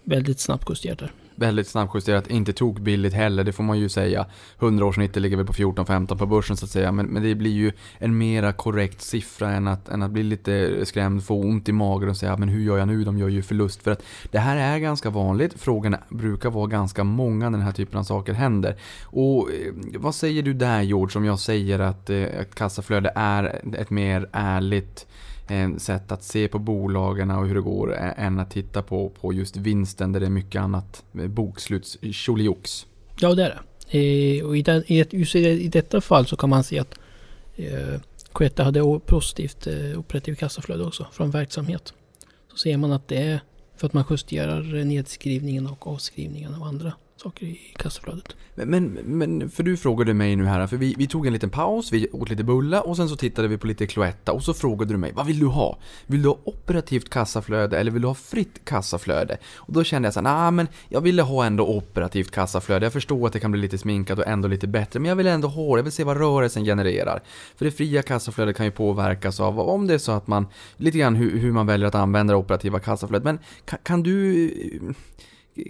väldigt 0.03 0.39
snabbt 0.39 0.69
justerat 0.69 0.99
där. 0.99 1.12
Väldigt 1.36 1.67
snabbjusterat, 1.67 2.28
inte 2.28 2.54
tokbilligt 2.54 3.15
heller, 3.15 3.43
det 3.43 3.52
får 3.52 3.63
man 3.63 3.80
ju 3.80 3.89
säga. 3.89 4.26
100-årssnittet 4.60 5.19
ligger 5.19 5.38
väl 5.38 5.46
på 5.46 5.54
14-15 5.54 6.17
på 6.17 6.26
börsen 6.26 6.58
så 6.58 6.65
att 6.65 6.72
säga, 6.72 6.91
men, 6.91 7.06
men 7.06 7.24
det 7.24 7.36
blir 7.36 7.52
ju 7.52 7.72
en 7.98 8.17
mera 8.17 8.54
korrekt 8.54 9.02
siffra 9.02 9.52
än 9.52 9.67
att, 9.67 9.89
än 9.89 10.04
att 10.04 10.12
bli 10.12 10.24
lite 10.24 10.86
skrämd, 10.86 11.24
få 11.24 11.41
ont 11.41 11.69
i 11.69 11.72
magen 11.72 12.10
och 12.10 12.17
säga 12.17 12.38
men 12.38 12.50
hur 12.50 12.62
gör 12.62 12.78
jag 12.78 12.88
nu? 12.88 13.04
De 13.04 13.17
gör 13.17 13.28
ju 13.28 13.41
förlust. 13.41 13.84
För 13.84 13.91
att 13.91 14.04
det 14.32 14.39
här 14.39 14.58
är 14.58 14.80
ganska 14.80 15.10
vanligt, 15.10 15.54
frågorna 15.60 16.00
brukar 16.10 16.50
vara 16.50 16.67
ganska 16.67 17.04
många 17.04 17.50
när 17.50 17.58
den 17.58 17.65
här 17.65 17.74
typen 17.74 18.00
av 18.00 18.04
saker 18.04 18.34
händer. 18.34 18.76
Och 19.04 19.50
eh, 19.52 19.74
vad 20.00 20.15
säger 20.15 20.43
du 20.43 20.54
där 20.54 20.82
George, 20.82 21.17
om 21.17 21.26
jag 21.26 21.39
säger 21.39 21.80
att 21.80 22.10
eh, 22.10 22.17
ett 22.17 22.56
kassaflöde 22.56 23.12
är 23.15 23.62
ett 23.78 23.89
mer 23.89 24.30
ärligt 24.32 25.08
Eh, 25.47 25.75
sätt 25.77 26.12
att 26.12 26.23
se 26.23 26.47
på 26.47 26.60
bolagen 26.60 27.32
och 27.32 27.47
hur 27.47 27.56
det 27.56 27.62
går 27.62 27.95
än 27.97 28.39
att 28.39 28.51
titta 28.51 28.82
på, 28.82 29.10
på 29.10 29.34
just 29.34 29.58
vinsten 29.58 30.12
där 30.12 30.19
det 30.19 30.25
är 30.25 30.29
mycket 30.29 30.62
annat 30.62 31.03
eh, 31.19 31.27
boksluts 31.27 31.97
eh, 32.01 32.12
tjoliox. 32.12 32.86
Ja, 33.19 33.34
det 33.34 33.43
är 33.43 33.49
det. 33.49 33.60
Eh, 33.93 34.45
och 34.45 34.58
i, 34.58 34.62
den, 34.62 34.84
i, 34.88 34.99
ett, 34.99 35.13
just 35.13 35.36
i, 35.36 35.39
i 35.39 35.67
detta 35.67 36.01
fall 36.01 36.25
så 36.25 36.36
kan 36.36 36.49
man 36.49 36.63
se 36.63 36.79
att 36.79 36.99
eh, 37.56 37.99
Quetta 38.34 38.63
hade 38.63 38.99
positivt 39.06 39.67
eh, 39.67 39.99
operativt 39.99 40.39
kassaflöde 40.39 40.84
också 40.84 41.08
från 41.12 41.32
verksamhet. 41.32 41.93
Så 42.51 42.58
ser 42.58 42.77
man 42.77 42.91
att 42.91 43.08
det 43.08 43.17
är 43.17 43.39
för 43.75 43.88
att 43.88 43.93
man 43.93 44.03
justerar 44.10 44.84
nedskrivningen 44.84 45.67
och 45.67 45.88
avskrivningen 45.88 46.53
av 46.53 46.63
andra 46.63 46.93
saker 47.23 47.45
i 47.45 47.59
kassaflödet. 47.75 48.36
Men, 48.55 48.69
men, 48.69 48.93
men 48.93 49.49
för 49.49 49.63
du 49.63 49.77
frågade 49.77 50.13
mig 50.13 50.36
nu 50.36 50.45
här, 50.45 50.67
för 50.67 50.77
vi, 50.77 50.95
vi 50.97 51.07
tog 51.07 51.27
en 51.27 51.33
liten 51.33 51.49
paus, 51.49 51.91
vi 51.91 52.07
åt 52.12 52.29
lite 52.29 52.43
bulla 52.43 52.81
och 52.81 52.97
sen 52.97 53.09
så 53.09 53.15
tittade 53.15 53.47
vi 53.47 53.57
på 53.57 53.67
lite 53.67 53.88
Cloetta 53.88 54.31
och 54.31 54.43
så 54.43 54.53
frågade 54.53 54.93
du 54.93 54.97
mig, 54.97 55.12
vad 55.15 55.25
vill 55.25 55.39
du 55.39 55.45
ha? 55.45 55.77
Vill 56.07 56.21
du 56.21 56.29
ha 56.29 56.38
operativt 56.43 57.09
kassaflöde 57.09 57.79
eller 57.79 57.91
vill 57.91 58.01
du 58.01 58.07
ha 58.07 58.15
fritt 58.15 58.65
kassaflöde? 58.65 59.38
Och 59.55 59.73
då 59.73 59.83
kände 59.83 60.05
jag 60.05 60.13
så 60.13 60.19
här, 60.19 60.23
nah, 60.23 60.51
men 60.51 60.67
jag 60.89 61.01
ville 61.01 61.21
ha 61.21 61.45
ändå 61.45 61.67
operativt 61.67 62.31
kassaflöde. 62.31 62.86
Jag 62.86 62.93
förstår 62.93 63.27
att 63.27 63.33
det 63.33 63.39
kan 63.39 63.51
bli 63.51 63.62
lite 63.62 63.77
sminkat 63.77 64.19
och 64.19 64.27
ändå 64.27 64.47
lite 64.47 64.67
bättre, 64.67 64.99
men 64.99 65.09
jag 65.09 65.15
vill 65.15 65.27
ändå 65.27 65.47
ha 65.47 65.75
det, 65.75 65.79
jag 65.79 65.83
vill 65.83 65.93
se 65.93 66.03
vad 66.03 66.17
rörelsen 66.17 66.65
genererar. 66.65 67.23
För 67.55 67.65
det 67.65 67.71
fria 67.71 68.01
kassaflödet 68.01 68.57
kan 68.57 68.65
ju 68.65 68.71
påverkas 68.71 69.39
av 69.39 69.59
om 69.59 69.88
det 69.88 69.93
är 69.93 69.97
så 69.97 70.12
att 70.12 70.27
man, 70.27 70.47
lite 70.77 70.97
grann 70.97 71.15
hur, 71.15 71.38
hur 71.39 71.51
man 71.51 71.67
väljer 71.67 71.88
att 71.88 71.95
använda 71.95 72.33
det 72.33 72.38
operativa 72.38 72.79
kassaflödet. 72.79 73.23
Men 73.23 73.39
kan, 73.65 73.79
kan 73.83 74.03
du 74.03 74.53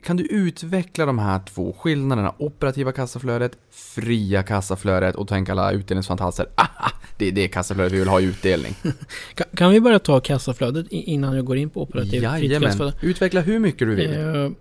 kan 0.03 0.17
du 0.17 0.25
utveckla 0.25 1.05
de 1.05 1.19
här 1.19 1.39
två 1.39 1.75
skillnaderna? 1.79 2.35
Operativa 2.37 2.91
kassaflödet, 2.91 3.57
fria 3.69 4.43
kassaflödet 4.43 5.15
och 5.15 5.27
tänk 5.27 5.49
alla 5.49 5.71
utdelningsfantaster. 5.71 6.47
Aha, 6.55 6.91
det 7.17 7.27
är 7.27 7.31
det 7.31 7.47
kassaflödet 7.47 7.93
vi 7.93 7.99
vill 7.99 8.07
ha 8.07 8.21
i 8.21 8.23
utdelning. 8.23 8.75
Kan, 9.35 9.47
kan 9.55 9.71
vi 9.71 9.81
bara 9.81 9.99
ta 9.99 10.19
kassaflödet 10.19 10.87
innan 10.89 11.35
jag 11.35 11.45
går 11.45 11.57
in 11.57 11.69
på 11.69 11.81
operativt 11.81 12.31
fritt 12.39 12.61
kassaflöde? 12.61 12.93
Utveckla 13.01 13.41
hur 13.41 13.59
mycket 13.59 13.87
du 13.87 13.95
vill. 13.95 14.13
Eh, 14.13 14.51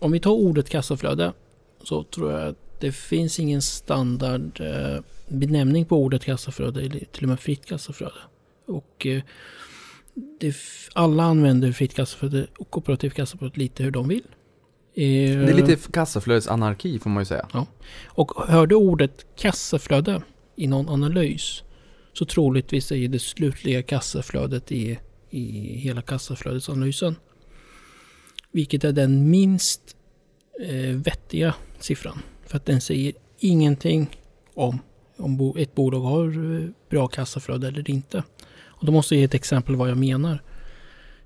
om 0.00 0.12
vi 0.12 0.20
tar 0.20 0.30
ordet 0.30 0.68
kassaflöde 0.68 1.32
så 1.82 2.02
tror 2.02 2.32
jag 2.32 2.48
att 2.48 2.56
det 2.80 2.92
finns 2.92 3.40
ingen 3.40 3.62
standard 3.62 4.60
eh, 4.60 5.00
benämning 5.28 5.84
på 5.84 5.96
ordet 5.96 6.24
kassaflöde 6.24 6.80
eller 6.80 6.98
till 6.98 7.22
och 7.22 7.28
med 7.28 7.40
fritt 7.40 7.66
kassaflöde. 7.66 8.20
Och 8.66 9.06
eh, 9.06 9.22
det, 10.40 10.56
alla 10.92 11.22
använder 11.22 11.72
fritt 11.72 11.94
kassaflöde 11.94 12.46
och 12.58 12.78
operativt 12.78 13.14
kassaflöde 13.14 13.58
lite 13.58 13.82
hur 13.82 13.90
de 13.90 14.08
vill. 14.08 14.24
Det 14.94 15.50
är 15.50 15.54
lite 15.54 15.92
kassaflödesanarki 15.92 16.98
får 16.98 17.10
man 17.10 17.20
ju 17.20 17.24
säga. 17.24 17.66
Och 18.06 18.32
hör 18.48 18.66
du 18.66 18.74
ordet 18.74 19.26
kassaflöde 19.36 20.22
i 20.56 20.66
någon 20.66 20.88
analys 20.88 21.62
så 22.12 22.24
troligtvis 22.24 22.92
är 22.92 23.08
det 23.08 23.18
slutliga 23.18 23.82
kassaflödet 23.82 24.72
i, 24.72 24.98
i 25.30 25.76
hela 25.76 26.02
kassaflödesanalysen. 26.02 27.16
Vilket 28.52 28.84
är 28.84 28.92
den 28.92 29.30
minst 29.30 29.96
eh, 30.60 30.96
vettiga 30.96 31.54
siffran. 31.78 32.22
För 32.46 32.56
att 32.56 32.66
den 32.66 32.80
säger 32.80 33.12
ingenting 33.38 34.18
om 34.54 34.78
om 35.16 35.54
ett 35.56 35.74
bolag 35.74 36.00
har 36.00 36.54
eh, 36.60 36.68
bra 36.90 37.08
kassaflöde 37.08 37.68
eller 37.68 37.90
inte. 37.90 38.22
Och 38.64 38.86
då 38.86 38.92
måste 38.92 39.14
jag 39.14 39.18
ge 39.18 39.24
ett 39.24 39.34
exempel 39.34 39.76
vad 39.76 39.90
jag 39.90 39.98
menar. 39.98 40.42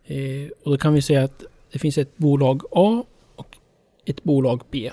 Eh, 0.05 0.49
och 0.65 0.71
då 0.71 0.79
kan 0.79 0.95
vi 0.95 1.03
säga 1.03 1.25
att 1.25 1.45
det 1.73 1.79
finns 1.79 1.99
ett 1.99 2.17
bolag 2.17 2.63
A 2.71 3.05
ett 4.07 4.25
bolag 4.25 4.63
B. 4.71 4.91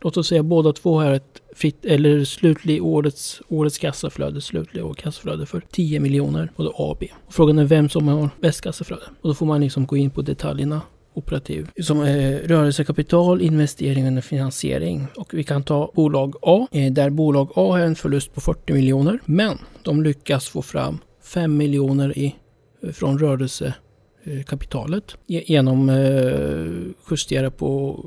Låt 0.00 0.16
oss 0.16 0.28
säga 0.28 0.42
båda 0.42 0.72
två 0.72 1.00
har 1.00 1.12
ett 1.12 1.42
fritt, 1.54 1.84
eller 1.84 2.24
slutlig 2.24 2.84
årets, 2.84 3.42
årets 3.48 3.78
kassaflöde, 3.78 4.40
slutlig 4.40 4.84
årets 4.84 5.02
kassaflöde 5.02 5.46
för 5.46 5.62
10 5.70 6.00
miljoner, 6.00 6.52
både 6.56 6.68
A 6.68 6.72
och 6.90 6.96
B. 7.00 7.08
Och 7.26 7.34
frågan 7.34 7.58
är 7.58 7.64
vem 7.64 7.88
som 7.88 8.08
har 8.08 8.30
bäst 8.40 8.60
kassaflöde. 8.60 9.02
Och 9.20 9.28
då 9.28 9.34
får 9.34 9.46
man 9.46 9.60
liksom 9.60 9.86
gå 9.86 9.96
in 9.96 10.10
på 10.10 10.22
detaljerna 10.22 10.80
operativ. 11.14 11.68
Som 11.82 12.02
eh, 12.02 12.38
rörelsekapital, 12.38 13.42
investering 13.42 14.18
och 14.18 14.24
finansiering. 14.24 15.06
Och 15.16 15.34
vi 15.34 15.44
kan 15.44 15.62
ta 15.62 15.92
bolag 15.94 16.34
A, 16.42 16.66
eh, 16.72 16.92
där 16.92 17.10
bolag 17.10 17.50
A 17.54 17.72
har 17.72 17.80
en 17.80 17.96
förlust 17.96 18.34
på 18.34 18.40
40 18.40 18.72
miljoner. 18.72 19.18
Men 19.24 19.58
de 19.82 20.02
lyckas 20.02 20.48
få 20.48 20.62
fram 20.62 20.98
5 21.22 21.56
miljoner 21.56 22.18
i, 22.18 22.34
eh, 22.82 22.90
från 22.90 23.18
rörelsekapitalet 23.18 25.16
eh, 25.28 25.50
genom 25.50 25.88
eh, 25.88 26.66
justera 27.10 27.50
på 27.50 28.00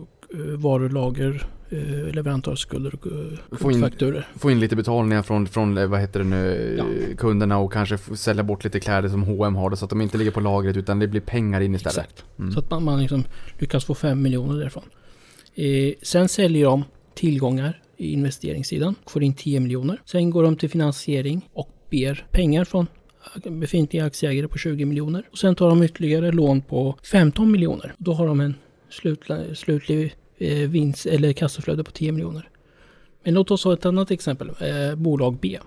varulager, 0.57 1.47
eh, 1.69 2.13
leverantörsskulder 2.13 2.95
och 2.95 3.07
eh, 3.07 3.57
Få 3.57 3.71
in-. 3.71 4.23
Få 4.35 4.51
in 4.51 4.59
lite 4.59 4.75
betalningar 4.75 5.21
från, 5.21 5.47
från 5.47 5.77
eh, 5.77 5.87
vad 5.87 5.99
heter 5.99 6.19
det 6.19 6.25
nu, 6.25 6.75
Ja. 6.77 7.15
kunderna 7.17 7.57
och 7.57 7.73
kanske 7.73 7.97
sälja 7.97 8.43
bort 8.43 8.63
lite 8.63 8.79
kläder 8.79 9.09
som 9.09 9.23
H&M 9.23 9.55
har 9.55 9.69
det 9.69 9.77
så 9.77 9.85
att 9.85 9.89
de 9.89 10.01
inte 10.01 10.17
ligger 10.17 10.31
på 10.31 10.39
lagret 10.39 10.77
utan 10.77 10.99
det 10.99 11.07
blir 11.07 11.21
pengar 11.21 11.61
in 11.61 11.75
istället. 11.75 11.97
Exakt. 11.97 12.25
Mm. 12.39 12.51
Så 12.51 12.59
att 12.59 12.71
man, 12.71 12.83
man 12.83 12.99
liksom 13.01 13.23
lyckas 13.59 13.85
få 13.85 13.95
5 13.95 14.21
miljoner 14.21 14.59
därifrån. 14.59 14.83
Eh, 15.55 15.93
sen 16.01 16.29
säljer 16.29 16.65
de 16.65 16.83
tillgångar 17.15 17.81
i 17.97 18.13
investeringssidan. 18.13 18.95
Får 19.07 19.23
in 19.23 19.33
10 19.33 19.59
miljoner. 19.59 20.01
Sen 20.05 20.29
går 20.29 20.43
de 20.43 20.55
till 20.55 20.69
finansiering 20.69 21.49
och 21.53 21.69
ber 21.91 22.25
pengar 22.31 22.63
från 22.65 22.87
befintliga 23.45 24.05
aktieägare 24.05 24.47
på 24.47 24.57
20 24.57 24.85
miljoner. 24.85 25.23
Och 25.31 25.37
sen 25.37 25.55
tar 25.55 25.69
de 25.69 25.83
ytterligare 25.83 26.31
lån 26.31 26.61
på 26.61 26.95
15 27.11 27.51
miljoner. 27.51 27.93
Då 27.97 28.13
har 28.13 28.27
de 28.27 28.39
en 28.39 28.55
slutla, 28.89 29.55
slutlig 29.55 30.15
eh, 30.37 30.69
vinst 30.69 31.05
eller 31.05 31.33
kassaflöde 31.33 31.83
på 31.83 31.91
10 31.91 32.11
miljoner. 32.11 32.49
Men 33.23 33.33
låt 33.33 33.51
oss 33.51 33.63
ha 33.63 33.73
ett 33.73 33.85
annat 33.85 34.11
exempel. 34.11 34.49
Eh, 34.49 34.95
bolag 34.95 35.37
B. 35.41 35.59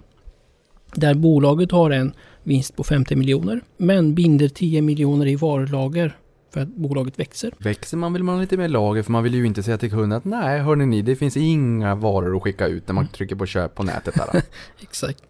Där 0.95 1.15
bolaget 1.15 1.71
har 1.71 1.91
en 1.91 2.13
vinst 2.43 2.77
på 2.77 2.85
50 2.85 3.17
miljoner 3.17 3.61
men 3.77 4.15
binder 4.15 4.49
10 4.49 4.83
miljoner 4.83 5.27
i 5.27 5.37
varulager 5.37 6.17
för 6.53 6.61
att 6.61 6.69
bolaget 6.69 7.19
växer. 7.19 7.55
Växer 7.59 7.97
man 7.97 8.13
vill 8.13 8.23
man 8.23 8.35
ha 8.35 8.41
lite 8.41 8.57
mer 8.57 8.69
lager 8.69 9.03
för 9.03 9.13
man 9.13 9.25
vill 9.25 9.35
ju 9.35 9.47
inte 9.47 9.63
säga 9.63 9.79
till 9.79 9.91
kunden 9.91 10.13
att 10.13 10.25
nej 10.25 10.61
hörni 10.61 10.87
ni 10.87 11.03
det 11.03 11.17
finns 11.17 11.37
inga 11.37 11.95
varor 11.95 12.37
att 12.37 12.43
skicka 12.43 12.67
ut 12.67 12.89
när 12.89 12.95
man 12.95 13.09
trycker 13.09 13.37
på 13.37 13.47
köp 13.47 13.75
på 13.75 13.83
nätet 13.83 14.15
där. 14.15 14.43
Exakt. 14.83 15.23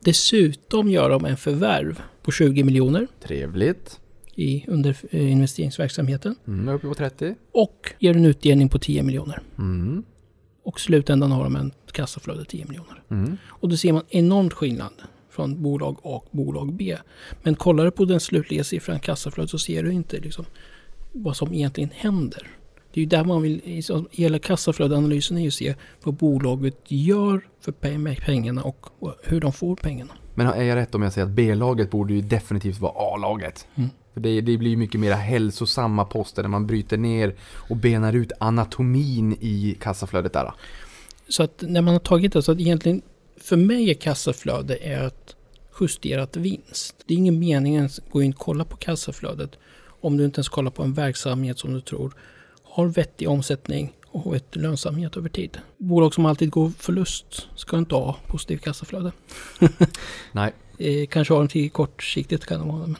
Dessutom 0.00 0.90
gör 0.90 1.10
de 1.10 1.24
en 1.24 1.36
förvärv 1.36 2.02
på 2.22 2.32
20 2.32 2.64
miljoner 2.64 3.06
Trevligt. 3.22 4.00
I, 4.36 4.64
under 4.68 4.96
eh, 5.10 5.32
investeringsverksamheten 5.32 6.34
Mm, 6.46 6.68
uppe 6.74 6.86
på 6.86 6.94
30. 6.94 7.34
och 7.52 7.92
ger 7.98 8.16
en 8.16 8.24
utdelning 8.24 8.68
på 8.68 8.78
10 8.78 9.02
miljoner. 9.02 9.42
Mm. 9.58 10.02
Och 10.62 10.80
slutändan 10.80 11.32
har 11.32 11.44
de 11.44 11.56
en 11.56 11.72
kassaflöde 11.92 12.44
10 12.44 12.64
miljoner. 12.64 13.02
Mm. 13.10 13.36
Och 13.46 13.68
då 13.68 13.76
ser 13.76 13.92
man 13.92 14.02
enormt 14.08 14.52
skillnad 14.52 14.92
från 15.30 15.62
bolag 15.62 15.96
A 16.02 16.22
och 16.24 16.28
bolag 16.30 16.72
B. 16.72 16.96
Men 17.42 17.54
kollar 17.54 17.84
du 17.84 17.90
på 17.90 18.04
den 18.04 18.20
slutliga 18.20 18.64
siffran 18.64 19.00
kassaflöde 19.00 19.48
så 19.48 19.58
ser 19.58 19.82
du 19.82 19.92
inte 19.92 20.20
liksom 20.20 20.44
vad 21.12 21.36
som 21.36 21.54
egentligen 21.54 21.90
händer. 21.94 22.48
Det 22.92 23.00
är 23.00 23.02
ju 23.02 23.08
där 23.08 23.24
man 23.24 23.42
vill, 23.42 23.82
hela 24.10 24.38
kassaflödeanalysen 24.38 25.36
är 25.36 25.42
ju 25.42 25.48
att 25.48 25.54
se 25.54 25.74
vad 26.02 26.14
bolaget 26.14 26.76
gör 26.88 27.40
för 27.60 27.72
pengarna 28.14 28.62
och 28.62 28.86
och 28.98 29.14
hur 29.24 29.40
de 29.40 29.52
får 29.52 29.76
pengarna. 29.76 30.12
Men 30.34 30.46
är 30.46 30.62
jag 30.62 30.76
rätt 30.76 30.94
om 30.94 31.02
jag 31.02 31.12
säger 31.12 31.26
att 31.26 31.32
B-laget 31.32 31.90
borde 31.90 32.14
ju 32.14 32.20
definitivt 32.20 32.80
vara 32.80 32.92
A-laget? 32.96 33.66
Mm. 33.74 33.90
För 34.14 34.20
det, 34.20 34.40
det 34.40 34.58
blir 34.58 34.70
ju 34.70 34.76
mycket 34.76 35.00
mer 35.00 35.12
hälsosamma 35.12 36.04
poster 36.04 36.42
när 36.42 36.48
man 36.48 36.66
bryter 36.66 36.96
ner 36.96 37.34
och 37.68 37.76
benar 37.76 38.12
ut 38.12 38.32
anatomin 38.40 39.36
i 39.40 39.76
kassaflödet 39.80 40.32
där. 40.32 40.52
Så 41.28 41.42
att 41.42 41.64
när 41.66 41.82
man 41.82 41.94
har 41.94 41.98
tagit 41.98 42.32
det 42.32 42.42
så 42.42 42.52
att 42.52 42.60
egentligen 42.60 43.02
för 43.36 43.56
mig 43.56 43.90
är 43.90 43.94
kassaflöde 43.94 44.76
är 44.76 45.06
ett 45.06 45.36
justerat 45.80 46.36
vinst. 46.36 46.96
Det 47.06 47.14
är 47.14 47.18
ingen 47.18 47.38
mening 47.38 47.78
att 47.78 47.98
gå 48.10 48.22
in 48.22 48.32
och 48.32 48.38
kolla 48.38 48.64
på 48.64 48.76
kassaflödet 48.76 49.50
om 50.00 50.16
du 50.16 50.24
inte 50.24 50.38
ens 50.38 50.48
kollar 50.48 50.70
på 50.70 50.82
en 50.82 50.94
verksamhet 50.94 51.58
som 51.58 51.74
du 51.74 51.80
tror 51.80 52.14
har 52.62 52.86
vettig 52.86 53.28
omsättning 53.28 53.92
och 54.06 54.34
vettig 54.34 54.60
lönsamhet 54.60 55.16
över 55.16 55.28
tid. 55.28 55.58
Bolag 55.76 56.14
som 56.14 56.26
alltid 56.26 56.50
går 56.50 56.72
förlust 56.78 57.48
ska 57.56 57.78
inte 57.78 57.94
ha 57.94 58.16
positivt 58.26 58.62
kassaflöde. 58.62 59.12
Nej. 60.32 60.52
Eh, 60.78 61.06
kanske 61.06 61.34
har 61.34 61.38
de 61.40 61.48
till 61.48 61.70
kortsiktigt 61.70 62.46
kan 62.46 62.60
de 62.60 62.70
ha 62.70 62.78
det. 62.78 62.86
Men 62.86 62.96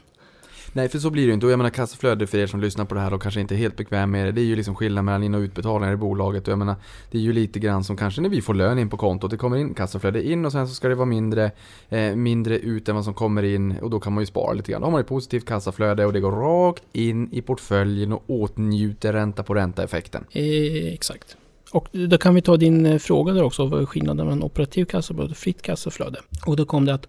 Nej, 0.76 0.88
för 0.88 0.98
så 0.98 1.10
blir 1.10 1.22
det 1.22 1.26
ju 1.26 1.34
inte. 1.34 1.46
Och 1.46 1.52
jag 1.52 1.58
menar 1.58 1.70
kassaflöde 1.70 2.26
för 2.26 2.38
er 2.38 2.46
som 2.46 2.60
lyssnar 2.60 2.84
på 2.84 2.94
det 2.94 3.00
här 3.00 3.14
och 3.14 3.22
kanske 3.22 3.40
inte 3.40 3.54
är 3.54 3.56
helt 3.56 3.76
bekväm 3.76 4.10
med 4.10 4.26
det. 4.26 4.32
Det 4.32 4.40
är 4.40 4.44
ju 4.44 4.56
liksom 4.56 4.74
skillnad 4.74 5.04
mellan 5.04 5.22
in 5.22 5.34
och 5.34 5.40
utbetalningar 5.40 5.94
i 5.94 5.96
bolaget. 5.96 6.48
Och 6.48 6.52
jag 6.52 6.58
menar, 6.58 6.74
det 7.10 7.18
är 7.18 7.22
ju 7.22 7.32
lite 7.32 7.58
grann 7.58 7.84
som 7.84 7.96
kanske 7.96 8.20
när 8.20 8.28
vi 8.28 8.42
får 8.42 8.54
lön 8.54 8.78
in 8.78 8.90
på 8.90 8.96
kontot. 8.96 9.30
Det 9.30 9.36
kommer 9.36 9.56
in 9.56 9.74
kassaflöde 9.74 10.28
in 10.28 10.44
och 10.44 10.52
sen 10.52 10.68
så 10.68 10.74
ska 10.74 10.88
det 10.88 10.94
vara 10.94 11.06
mindre, 11.06 11.50
eh, 11.88 12.16
mindre 12.16 12.58
ut 12.58 12.88
än 12.88 12.94
vad 12.94 13.04
som 13.04 13.14
kommer 13.14 13.42
in. 13.42 13.78
Och 13.78 13.90
då 13.90 14.00
kan 14.00 14.12
man 14.12 14.22
ju 14.22 14.26
spara 14.26 14.52
lite 14.52 14.72
grann. 14.72 14.80
Då 14.80 14.86
har 14.86 14.92
man 14.92 15.00
ett 15.00 15.06
positivt 15.06 15.46
kassaflöde 15.46 16.06
och 16.06 16.12
det 16.12 16.20
går 16.20 16.32
rakt 16.32 16.82
in 16.92 17.28
i 17.32 17.42
portföljen 17.42 18.12
och 18.12 18.22
åtnjuter 18.26 19.12
ränta 19.12 19.42
på 19.42 19.54
ränta-effekten. 19.54 20.24
Eh, 20.30 20.92
exakt. 20.94 21.36
Och 21.72 21.88
då 21.92 22.18
kan 22.18 22.34
vi 22.34 22.42
ta 22.42 22.56
din 22.56 22.86
eh, 22.86 22.98
fråga 22.98 23.32
där 23.32 23.42
också. 23.42 23.66
Vad 23.66 23.82
är 23.82 23.86
skillnaden 23.86 24.26
mellan 24.26 24.42
operativ 24.42 24.84
kassaflöde 24.84 25.30
och 25.30 25.36
fritt 25.36 25.62
kassaflöde? 25.62 26.20
Och 26.46 26.56
då 26.56 26.64
kom 26.64 26.84
det 26.84 26.94
att 26.94 27.08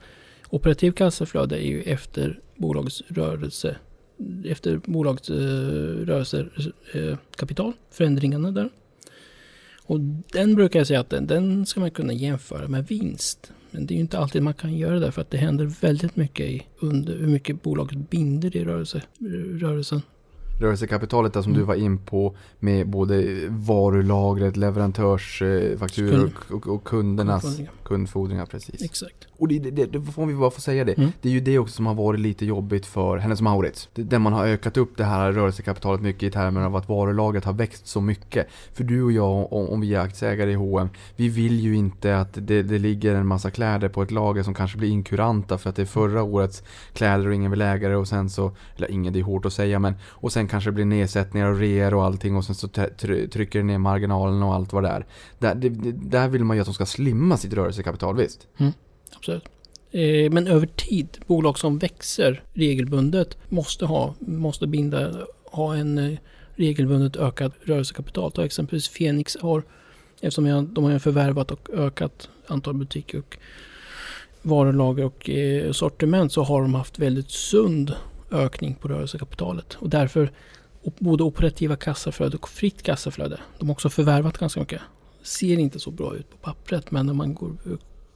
operativ 0.49 0.91
kassaflöde 0.91 1.65
är 1.65 1.67
ju 1.67 1.81
efter 1.81 2.39
bolagets 2.57 3.01
eh, 3.01 3.13
rörelse 3.13 3.75
efter 4.45 4.81
bolagets 4.85 5.29
eh, 5.29 5.35
rörelsekapital, 6.05 7.67
eh, 7.67 7.73
förändringarna 7.91 8.51
där. 8.51 8.69
Och 9.87 9.99
den 10.33 10.55
brukar 10.55 10.79
jag 10.79 10.87
säga 10.87 10.99
att 10.99 11.09
den, 11.09 11.27
den 11.27 11.65
ska 11.65 11.79
man 11.79 11.91
kunna 11.91 12.13
jämföra 12.13 12.67
med 12.67 12.87
vinst. 12.87 13.51
Men 13.71 13.85
det 13.85 13.93
är 13.93 13.95
ju 13.95 14.01
inte 14.01 14.19
alltid 14.19 14.43
man 14.43 14.53
kan 14.53 14.77
göra 14.77 14.99
det 14.99 15.11
för 15.11 15.21
att 15.21 15.31
det 15.31 15.37
händer 15.37 15.65
väldigt 15.65 16.15
mycket 16.15 16.45
i 16.45 16.65
under 16.79 17.17
hur 17.17 17.27
mycket 17.27 17.61
bolaget 17.61 18.09
binder 18.09 18.57
i 18.57 18.65
rörelse, 18.65 19.01
rörelsen 19.59 20.01
rörelsekapitalet 20.59 21.33
där 21.33 21.41
som 21.41 21.51
Mm. 21.51 21.59
du 21.61 21.65
var 21.65 21.75
in 21.75 21.97
på 21.97 22.35
med 22.59 22.87
både 22.89 23.25
varulagret, 23.49 24.57
leverantörsfakturor 24.57 26.31
och, 26.49 26.55
och, 26.55 26.67
och 26.67 26.83
kundernas 26.83 27.41
Kundfordringar. 27.41 27.71
kundfordringar. 27.83 28.45
Precis. 28.45 28.81
Exakt. 28.83 29.27
Och 29.37 29.47
det, 29.47 29.59
det, 29.59 29.85
det, 29.85 30.01
får 30.01 30.25
vi 30.25 30.33
bara 30.33 30.51
få 30.51 30.61
säga 30.61 30.83
det. 30.83 30.97
Mm. 30.97 31.09
Det 31.21 31.29
är 31.29 31.33
ju 31.33 31.39
det 31.39 31.59
också 31.59 31.73
som 31.75 31.85
har 31.85 31.93
varit 31.93 32.19
lite 32.19 32.45
jobbigt 32.45 32.85
för 32.85 33.17
Hennes 33.17 33.41
Mauritz. 33.41 33.89
Där 33.93 34.19
man 34.19 34.33
har 34.33 34.45
ökat 34.47 34.77
upp 34.77 34.97
det 34.97 35.03
här 35.03 35.31
rörelsekapitalet 35.31 36.01
mycket 36.01 36.23
i 36.23 36.31
termer 36.31 36.61
av 36.61 36.75
att 36.75 36.89
varulagret 36.89 37.45
har 37.45 37.53
växt 37.53 37.87
så 37.87 38.01
mycket. 38.01 38.47
För 38.73 38.83
du 38.83 39.03
och 39.03 39.11
jag, 39.11 39.53
om, 39.53 39.69
om 39.69 39.81
vi 39.81 39.93
är 39.95 39.99
aktieägare 39.99 40.51
i 40.51 40.55
H&M 40.55 40.89
vi 41.15 41.29
vill 41.29 41.59
ju 41.59 41.75
inte 41.75 42.17
att 42.17 42.29
det, 42.33 42.63
det 42.63 42.79
ligger 42.79 43.15
en 43.15 43.27
massa 43.27 43.51
kläder 43.51 43.89
på 43.89 44.01
ett 44.03 44.11
lager 44.11 44.43
som 44.43 44.53
kanske 44.53 44.77
blir 44.77 44.89
inkuranta 44.89 45.57
för 45.57 45.69
att 45.69 45.75
det 45.75 45.81
är 45.81 45.85
förra 45.85 46.23
årets 46.23 46.63
kläder 46.93 47.27
och 47.27 47.33
ingen 47.33 47.51
vill 47.51 47.61
äga 47.61 47.89
det 47.89 47.95
och 47.97 48.07
sen 48.07 48.29
så, 48.29 48.51
eller 48.75 48.91
ingen 48.91 49.13
det 49.13 49.19
är 49.19 49.23
hårt 49.23 49.45
att 49.45 49.53
säga 49.53 49.79
men, 49.79 49.93
och 50.03 50.31
sen 50.31 50.44
Sen 50.45 50.49
kanske 50.49 50.69
det 50.69 50.73
blir 50.73 50.85
nedsättningar 50.85 51.51
och 51.51 51.59
reor 51.59 51.93
och 51.93 52.05
allting 52.05 52.35
och 52.35 52.45
sen 52.45 52.55
så 52.55 52.67
trycker 52.67 53.59
det 53.59 53.63
ner 53.63 53.77
marginalen 53.77 54.43
och 54.43 54.53
allt 54.53 54.73
vad 54.73 54.83
det 54.83 54.89
är. 54.89 55.05
Där, 55.39 55.55
det, 55.55 55.69
där 55.91 56.27
vill 56.27 56.43
man 56.43 56.57
ju 56.57 56.61
att 56.61 56.67
de 56.67 56.73
ska 56.73 56.85
slimma 56.85 57.37
sitt 57.37 57.53
rörelsekapital, 57.53 58.15
visst? 58.15 58.47
Mm, 58.57 58.73
absolut. 59.15 59.43
Eh, 59.91 60.31
Men 60.31 60.47
över 60.47 60.67
tid, 60.67 61.07
bolag 61.27 61.59
som 61.59 61.77
växer 61.77 62.43
regelbundet 62.53 63.37
måste 63.49 63.85
ha, 63.85 64.15
måste 64.19 64.67
binda, 64.67 65.11
ha 65.45 65.75
en 65.75 65.97
eh, 65.97 66.17
regelbundet 66.55 67.15
ökad 67.15 67.51
rörelsekapital. 67.63 68.31
Ta 68.31 68.45
exempelvis 68.45 68.89
Fenix 68.89 69.37
har, 69.41 69.63
eftersom 70.21 70.45
jag, 70.45 70.63
de 70.63 70.83
har 70.83 70.99
förvärvat 70.99 71.51
och 71.51 71.69
ökat 71.73 72.29
antal 72.47 72.73
butiker 72.73 73.19
och 73.19 73.37
varulager 74.41 75.05
och 75.05 75.29
eh, 75.29 75.71
sortiment 75.71 76.31
så 76.31 76.43
har 76.43 76.61
de 76.61 76.73
haft 76.73 76.99
väldigt 76.99 77.31
sund 77.31 77.95
ökning 78.31 78.75
på 78.75 78.87
rörelsekapitalet. 78.87 79.73
Och 79.73 79.89
därför 79.89 80.31
både 80.99 81.23
operativa 81.23 81.75
kassaflöde 81.75 82.37
och 82.37 82.49
fritt 82.49 82.83
kassaflöde. 82.83 83.39
De 83.59 83.67
har 83.67 83.73
också 83.73 83.89
förvärvat 83.89 84.37
ganska 84.37 84.59
mycket. 84.59 84.81
Ser 85.23 85.59
inte 85.59 85.79
så 85.79 85.91
bra 85.91 86.15
ut 86.15 86.29
på 86.29 86.37
pappret 86.37 86.91
men 86.91 87.05
när 87.05 87.13
man 87.13 87.33
går, 87.33 87.57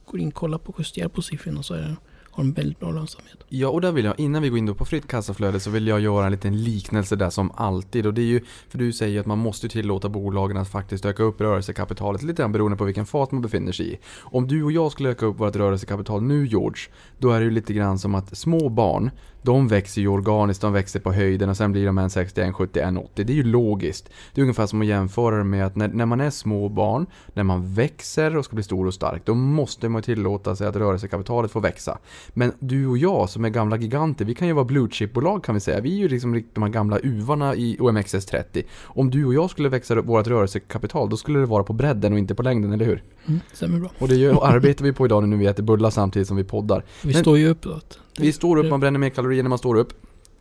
går 0.04 0.20
in 0.20 0.28
och 0.28 0.34
kollar 0.34 0.58
på 0.58 0.74
justerar 0.78 1.08
på 1.08 1.22
siffrorna 1.22 1.62
så 1.62 1.74
är 1.74 1.78
det, 1.78 1.96
har 2.30 2.44
de 2.44 2.52
väldigt 2.52 2.80
bra 2.80 2.90
lönsamhet. 2.90 3.38
Ja, 3.48 3.68
och 3.68 3.80
där 3.80 3.92
vill 3.92 4.04
jag, 4.04 4.20
innan 4.20 4.42
vi 4.42 4.48
går 4.48 4.58
in 4.58 4.66
då 4.66 4.74
på 4.74 4.84
fritt 4.84 5.08
kassaflöde 5.08 5.60
så 5.60 5.70
vill 5.70 5.86
jag 5.86 6.00
göra 6.00 6.26
en 6.26 6.32
liten 6.32 6.62
liknelse 6.62 7.16
där 7.16 7.30
som 7.30 7.50
alltid. 7.50 8.06
Och 8.06 8.14
det 8.14 8.20
är 8.20 8.26
ju, 8.26 8.40
för 8.68 8.78
du 8.78 8.92
säger 8.92 9.12
ju 9.12 9.18
att 9.20 9.26
man 9.26 9.38
måste 9.38 9.68
tillåta 9.68 10.08
bolagen 10.08 10.56
att 10.56 10.68
faktiskt 10.68 11.04
öka 11.04 11.22
upp 11.22 11.40
rörelsekapitalet 11.40 12.22
lite 12.22 12.42
grann 12.42 12.52
beroende 12.52 12.76
på 12.76 12.84
vilken 12.84 13.06
fas 13.06 13.30
man 13.30 13.42
befinner 13.42 13.72
sig 13.72 13.92
i. 13.92 13.98
Om 14.20 14.46
du 14.46 14.62
och 14.62 14.72
jag 14.72 14.92
skulle 14.92 15.08
öka 15.08 15.26
upp 15.26 15.40
vårt 15.40 15.56
rörelsekapital 15.56 16.22
nu 16.22 16.46
George, 16.46 16.82
då 17.18 17.30
är 17.30 17.40
det 17.40 17.44
ju 17.44 17.50
lite 17.50 17.72
grann 17.72 17.98
som 17.98 18.14
att 18.14 18.38
små 18.38 18.68
barn, 18.68 19.10
de 19.42 19.68
växer 19.68 20.00
ju 20.00 20.08
organiskt, 20.08 20.60
de 20.62 20.72
växer 20.72 21.00
på 21.00 21.12
höjden 21.12 21.48
och 21.48 21.56
sen 21.56 21.72
blir 21.72 21.86
de 21.86 21.98
1,61, 21.98 22.52
70, 22.52 22.80
1,80. 22.80 23.08
Det 23.14 23.32
är 23.32 23.34
ju 23.34 23.42
logiskt. 23.42 24.10
Det 24.34 24.40
är 24.40 24.42
ungefär 24.42 24.66
som 24.66 24.80
att 24.80 24.86
jämföra 24.86 25.36
det 25.36 25.44
med 25.44 25.66
att 25.66 25.76
när, 25.76 25.88
när 25.88 26.06
man 26.06 26.20
är 26.20 26.30
små 26.30 26.68
barn, 26.68 27.06
när 27.34 27.42
man 27.42 27.74
växer 27.74 28.36
och 28.36 28.44
ska 28.44 28.54
bli 28.54 28.62
stor 28.64 28.86
och 28.86 28.94
stark, 28.94 29.22
då 29.24 29.34
måste 29.34 29.88
man 29.88 30.02
tillåta 30.02 30.56
sig 30.56 30.66
att 30.66 30.76
rörelsekapitalet 30.76 31.50
får 31.50 31.60
växa. 31.60 31.98
Men 32.28 32.52
du 32.58 32.86
och 32.86 32.98
jag 32.98 33.30
som 33.30 33.44
är 33.44 33.48
gamla 33.48 33.76
giganter, 33.76 34.24
vi 34.24 34.34
kan 34.34 34.48
ju 34.48 34.52
vara 34.54 34.64
blue 34.64 34.88
chip-bolag 34.90 35.44
kan 35.44 35.54
vi 35.54 35.60
säga. 35.60 35.80
Vi 35.80 35.94
är 35.94 35.98
ju 35.98 36.08
liksom 36.08 36.42
de 36.54 36.62
här 36.62 36.70
gamla 36.70 36.98
uvarna 36.98 37.54
i 37.54 37.76
OMXS30. 37.80 38.62
Om 38.82 39.10
du 39.10 39.24
och 39.24 39.34
jag 39.34 39.50
skulle 39.50 39.68
växa 39.68 40.00
vårt 40.02 40.26
rörelsekapital, 40.26 41.10
då 41.10 41.16
skulle 41.16 41.38
det 41.38 41.46
vara 41.46 41.64
på 41.64 41.72
bredden 41.72 42.12
och 42.12 42.18
inte 42.18 42.34
på 42.34 42.42
längden, 42.42 42.72
eller 42.72 42.84
hur? 42.84 43.02
Mm, 43.26 43.40
stämmer 43.52 43.78
bra. 43.78 43.90
Och 43.98 44.08
det 44.08 44.14
gör, 44.16 44.46
arbetar 44.46 44.84
vi 44.84 44.92
på 44.92 45.06
idag 45.06 45.28
när 45.28 45.36
vi 45.36 45.46
äter 45.46 45.62
bullar 45.62 45.90
samtidigt 45.90 46.28
som 46.28 46.36
vi 46.36 46.44
poddar. 46.44 46.84
Vi 47.02 47.12
Men- 47.12 47.22
står 47.22 47.38
ju 47.38 47.48
upp 47.48 47.62
då. 47.62 47.70
Att, 47.72 47.98
Vi 48.20 48.32
står 48.32 48.56
upp, 48.56 48.70
man 48.70 48.80
bränner 48.80 48.98
mer 48.98 49.10
kalorier 49.10 49.42
när 49.42 49.48
man 49.48 49.58
står 49.58 49.74
upp. 49.74 49.92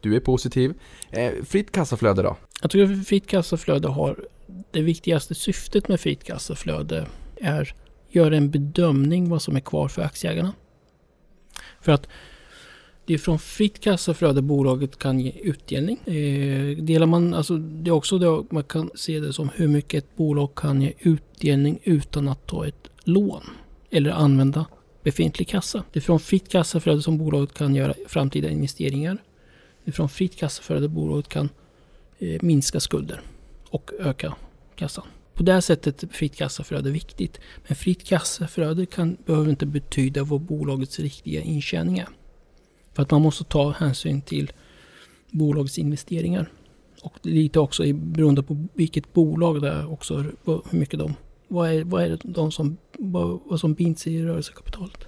Du 0.02 0.16
är 0.16 0.20
positiv. 0.20 0.74
Eh, 1.12 1.32
fritt 1.46 1.72
kassaflöde 1.72 2.22
då? 2.22 2.38
Jag 2.62 2.72
tycker 2.72 2.94
att 2.94 3.08
fritt 3.08 3.28
kassaflöde 3.28 3.88
har 3.88 4.26
det 4.72 4.82
viktigaste 4.82 5.36
syftet 5.36 5.88
med 5.88 6.00
fritt 6.00 6.24
kassaflöde 6.24 7.06
är 7.36 7.74
göra 8.10 8.38
en 8.38 8.52
bedömning 8.52 9.30
vad 9.30 9.42
som 9.42 9.56
är 9.56 9.60
kvar 9.60 9.88
för 9.88 10.02
aktieägarna. 10.02 10.54
För 11.82 11.92
att 11.92 12.08
det 13.06 13.14
är 13.14 13.18
från 13.18 13.40
fritt 13.40 13.80
kassaflöde 13.80 14.42
bolaget 14.42 15.00
kan 15.00 15.20
ge 15.20 15.32
utdelning. 15.32 15.98
Eh, 16.06 16.78
delar 16.84 17.06
man, 17.06 17.34
alltså 17.34 17.58
det 17.58 17.90
är 17.90 17.94
också 17.94 18.18
det 18.18 18.44
man 18.52 18.64
kan 18.64 18.90
se 18.96 19.20
det 19.20 19.34
som 19.34 19.50
hur 19.56 19.68
mycket 19.68 20.04
ett 20.04 20.16
bolag 20.16 20.56
kan 20.56 20.82
ge 20.82 20.94
utdelning 21.00 21.80
utan 21.84 22.28
att 22.28 22.48
ta 22.48 22.68
ett 22.68 22.90
lån 23.04 23.44
eller 23.90 24.12
använda 24.12 24.66
befintlig 25.10 25.48
kassa. 25.48 25.84
Det 25.92 26.00
är 26.00 26.02
från 26.02 26.20
fritt 26.20 26.50
kassaflöde 26.50 27.02
som 27.02 27.18
bolaget 27.18 27.54
kan 27.54 27.76
göra 27.76 27.94
framtida 28.08 28.50
investeringar. 28.50 29.18
Det 29.84 29.92
är 29.92 29.94
från 29.94 30.10
fritt 30.10 30.36
kassaflöde 30.36 30.88
bolaget 30.88 31.30
kan 31.30 31.50
eh, 32.20 32.42
minska 32.42 32.80
skulder 32.80 33.22
och 33.70 33.92
öka 34.00 34.36
kassan. 34.76 35.06
På 35.34 35.44
det 35.44 35.54
här 35.54 35.62
sättet 35.62 36.04
är 36.04 36.08
fritt 36.08 36.36
kassaflöde 36.36 36.92
viktigt. 36.92 37.40
Men 37.68 37.76
fritt 37.76 38.04
kassaflöde 38.04 38.86
kan, 38.86 39.18
behöver 39.26 39.50
inte 39.50 39.66
betyda 39.66 40.24
vad 40.24 40.42
bolagets 40.42 41.00
riktiga 41.00 41.42
intjäning 41.42 42.00
är. 42.00 42.08
För 42.94 43.04
att 43.04 43.12
man 43.12 43.22
måste 43.22 43.44
ta 43.44 43.72
hänsyn 43.72 44.22
till 44.22 44.52
bolagets 45.32 45.78
investeringar. 45.78 46.52
Och 47.02 47.14
lite 47.22 47.60
också 47.60 47.84
beroende 47.94 48.44
på 48.44 48.68
vilket 48.74 49.14
bolag 49.14 49.62
det 49.62 49.70
är 49.70 49.92
också 49.92 50.18
hur 50.18 50.36
mycket 50.76 51.00
de 51.00 51.16
vad 51.50 51.70
är, 51.70 51.84
vad 51.84 52.04
är 52.04 52.10
det 52.10 52.20
de 52.24 52.52
som, 52.52 52.78
vad, 52.98 53.40
vad 53.46 53.60
som 53.60 53.74
binds 53.74 54.08
i 54.08 54.24
rörelsekapitalet? 54.24 55.06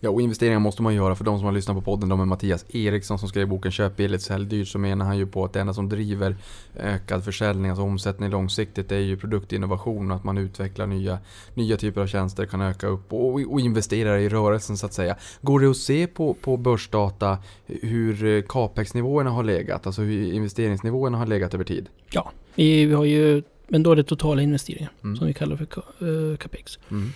Ja, 0.00 0.10
och 0.10 0.22
investeringar 0.22 0.58
måste 0.58 0.82
man 0.82 0.94
göra 0.94 1.14
för 1.14 1.24
de 1.24 1.38
som 1.38 1.46
har 1.46 1.52
lyssnat 1.52 1.76
på 1.76 1.82
podden. 1.82 2.08
De 2.08 2.20
är 2.20 2.24
Mattias 2.24 2.64
Eriksson 2.68 3.18
som 3.18 3.28
skrev 3.28 3.48
boken 3.48 3.72
Köp 3.72 3.96
billigt, 3.96 4.22
sälj 4.22 4.46
dyrt. 4.46 4.68
Så 4.68 4.78
menar 4.78 5.06
han 5.06 5.18
ju 5.18 5.26
på 5.26 5.44
att 5.44 5.52
det 5.52 5.60
enda 5.60 5.74
som 5.74 5.88
driver 5.88 6.36
ökad 6.76 7.24
försäljning, 7.24 7.70
alltså 7.70 7.82
omsättning 7.82 8.30
långsiktigt, 8.30 8.88
det 8.88 8.96
är 8.96 9.00
ju 9.00 9.16
produktinnovation 9.16 10.10
och 10.10 10.16
att 10.16 10.24
man 10.24 10.38
utvecklar 10.38 10.86
nya, 10.86 11.18
nya 11.54 11.76
typer 11.76 12.00
av 12.00 12.06
tjänster, 12.06 12.46
kan 12.46 12.60
öka 12.60 12.86
upp 12.86 13.12
och, 13.12 13.32
och 13.32 13.60
investera 13.60 14.20
i 14.20 14.28
rörelsen 14.28 14.76
så 14.76 14.86
att 14.86 14.94
säga. 14.94 15.16
Går 15.40 15.60
det 15.60 15.70
att 15.70 15.76
se 15.76 16.06
på, 16.06 16.34
på 16.34 16.56
börsdata 16.56 17.38
hur 17.66 18.42
capex-nivåerna 18.42 19.30
har 19.30 19.42
legat, 19.42 19.86
alltså 19.86 20.02
hur 20.02 20.32
investeringsnivåerna 20.32 21.18
har 21.18 21.26
legat 21.26 21.54
över 21.54 21.64
tid? 21.64 21.88
Ja, 22.10 22.32
vi 22.54 22.92
har 22.92 23.04
ju, 23.04 23.42
men 23.68 23.82
då 23.82 23.92
är 23.92 23.96
det 23.96 24.02
totala 24.02 24.42
investeringar 24.42 24.90
Mm. 25.04 25.16
som 25.16 25.26
vi 25.26 25.34
kallar 25.34 25.56
för 25.56 25.64
eh, 26.32 26.36
capex. 26.36 26.78
Mm. 26.90 27.12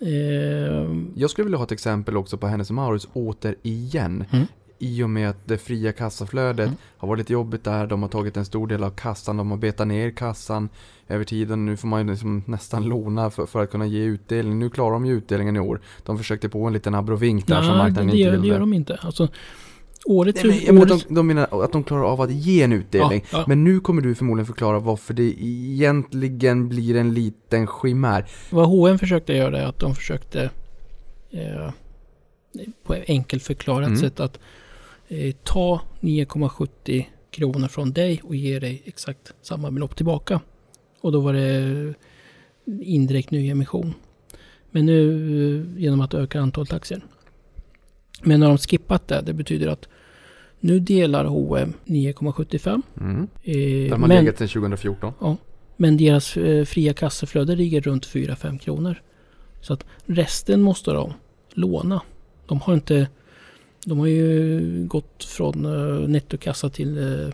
Eh, 0.00 1.10
Jag 1.14 1.30
skulle 1.30 1.44
vilja 1.44 1.58
ha 1.58 1.64
ett 1.64 1.72
exempel 1.72 2.16
också 2.16 2.36
på 2.38 2.46
Hennes 2.46 2.70
Mauritz 2.70 3.08
återigen. 3.12 4.24
Mm. 4.30 4.46
I 4.78 5.02
och 5.02 5.10
med 5.10 5.30
att 5.30 5.46
det 5.48 5.58
fria 5.58 5.92
kassaflödet 5.92 6.66
Mm. 6.66 6.78
har 6.98 7.08
varit 7.08 7.18
lite 7.18 7.32
jobbigt 7.32 7.64
där. 7.64 7.86
De 7.86 8.02
har 8.02 8.08
tagit 8.08 8.36
en 8.36 8.44
stor 8.44 8.66
del 8.66 8.84
av 8.84 8.90
kassan. 8.90 9.36
De 9.36 9.50
har 9.50 9.58
betat 9.58 9.86
ner 9.88 10.10
kassan 10.10 10.68
över 11.08 11.24
tiden. 11.24 11.66
Nu 11.66 11.76
får 11.76 11.88
man 11.88 12.00
ju 12.06 12.10
liksom 12.10 12.42
nästan 12.46 12.84
låna 12.84 13.30
för, 13.30 13.46
för 13.46 13.62
att 13.62 13.70
kunna 13.70 13.86
ge 13.86 14.00
utdelning. 14.04 14.58
Nu 14.58 14.70
klarar 14.70 14.92
de 14.92 15.06
ju 15.06 15.12
utdelningen 15.12 15.56
i 15.56 15.60
år. 15.60 15.80
De 16.04 16.18
försökte 16.18 16.48
på 16.48 16.66
en 16.66 16.72
liten 16.72 16.94
abrovink 16.94 17.46
där 17.46 17.56
som 17.62 17.68
nej, 17.68 17.76
marknaden 17.78 18.06
det, 18.06 18.12
inte 18.12 18.18
gör, 18.22 18.32
det 18.32 18.38
ville. 18.38 18.52
gör 18.52 18.60
de 18.60 18.72
inte. 18.72 18.98
Alltså, 19.02 19.28
årets... 20.06 20.44
Nej, 20.44 20.64
men, 20.66 20.78
årets 20.78 21.04
de, 21.04 21.14
de 21.14 21.26
menar 21.26 21.64
att 21.64 21.72
de 21.72 21.84
klarar 21.84 22.04
av 22.04 22.20
att 22.20 22.32
ge 22.32 22.62
en 22.62 22.72
utdelning. 22.72 23.24
Ja, 23.32 23.38
ja. 23.38 23.44
Men 23.48 23.64
nu 23.64 23.80
kommer 23.80 24.02
du 24.02 24.14
förmodligen 24.14 24.46
förklara 24.46 24.78
varför 24.78 25.14
det 25.14 25.42
egentligen 25.42 26.68
blir 26.68 26.96
en 26.96 27.14
liten 27.14 27.66
chimär. 27.66 28.26
Vad 28.50 28.66
H&M 28.66 28.98
försökte 28.98 29.32
göra 29.32 29.58
är 29.58 29.66
att 29.66 29.78
de 29.78 29.94
försökte 29.94 30.50
eh, 31.30 31.70
på 32.84 32.94
ett 32.94 33.04
enkelt 33.08 33.42
förklarat 33.42 33.86
Mm. 33.86 33.98
sätt 34.00 34.20
att 34.20 34.38
eh, 35.08 35.34
ta 35.42 35.80
9,70 36.00 37.04
kronor 37.30 37.68
från 37.68 37.92
dig 37.92 38.20
och 38.24 38.36
ge 38.36 38.58
dig 38.58 38.82
exakt 38.84 39.32
samma 39.42 39.70
belopp 39.70 39.96
tillbaka. 39.96 40.40
Och 41.00 41.12
då 41.12 41.20
var 41.20 41.32
det 41.32 41.94
indirekt 42.80 43.30
nyemission. 43.30 43.94
Men 44.70 44.86
nu 44.86 45.10
eh, 45.76 45.82
genom 45.82 46.00
att 46.00 46.14
öka 46.14 46.40
antalet 46.40 46.72
aktier. 46.72 47.04
Men 48.22 48.40
när 48.40 48.48
de 48.48 48.58
skippat 48.58 49.08
det, 49.08 49.22
det 49.26 49.32
betyder 49.32 49.68
att 49.68 49.88
nu 50.60 50.78
delar 50.80 51.24
H&M 51.24 51.72
9,75. 51.84 52.82
Mm. 53.00 53.26
Eh, 53.42 53.54
Där 53.54 53.96
man 53.96 54.08
men- 54.08 54.24
legat 54.24 54.38
sedan 54.38 54.48
2014. 54.48 55.36
men 55.76 55.96
deras 55.96 56.36
eh, 56.36 56.64
fria 56.64 56.92
kassaflöde 56.92 57.56
ligger 57.56 57.80
runt 57.80 58.06
4-5 58.06 58.58
kronor. 58.58 59.02
Så 59.60 59.72
att 59.72 59.84
resten 60.06 60.62
måste 60.62 60.90
de 60.90 61.12
låna. 61.52 62.00
De 62.46 62.60
har 62.60 62.74
inte... 62.74 63.08
De 63.86 63.98
har 63.98 64.06
ju 64.06 64.60
gått 64.86 65.24
från 65.24 65.64
eh, 65.64 66.08
nettokassa 66.08 66.70
till 66.70 66.98
eh, 66.98 67.28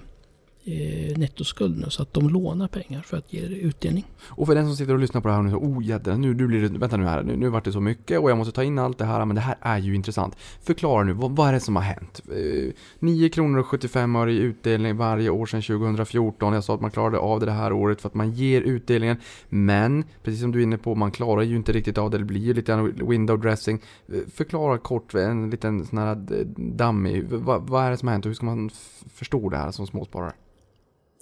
eh, 0.64 1.18
nettoskuld 1.18 1.78
nu. 1.78 1.90
Så 1.90 2.02
att 2.02 2.14
de 2.14 2.28
lånar 2.28 2.68
pengar 2.68 3.00
för 3.00 3.16
att 3.16 3.32
ge 3.32 3.40
utdelning. 3.40 4.04
Och 4.22 4.46
för 4.46 4.54
den 4.54 4.66
som 4.66 4.76
sitter 4.76 4.92
och 4.92 4.98
lyssnar 4.98 5.20
på 5.20 5.28
det 5.28 5.34
här 5.34 5.40
och 5.40 5.44
nu 5.44 5.50
så, 5.50 5.56
oh 5.56 5.84
jädrar, 5.84 6.16
nu, 6.16 6.34
nu 6.34 6.46
blir 6.46 6.68
det, 6.68 6.78
vänta 6.78 6.96
nu 6.96 7.04
här, 7.04 7.22
nu, 7.22 7.36
nu 7.36 7.48
vart 7.48 7.64
det 7.64 7.72
så 7.72 7.80
mycket 7.80 8.20
och 8.20 8.30
jag 8.30 8.38
måste 8.38 8.52
ta 8.52 8.64
in 8.64 8.78
allt 8.78 8.98
det 8.98 9.04
här, 9.04 9.24
men 9.24 9.34
det 9.34 9.42
här 9.42 9.56
är 9.60 9.78
ju 9.78 9.94
intressant. 9.94 10.36
Förklara 10.62 11.04
nu, 11.04 11.12
vad, 11.12 11.36
vad 11.36 11.48
är 11.48 11.52
det 11.52 11.60
som 11.60 11.76
har 11.76 11.82
hänt? 11.82 12.20
Eh, 12.28 12.72
9 12.98 13.28
kronor 13.28 13.58
och 13.58 13.66
75 13.66 14.16
öre 14.16 14.32
i 14.32 14.38
utdelning 14.38 14.96
varje 14.96 15.30
år 15.30 15.46
sedan 15.46 15.62
2014. 15.62 16.52
Jag 16.52 16.64
sa 16.64 16.74
att 16.74 16.80
man 16.80 16.90
klarade 16.90 17.18
av 17.18 17.40
det 17.40 17.46
det 17.52 17.58
här 17.58 17.72
året 17.72 18.00
för 18.00 18.08
att 18.08 18.14
man 18.14 18.32
ger 18.32 18.62
utdelningen. 18.62 19.16
Men, 19.48 20.04
precis 20.22 20.40
som 20.40 20.52
du 20.52 20.58
är 20.58 20.62
inne 20.62 20.78
på, 20.78 20.94
man 20.94 21.10
klarar 21.10 21.42
ju 21.42 21.56
inte 21.56 21.72
riktigt 21.72 21.98
av 21.98 22.10
det, 22.10 22.18
det 22.18 22.24
blir 22.24 22.40
ju 22.40 22.54
lite 22.54 22.76
window 22.82 23.40
dressing. 23.40 23.80
Eh, 24.08 24.20
förklara 24.34 24.78
kort, 24.78 25.14
en 25.14 25.50
liten 25.50 25.86
sån 25.86 25.98
här 25.98 26.10
eh, 26.10 26.46
dummy, 26.56 27.22
vad, 27.22 27.68
vad 27.68 27.84
är 27.84 27.90
det 27.90 27.96
som 27.96 28.08
har 28.08 28.12
hänt 28.12 28.24
och 28.24 28.30
hur 28.30 28.34
ska 28.34 28.46
man 28.46 28.70
förstå 29.14 29.48
det 29.48 29.56
här 29.56 29.70
som 29.70 29.86
småsparare? 29.86 30.32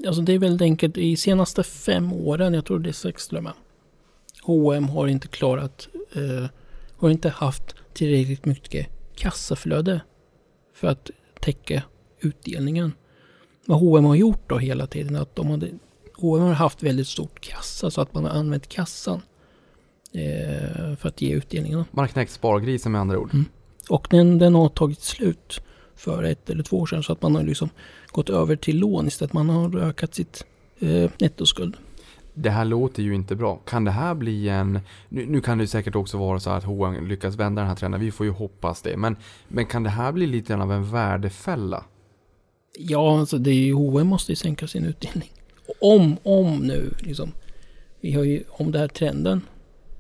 Alltså 0.07 0.23
det 0.23 0.33
är 0.33 0.39
väldigt 0.39 0.63
enkelt. 0.63 0.99
I 0.99 1.17
senaste 1.17 1.63
fem 1.63 2.13
åren, 2.13 2.55
jag 2.55 2.65
tror 2.65 2.79
det 2.79 2.91
är 2.91 2.93
sex 2.93 3.29
till 3.29 3.37
och 3.37 3.43
med. 3.43 3.53
H&M 4.43 4.89
har 4.89 5.09
inte 5.09 5.29
klarat, 5.29 5.89
eh, 6.13 6.47
har 6.97 7.11
inte 7.11 7.29
haft 7.29 7.75
tillräckligt 7.93 8.45
mycket 8.45 8.87
kassaflöde 9.15 10.01
för 10.75 10.89
att 10.89 11.11
täcka 11.41 11.83
utdelningen. 12.21 12.93
Vad 13.67 13.81
H&M 13.81 14.05
har 14.05 14.15
gjort 14.15 14.49
då 14.49 14.59
hela 14.59 14.87
tiden 14.87 15.17
att 15.17 15.37
de 15.37 15.51
hade, 15.51 15.69
H&M 16.17 16.43
har 16.43 16.53
haft 16.53 16.83
väldigt 16.83 17.09
stort 17.09 17.41
kassa 17.41 17.91
så 17.91 18.01
att 18.01 18.15
man 18.15 18.25
har 18.25 18.31
använt 18.31 18.69
kassan 18.69 19.23
eh, 20.13 20.97
för 20.97 21.09
att 21.09 21.23
ge 21.23 21.35
utdelningarna. 21.35 21.85
Man 21.91 22.03
har 22.03 22.09
knäckt 22.09 22.33
spargrisen 22.33 22.93
med 22.93 23.01
andra 23.01 23.19
ord. 23.19 23.35
Mm. 23.35 23.45
Och 23.89 24.07
den, 24.11 24.39
den 24.39 24.55
har 24.55 24.69
tagit 24.69 25.01
slut 25.01 25.61
för 26.01 26.23
ett 26.23 26.51
eller 26.51 26.63
två 26.63 26.79
år 26.79 26.87
sedan 26.87 27.03
så 27.03 27.13
att 27.13 27.23
man 27.23 27.35
har 27.35 27.43
liksom 27.43 27.69
gått 28.13 28.31
över 28.31 28.57
till 28.57 28.79
lån 28.79 29.07
istället. 29.07 29.33
Man 29.33 29.49
har 29.49 29.79
ökat 29.79 30.15
sitt 30.15 30.45
eh, 30.79 31.11
nettoskuld. 31.19 31.77
Det 32.35 32.51
här 32.51 32.65
låter 32.65 33.03
ju 33.03 33.15
inte 33.15 33.37
bra. 33.37 33.57
Kan 33.57 33.85
det 33.85 33.91
här 33.91 34.15
bli 34.15 34.49
en... 34.49 34.81
Nu, 35.09 35.27
nu 35.27 35.41
kan 35.41 35.59
det 35.59 35.67
säkert 35.67 35.95
också 35.95 36.19
vara 36.19 36.41
så 36.41 36.51
att 36.51 36.65
H&M 36.65 37.07
lyckas 37.07 37.37
vända 37.37 37.63
den 37.63 37.69
här 37.69 37.77
trenden. 37.77 38.01
Vi 38.01 38.11
får 38.11 38.27
ju 38.27 38.33
hoppas 38.33 38.83
det. 38.83 38.97
Men, 38.97 39.17
men 39.49 39.67
kan 39.67 39.83
det 39.83 39.91
här 39.91 40.13
bli 40.13 40.27
lite 40.27 40.57
av 40.57 40.73
en 40.73 40.91
värdefälla? 40.91 41.85
Ja, 42.79 43.19
alltså 43.19 43.39
det 43.39 43.51
är 43.51 43.55
ju 43.55 43.75
H&M 43.75 44.07
måste 44.07 44.33
ju 44.33 44.37
sänka 44.37 44.67
sin 44.67 44.85
utdelning. 44.85 45.33
Om, 45.81 46.17
om 46.23 46.59
nu 46.59 46.95
liksom, 46.99 47.33
vi 48.01 48.13
har 48.13 48.25
ju, 48.25 48.45
om 48.49 48.73
den 48.73 48.81
här 48.81 48.89
trenden 48.89 49.41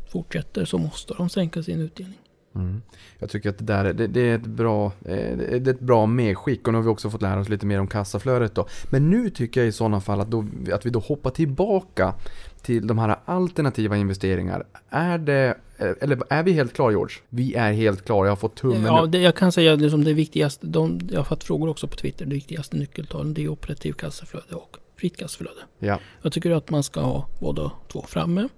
fortsätter 0.08 0.64
så 0.64 0.78
måste 0.78 1.14
de 1.14 1.28
sänka 1.28 1.62
sin 1.62 1.80
utdelning. 1.80 2.19
Mm. 2.54 2.82
Jag 3.18 3.30
tycker 3.30 3.50
att 3.50 3.58
det 3.58 3.64
där 3.64 3.84
är, 3.84 3.92
det, 3.92 4.06
det 4.06 4.20
är 4.20 4.34
ett 4.34 4.46
bra, 4.46 4.86
eh, 4.86 5.36
det 5.36 5.66
är 5.66 5.68
ett 5.68 5.80
bra 5.80 6.06
medskick 6.06 6.66
och 6.66 6.72
nu 6.72 6.78
har 6.78 6.82
vi 6.82 6.88
också 6.88 7.10
fått 7.10 7.22
lära 7.22 7.40
oss 7.40 7.48
lite 7.48 7.66
mer 7.66 7.80
om 7.80 7.86
kassaflödet 7.86 8.54
då. 8.54 8.66
Men 8.90 9.10
nu 9.10 9.30
tycker 9.30 9.60
jag 9.60 9.68
i 9.68 9.72
sådana 9.72 10.00
fall 10.00 10.20
att, 10.20 10.30
då, 10.30 10.44
att 10.72 10.86
vi 10.86 10.90
då 10.90 10.98
hoppar 10.98 11.30
tillbaka 11.30 12.14
till 12.62 12.86
de 12.86 12.98
här 12.98 13.16
alternativa 13.24 13.96
investeringar. 13.96 14.66
Är 14.88 15.18
det, 15.18 15.54
eh, 15.78 15.90
eller 16.00 16.22
är 16.30 16.42
vi 16.42 16.52
helt 16.52 16.72
klara 16.72 16.90
George? 16.90 17.16
Vi 17.28 17.54
är 17.54 17.72
helt 17.72 18.04
klara, 18.04 18.26
jag 18.26 18.32
har 18.32 18.36
fått 18.36 18.56
tummen 18.56 18.84
Ja, 18.84 19.06
det, 19.06 19.18
jag 19.18 19.36
kan 19.36 19.52
säga 19.52 19.74
liksom 19.74 20.04
det 20.04 20.12
viktigaste, 20.12 20.66
de, 20.66 21.00
jag 21.10 21.18
har 21.18 21.24
fått 21.24 21.44
frågor 21.44 21.68
också 21.68 21.86
på 21.86 21.96
Twitter, 21.96 22.26
det 22.26 22.34
viktigaste 22.34 22.76
nyckeltalen 22.76 23.34
det 23.34 23.44
är 23.44 23.48
operativ 23.48 23.92
kassaflöde 23.92 24.54
och 24.54 24.76
fritt 24.96 25.16
kassaflöde. 25.16 25.60
Ja. 25.78 25.98
Jag 26.22 26.32
tycker 26.32 26.50
att 26.50 26.70
man 26.70 26.82
ska 26.82 27.00
ha 27.00 27.26
båda 27.40 27.72
två 27.92 28.04
framme. 28.08 28.48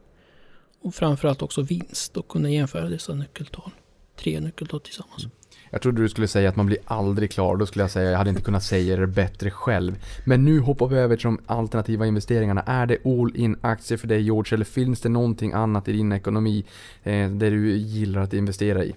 Och 0.84 0.94
framförallt 0.94 1.42
också 1.42 1.62
vinst 1.62 2.16
och 2.16 2.28
kunna 2.28 2.50
jämföra 2.50 2.88
dessa 2.88 3.14
nyckeltal. 3.14 3.70
Tre 4.16 4.40
nyckeltal 4.40 4.80
tillsammans. 4.80 5.26
Jag 5.70 5.82
trodde 5.82 6.02
du 6.02 6.08
skulle 6.08 6.28
säga 6.28 6.48
att 6.48 6.56
man 6.56 6.66
blir 6.66 6.78
aldrig 6.84 7.30
klar. 7.30 7.56
Då 7.56 7.66
skulle 7.66 7.82
jag 7.82 7.90
säga 7.90 8.06
att 8.06 8.10
jag 8.10 8.18
hade 8.18 8.30
inte 8.30 8.42
kunnat 8.42 8.62
säga 8.62 8.96
det 8.96 9.06
bättre 9.06 9.50
själv. 9.50 10.04
Men 10.24 10.44
nu 10.44 10.60
hoppar 10.60 10.86
vi 10.86 10.96
över 10.96 11.16
till 11.16 11.24
de 11.24 11.38
alternativa 11.46 12.06
investeringarna. 12.06 12.62
Är 12.62 12.86
det 12.86 12.98
all 13.06 13.36
in 13.36 13.56
aktier 13.60 13.98
för 13.98 14.08
dig 14.08 14.22
George? 14.22 14.54
Eller 14.54 14.64
finns 14.64 15.00
det 15.00 15.08
någonting 15.08 15.52
annat 15.52 15.88
i 15.88 15.92
din 15.92 16.12
ekonomi 16.12 16.64
eh, 17.02 17.30
där 17.30 17.50
du 17.50 17.76
gillar 17.76 18.20
att 18.20 18.32
investera 18.32 18.84
i? 18.84 18.94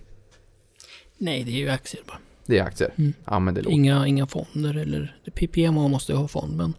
Nej, 1.17 1.43
det 1.43 1.51
är 1.51 1.59
ju 1.59 1.69
aktier 1.69 2.03
bara. 2.07 2.17
Det 2.45 2.59
är 2.59 2.63
aktier? 2.63 2.91
Mm. 2.95 3.13
Ja 3.25 3.39
men 3.39 3.53
det 3.53 3.61
låter... 3.61 3.75
Inga, 3.75 4.07
inga 4.07 4.27
fonder 4.27 4.77
eller... 4.77 5.17
PPMA 5.33 5.87
måste 5.87 6.11
ju 6.11 6.17
ha 6.17 6.27
fond 6.27 6.57
men... 6.57 6.73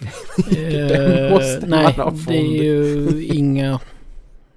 Eh, 0.56 1.38
nej, 1.66 1.94
det 2.26 2.38
är 2.38 2.62
ju 2.62 3.24
inga... 3.24 3.80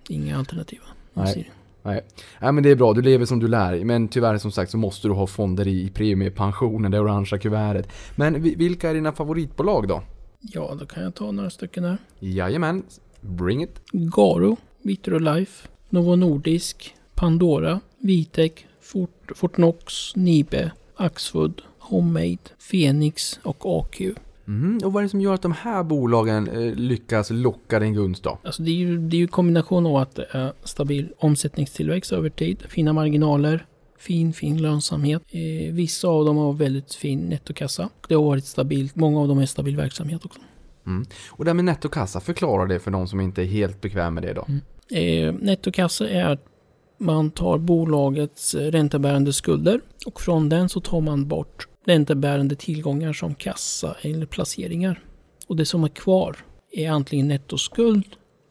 Inga 0.09 0.37
alternativa. 0.37 0.83
Nej. 1.13 1.51
Nej. 1.83 2.01
Nej 2.41 2.51
men 2.51 2.63
det 2.63 2.69
är 2.69 2.75
bra, 2.75 2.93
du 2.93 3.01
lever 3.01 3.25
som 3.25 3.39
du 3.39 3.47
lär. 3.47 3.83
Men 3.85 4.07
tyvärr 4.07 4.37
som 4.37 4.51
sagt 4.51 4.71
så 4.71 4.77
måste 4.77 5.07
du 5.07 5.13
ha 5.13 5.27
fonder 5.27 5.67
i 5.67 5.89
premiepensionen, 5.89 6.91
det 6.91 6.99
orangea 6.99 7.39
kuvertet. 7.39 7.89
Men 8.15 8.41
vi- 8.41 8.55
vilka 8.55 8.89
är 8.89 8.93
dina 8.93 9.11
favoritbolag 9.11 9.87
då? 9.87 10.03
Ja, 10.41 10.75
då 10.79 10.85
kan 10.85 11.03
jag 11.03 11.15
ta 11.15 11.31
några 11.31 11.49
stycken 11.49 11.83
här. 11.83 11.97
Jajamän, 12.19 12.83
bring 13.21 13.63
it. 13.63 13.81
Garo, 13.91 14.57
Vitrolife, 14.83 15.67
Novo 15.89 16.15
Nordisk, 16.15 16.95
Pandora, 17.15 17.79
Vitec, 17.99 18.51
Fort, 18.81 19.31
Fortnox, 19.35 20.15
Nibe, 20.15 20.71
Axfood, 20.95 21.61
Homemade, 21.79 22.37
Phoenix 22.71 23.39
och 23.43 23.65
AQ. 23.79 24.01
Mhm, 24.45 24.79
Och 24.83 24.93
vad 24.93 25.01
är 25.01 25.03
det 25.03 25.09
som 25.09 25.21
gör 25.21 25.33
att 25.33 25.41
de 25.41 25.51
här 25.51 25.83
bolagen 25.83 26.47
eh, 26.47 26.75
lyckas 26.75 27.29
locka 27.29 27.79
din 27.79 27.93
gunst 27.93 28.23
då? 28.23 28.39
Alltså 28.43 28.63
det 28.63 28.71
är 28.71 28.75
ju 28.75 28.97
det 28.97 29.15
är 29.17 29.19
ju 29.19 29.27
kombination 29.27 29.85
av 29.85 29.95
att 29.95 30.15
det 30.15 30.27
är 30.31 30.53
stabil 30.63 31.09
omsättningstillväxt 31.17 32.11
över 32.11 32.29
tid, 32.29 32.63
fina 32.69 32.93
marginaler, 32.93 33.65
fin, 33.99 34.33
fin 34.33 34.61
lönsamhet. 34.61 35.21
Eh, 35.29 35.73
vissa 35.73 36.07
av 36.07 36.25
dem 36.25 36.37
har 36.37 36.53
väldigt 36.53 36.93
fin 36.93 37.19
nettokassa. 37.19 37.89
Det 38.07 38.15
har 38.15 38.23
varit 38.23 38.45
stabilt. 38.45 38.95
Många 38.95 39.19
av 39.19 39.27
dem 39.27 39.39
är 39.39 39.45
stabil 39.45 39.75
verksamhet 39.77 40.25
också. 40.25 40.39
Mm. 40.87 41.05
Och 41.29 41.45
det 41.45 41.49
här 41.49 41.55
med 41.55 41.65
nettokassa, 41.65 42.19
förklara 42.19 42.65
det 42.65 42.79
för 42.79 42.91
de 42.91 43.07
som 43.07 43.21
inte 43.21 43.41
är 43.41 43.45
helt 43.45 43.81
bekväm 43.81 44.13
med 44.13 44.23
det 44.23 44.33
då. 44.33 44.45
Eh, 44.97 45.33
nettokassa 45.33 46.09
är 46.09 46.37
man 47.03 47.31
tar 47.31 47.57
bolagets 47.57 48.55
eh, 48.55 48.71
räntebärande 48.71 49.33
skulder 49.33 49.81
och 50.05 50.21
från 50.21 50.49
den 50.49 50.69
så 50.69 50.79
tar 50.79 51.01
man 51.01 51.27
bort 51.27 51.67
räntebärande 51.85 52.55
tillgångar 52.55 53.13
som 53.13 53.35
kassa 53.35 53.95
eller 54.01 54.25
placeringar. 54.25 55.03
Och 55.47 55.55
det 55.55 55.65
som 55.65 55.83
är 55.83 55.87
kvar 55.87 56.37
är 56.71 56.89
antingen 56.89 57.27
nettoskuld 57.27 58.05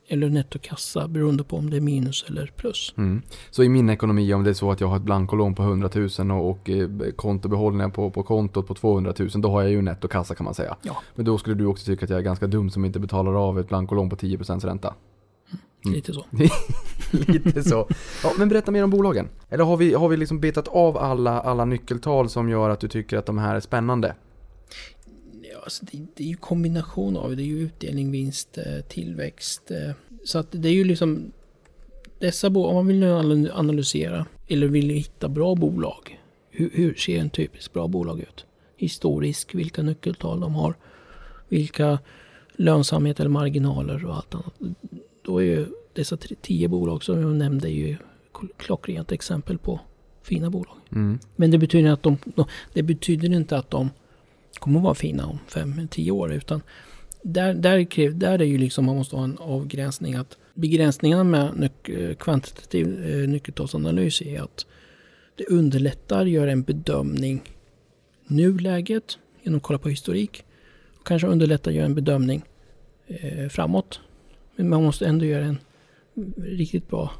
eller 0.08 0.28
nettokassa 0.30 1.08
beroende 1.08 1.44
på 1.44 1.56
om 1.56 1.70
det 1.70 1.76
är 1.76 1.80
minus 1.80 2.24
eller 2.28 2.52
plus. 2.56 2.94
Mm. 2.96 3.22
Så 3.50 3.62
i 3.62 3.68
min 3.68 3.90
ekonomi, 3.90 4.34
om 4.34 4.44
det 4.44 4.50
är 4.50 4.54
så 4.54 4.70
att 4.70 4.80
jag 4.80 4.88
har 4.88 4.96
ett 4.96 5.02
blankolån 5.02 5.54
på 5.54 5.62
100 5.62 5.90
000 6.18 6.30
och, 6.30 6.50
och 6.50 6.70
eh, 6.70 6.88
kontobehållningar 7.16 7.88
på, 7.88 8.10
på 8.10 8.22
kontot 8.22 8.66
på 8.66 8.74
200 8.74 9.14
000, 9.18 9.28
då 9.34 9.50
har 9.50 9.62
jag 9.62 9.70
ju 9.70 9.82
nettokassa 9.82 10.34
kan 10.34 10.44
man 10.44 10.54
säga. 10.54 10.76
Ja. 10.82 11.02
Men 11.14 11.24
då 11.24 11.38
skulle 11.38 11.54
du 11.54 11.66
också 11.66 11.86
tycka 11.86 12.04
att 12.04 12.10
jag 12.10 12.18
är 12.18 12.24
ganska 12.24 12.46
dum 12.46 12.70
som 12.70 12.84
inte 12.84 13.00
betalar 13.00 13.48
av 13.48 13.60
ett 13.60 13.68
blankolån 13.68 14.10
på 14.10 14.16
10% 14.16 14.66
ränta. 14.66 14.94
Mm. 15.85 15.95
Lite 15.95 16.12
så. 16.12 16.25
Lite 17.11 17.62
så. 17.62 17.88
Ja, 18.23 18.33
men 18.38 18.49
berätta 18.49 18.71
mer 18.71 18.85
om 18.85 18.90
bolagen. 18.90 19.29
Eller 19.49 19.64
har 19.64 19.77
vi, 19.77 19.95
har 19.95 20.09
vi 20.09 20.16
liksom 20.16 20.40
betat 20.40 20.68
av 20.68 20.97
alla, 20.99 21.40
alla 21.40 21.64
nyckeltal 21.64 22.29
som 22.29 22.49
gör 22.49 22.71
att 22.71 22.81
du 22.81 22.88
tycker 22.88 23.16
att 23.16 23.27
de 23.27 23.38
här 23.38 23.55
är 23.57 23.61
spännande? 23.61 24.14
Ja, 25.53 25.59
alltså 25.64 25.85
det, 25.92 26.07
det 26.16 26.25
är 26.25 26.29
ju 26.29 26.37
kombination 26.37 27.16
av 27.16 27.37
det. 27.37 27.42
är 27.42 27.47
ju 27.47 27.59
utdelning, 27.61 28.11
vinst, 28.11 28.59
eh, 28.59 28.85
tillväxt. 28.88 29.71
eh. 29.71 29.90
Så 30.25 30.38
att 30.38 30.47
det 30.51 30.68
är 30.68 30.73
ju 30.73 30.85
liksom 30.85 31.33
dessa 32.18 32.51
bolag, 32.51 32.68
om 32.71 32.75
man 32.75 32.87
vill 32.87 33.51
analysera 33.53 34.27
eller 34.49 34.66
vill 34.66 34.90
hitta 34.90 35.29
bra 35.29 35.55
bolag. 35.55 36.21
Hur, 36.51 36.71
hur 36.75 36.95
ser 36.95 37.18
en 37.18 37.31
typiskt 37.31 37.73
bra 37.73 37.88
bolag 37.88 38.21
ut? 38.21 38.47
Historisk, 38.77 39.55
vilka 39.55 39.83
nyckeltal 39.83 40.40
de 40.40 40.55
har, 40.55 40.75
vilka 41.49 41.99
lönsamhet 42.57 43.21
eller 43.21 43.31
marginaler 43.31 44.07
och 44.07 44.16
allt 44.16 44.35
annat. 44.35 44.55
Då 45.22 45.38
är 45.38 45.44
ju 45.44 45.66
dessa 45.92 46.16
tio 46.16 46.68
bolag 46.68 47.04
som 47.04 47.20
jag 47.20 47.30
nämnde 47.30 47.68
ju 47.68 47.96
klockrent 48.56 49.12
exempel 49.12 49.58
på 49.58 49.80
fina 50.22 50.50
bolag. 50.50 50.76
Mm. 50.92 51.18
Men 51.37 51.50
det 51.50 51.58
betyder, 51.58 51.90
att 51.90 52.02
de, 52.02 52.18
de, 52.24 52.46
det 52.72 52.82
betyder 52.82 53.32
inte 53.32 53.56
att 53.56 53.70
de 53.70 53.90
kommer 54.58 54.78
att 54.78 54.85
vara 54.85 54.94
fina 54.94 55.26
om 55.26 55.38
fem, 55.48 55.88
tio 55.90 56.11
år. 56.11 56.32
Utan 56.32 56.62
där, 57.22 57.54
där, 57.54 58.11
där 58.11 58.38
är 58.38 58.44
ju 58.44 58.58
liksom 58.58 58.85
man 58.85 58.96
måste 58.96 59.16
ha 59.16 59.24
en 59.24 59.38
avgränsning. 59.38 60.14
att 60.14 60.38
Begränsningarna 60.54 61.24
med 61.24 61.56
nyc, 61.56 61.98
eh, 61.98 62.14
kvantitativ 62.14 63.04
eh, 63.04 63.28
nyckeltalsanalys 63.28 64.22
är 64.22 64.40
att 64.40 64.66
det 65.37 65.44
underlättar, 65.44 66.26
gör 66.26 66.46
en 66.46 66.62
bedömning 66.62 67.42
nuläget 68.26 69.18
genom 69.42 69.56
att 69.56 69.62
kolla 69.62 69.78
på 69.78 69.88
historik. 69.88 70.44
Och 70.98 71.06
kanske 71.06 71.28
underlättar, 71.28 71.70
gör 71.70 71.85
en 71.85 71.94
bedömning 71.94 72.42
eh, 73.06 73.48
framåt. 73.48 74.00
Men 74.56 74.68
man 74.68 74.82
måste 74.82 75.06
ändå 75.06 75.24
göra 75.24 75.44
en 75.44 75.58
riktigt 76.36 76.88
bra, 76.90 77.10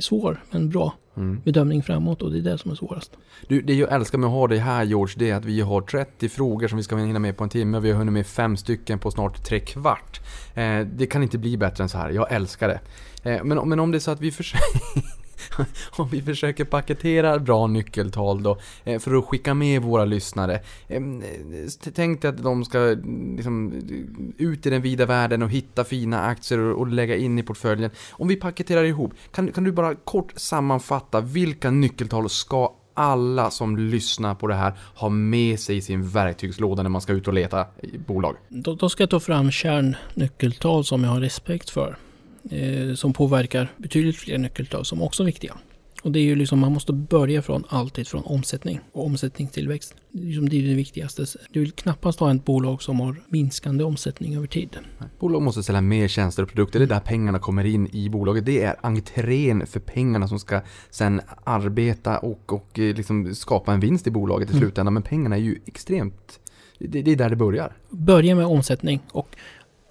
svår, 0.00 0.42
men 0.50 0.70
bra 0.70 0.94
Mm. 1.16 1.40
bedömning 1.44 1.82
framåt 1.82 2.22
och 2.22 2.32
det 2.32 2.38
är 2.38 2.42
det 2.42 2.58
som 2.58 2.70
är 2.70 2.74
svårast. 2.74 3.16
Du, 3.48 3.60
det 3.60 3.74
jag 3.74 3.92
älskar 3.92 4.18
med 4.18 4.26
att 4.26 4.32
ha 4.32 4.46
dig 4.48 4.58
här 4.58 4.84
George, 4.84 5.14
det 5.18 5.30
är 5.30 5.34
att 5.34 5.44
vi 5.44 5.60
har 5.60 5.80
30 5.80 6.28
frågor 6.28 6.68
som 6.68 6.76
vi 6.76 6.82
ska 6.82 6.96
hinna 6.96 7.18
med 7.18 7.36
på 7.36 7.44
en 7.44 7.50
timme. 7.50 7.80
Vi 7.80 7.90
har 7.90 7.98
hunnit 7.98 8.12
med 8.12 8.26
fem 8.26 8.56
stycken 8.56 8.98
på 8.98 9.10
snart 9.10 9.44
tre 9.44 9.60
kvart. 9.60 10.20
Eh, 10.54 10.80
det 10.80 11.06
kan 11.06 11.22
inte 11.22 11.38
bli 11.38 11.56
bättre 11.56 11.82
än 11.82 11.88
så 11.88 11.98
här. 11.98 12.10
Jag 12.10 12.32
älskar 12.32 12.68
det. 12.68 12.80
Eh, 13.30 13.44
men, 13.44 13.68
men 13.68 13.80
om 13.80 13.90
det 13.90 13.98
är 13.98 14.00
så 14.00 14.10
att 14.10 14.20
vi 14.20 14.30
försöker... 14.32 14.64
om 15.96 16.08
vi 16.08 16.22
försöker 16.22 16.64
paketera 16.64 17.38
bra 17.38 17.66
nyckeltal 17.66 18.42
då, 18.42 18.58
eh, 18.84 18.98
för 18.98 19.14
att 19.14 19.24
skicka 19.24 19.54
med 19.54 19.82
våra 19.82 20.04
lyssnare. 20.04 20.60
Eh, 20.88 21.02
tänk 21.94 22.22
dig 22.22 22.28
att 22.28 22.42
de 22.42 22.64
ska 22.64 22.78
liksom, 23.36 23.72
ut 24.38 24.66
i 24.66 24.70
den 24.70 24.82
vida 24.82 25.06
världen 25.06 25.42
och 25.42 25.50
hitta 25.50 25.84
fina 25.84 26.20
aktier 26.20 26.58
och, 26.58 26.78
och 26.78 26.86
lägga 26.86 27.16
in 27.16 27.38
i 27.38 27.42
portföljen. 27.42 27.90
Om 28.10 28.28
vi 28.28 28.36
paketerar 28.36 28.84
ihop, 28.84 29.14
kan, 29.32 29.52
kan 29.52 29.64
du 29.64 29.72
bara 29.72 29.94
kort 29.94 30.32
sammanfatta 30.36 31.20
vilka 31.20 31.70
nyckeltal 31.70 32.30
ska 32.30 32.72
alla 32.94 33.50
som 33.50 33.76
lyssnar 33.76 34.34
på 34.34 34.46
det 34.46 34.54
här 34.54 34.72
ha 34.94 35.08
med 35.08 35.60
sig 35.60 35.76
i 35.76 35.82
sin 35.82 36.08
verktygslåda 36.08 36.82
när 36.82 36.90
man 36.90 37.00
ska 37.00 37.12
ut 37.12 37.28
och 37.28 37.34
leta 37.34 37.66
i 37.82 37.98
bolag? 37.98 38.36
Då, 38.48 38.74
då 38.74 38.88
ska 38.88 39.02
jag 39.02 39.10
ta 39.10 39.20
fram 39.20 39.50
kärnnyckeltal 39.50 40.84
som 40.84 41.04
jag 41.04 41.10
har 41.10 41.20
respekt 41.20 41.70
för. 41.70 41.96
Eh, 42.50 42.94
som 42.94 43.12
påverkar 43.12 43.72
betydligt 43.76 44.16
fler 44.16 44.38
nyckeltal 44.38 44.84
som 44.84 45.02
också 45.02 45.22
är 45.22 45.26
viktiga. 45.26 45.54
Och 46.02 46.12
det 46.12 46.18
är 46.18 46.22
ju 46.24 46.36
liksom, 46.36 46.58
man 46.58 46.72
måste 46.72 46.92
börja 46.92 47.42
från 47.42 47.64
alltid 47.68 48.08
från 48.08 48.22
omsättning 48.24 48.80
och 48.92 49.06
omsättningstillväxt. 49.06 49.94
Det 50.12 50.22
är 50.22 50.26
liksom- 50.26 50.48
det 50.48 50.56
är 50.58 50.62
det 50.68 50.74
viktigaste. 50.74 51.26
Du 51.52 51.60
vill 51.60 51.72
knappast 51.72 52.20
ha 52.20 52.34
ett 52.34 52.44
bolag 52.44 52.82
som 52.82 53.00
har 53.00 53.16
minskande 53.28 53.84
omsättning 53.84 54.36
över 54.36 54.46
tid. 54.46 54.76
Bolag 55.20 55.42
måste 55.42 55.62
sälja 55.62 55.80
mer 55.80 56.08
tjänster 56.08 56.42
och 56.42 56.48
produkter. 56.48 56.78
Det 56.78 56.84
är 56.84 56.86
där 56.86 57.00
pengarna 57.00 57.38
kommer 57.38 57.64
in 57.64 57.88
i 57.92 58.08
bolaget. 58.08 58.46
Det 58.46 58.62
är 58.62 58.76
entrén 58.82 59.66
för 59.66 59.80
pengarna 59.80 60.28
som 60.28 60.38
ska 60.38 60.60
sen 60.90 61.20
arbeta 61.44 62.18
och, 62.18 62.52
och 62.52 62.78
eh, 62.78 62.94
liksom 62.94 63.34
skapa 63.34 63.72
en 63.72 63.80
vinst 63.80 64.06
i 64.06 64.10
bolaget 64.10 64.48
i 64.50 64.52
Mm. 64.52 64.60
slutändan. 64.62 64.94
Men 64.94 65.02
pengarna 65.02 65.36
är 65.36 65.40
ju 65.40 65.58
extremt... 65.66 66.40
Det, 66.78 67.02
det 67.02 67.10
är 67.12 67.16
där 67.16 67.30
det 67.30 67.36
börjar. 67.36 67.76
Börja 67.90 68.34
med 68.34 68.46
omsättning 68.46 69.00
och 69.12 69.28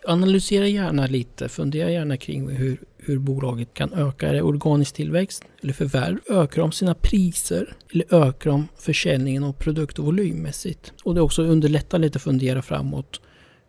analysera 0.08 0.68
gärna 0.68 1.08
lite, 1.08 1.50
fundera 1.50 1.92
gärna 1.92 2.18
kring 2.18 2.50
hur, 2.50 2.78
hur 2.98 3.20
bolaget 3.20 3.74
kan 3.74 3.94
öka. 3.94 4.30
Är 4.30 4.34
det 4.34 4.42
organisk 4.42 4.96
tillväxt 4.96 5.44
eller 5.62 5.74
förvärv? 5.74 6.18
Ökar 6.30 6.62
de 6.62 6.72
sina 6.72 6.94
priser 6.94 7.76
eller 7.92 8.14
ökar 8.14 8.50
de 8.50 8.68
försäljningen 8.80 9.44
och 9.44 9.60
produkt 9.60 10.00
och 10.00 10.06
volymmässigt? 10.06 10.94
Och 11.04 11.16
det 11.16 11.22
också 11.22 11.44
underlättar 11.44 12.00
lite 12.00 12.16
att 12.16 12.22
fundera 12.24 12.62
framåt. 12.62 13.22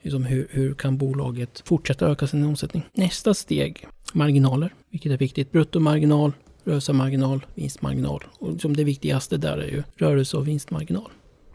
Liksom 0.02 0.24
hur, 0.24 0.48
hur 0.50 0.74
kan 0.74 0.98
bolaget 0.98 1.62
fortsätta 1.64 2.06
öka 2.06 2.26
sin 2.26 2.44
omsättning? 2.44 2.82
Nästa 2.92 3.34
steg, 3.34 3.86
marginaler, 4.12 4.74
vilket 4.90 5.12
är 5.12 5.18
viktigt. 5.18 5.52
Bruttomarginal, 5.52 6.32
rörelsemarginal, 6.64 7.46
vinstmarginal. 7.54 8.24
Och 8.38 8.52
liksom 8.52 8.76
det 8.76 8.84
viktigaste 8.84 9.36
där 9.36 9.58
är 9.58 9.68
ju 9.68 9.82
rörelse 9.96 10.36
och 10.36 10.48
vinstmarginal. 10.48 11.10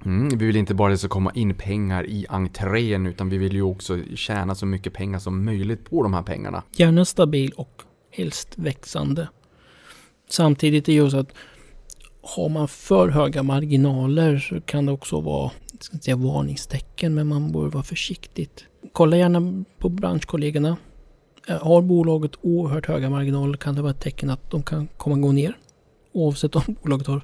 Mm, 0.06 0.30
vi 0.38 0.46
vill 0.46 0.56
inte 0.56 0.74
bara 0.74 0.88
att 0.88 0.94
det 0.94 0.98
ska 0.98 1.08
komma 1.08 1.32
in 1.36 1.54
pengar 1.54 2.06
i 2.06 2.26
entrén 2.30 3.06
utan 3.06 3.30
vi 3.30 3.38
vill 3.38 3.54
ju 3.54 3.62
också 3.62 4.00
tjäna 4.16 4.56
så 4.56 4.66
mycket 4.66 4.94
pengar 4.94 5.20
som 5.20 5.46
möjligt 5.46 5.90
på 5.90 6.04
de 6.04 6.14
här 6.14 6.24
pengarna. 6.24 6.64
Gärna 6.76 7.06
stabil 7.06 7.52
och 7.56 7.82
helst 8.12 8.54
växande. 8.56 9.28
Samtidigt 10.30 10.84
är 10.84 10.94
det 10.94 11.04
ju 11.04 11.10
så 11.10 11.20
att 11.20 11.34
har 12.22 12.50
man 12.50 12.68
för 12.68 13.10
höga 13.10 13.44
marginaler 13.44 14.38
så 14.38 14.62
kan 14.62 14.86
det 14.86 14.92
också 14.92 15.22
vara 15.22 15.52
ska 15.84 15.94
inte 15.94 16.06
säga 16.06 16.16
varningstecken, 16.16 17.14
men 17.14 17.28
man 17.28 17.52
bör 17.52 17.68
vara 17.68 17.84
försiktigt. 17.84 18.66
Kolla 18.92 19.18
gärna 19.18 19.64
på 19.78 19.90
branschkollegorna. 19.90 20.78
Eh, 21.48 21.64
har 21.64 21.82
bolaget 21.82 22.32
oerhört 22.42 22.88
höga 22.88 23.10
marginaler 23.10 23.58
kan 23.58 23.76
det 23.76 23.82
vara 23.82 23.92
ett 23.92 24.00
tecken 24.00 24.30
att 24.30 24.52
de 24.52 24.64
kan 24.64 24.88
komma 24.98 25.16
gå 25.16 25.32
ner. 25.32 25.58
Oavsett 26.12 26.56
om 26.56 26.76
bolaget 26.84 27.08
har 27.08 27.22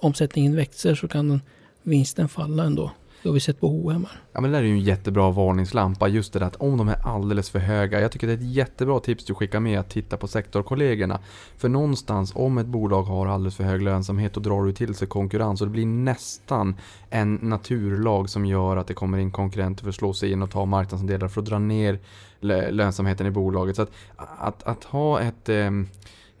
omsättningen 0.00 0.56
växer 0.56 0.94
så 0.94 1.08
kan 1.08 1.28
den, 1.28 1.40
vinsten 1.82 2.28
falla 2.28 2.64
ändå. 2.64 2.90
Det 3.22 3.28
har 3.28 3.34
vi 3.34 3.40
sett 3.40 3.60
på 3.60 3.68
H&M. 3.68 4.06
Ja 4.32 4.40
men 4.40 4.50
det 4.50 4.56
där 4.56 4.62
är 4.62 4.66
ju 4.66 4.72
en 4.72 4.80
jättebra 4.80 5.30
varningslampa 5.30 6.08
just 6.08 6.32
det 6.32 6.38
där 6.38 6.46
att 6.46 6.56
om 6.56 6.76
de 6.76 6.88
är 6.88 7.06
alldeles 7.06 7.50
för 7.50 7.58
höga. 7.58 8.00
Jag 8.00 8.12
tycker 8.12 8.26
det 8.26 8.32
är 8.32 8.36
ett 8.36 8.52
jättebra 8.52 9.00
tips 9.00 9.24
du 9.24 9.34
skickar 9.34 9.60
med 9.60 9.80
att 9.80 9.90
titta 9.90 10.16
på 10.16 10.28
sektorkollegorna. 10.28 11.18
För 11.56 11.68
någonstans 11.68 12.32
om 12.34 12.58
ett 12.58 12.66
bolag 12.66 13.02
har 13.02 13.26
alldeles 13.26 13.56
för 13.56 13.64
hög 13.64 13.82
lönsamhet 13.82 14.36
och 14.36 14.42
drar 14.42 14.64
du 14.64 14.72
till 14.72 14.94
sig 14.94 15.08
konkurrens 15.08 15.60
och 15.60 15.66
det 15.66 15.72
blir 15.72 15.86
nästan 15.86 16.76
en 17.10 17.34
naturlag 17.34 18.30
som 18.30 18.46
gör 18.46 18.76
att 18.76 18.86
det 18.86 18.94
kommer 18.94 19.18
in 19.18 19.30
konkurrenter 19.30 19.82
för 19.82 19.88
att 19.88 19.94
slå 19.94 20.12
sig 20.12 20.32
in 20.32 20.42
och 20.42 20.50
ta 20.50 20.64
marknadsandelar 20.64 21.28
för 21.28 21.40
att 21.40 21.46
dra 21.46 21.58
ner 21.58 21.98
lönsamheten 22.70 23.26
i 23.26 23.30
bolaget. 23.30 23.76
Så 23.76 23.82
att, 23.82 23.90
att, 24.16 24.62
att 24.62 24.84
ha 24.84 25.20
ett 25.20 25.48
eh, 25.48 25.70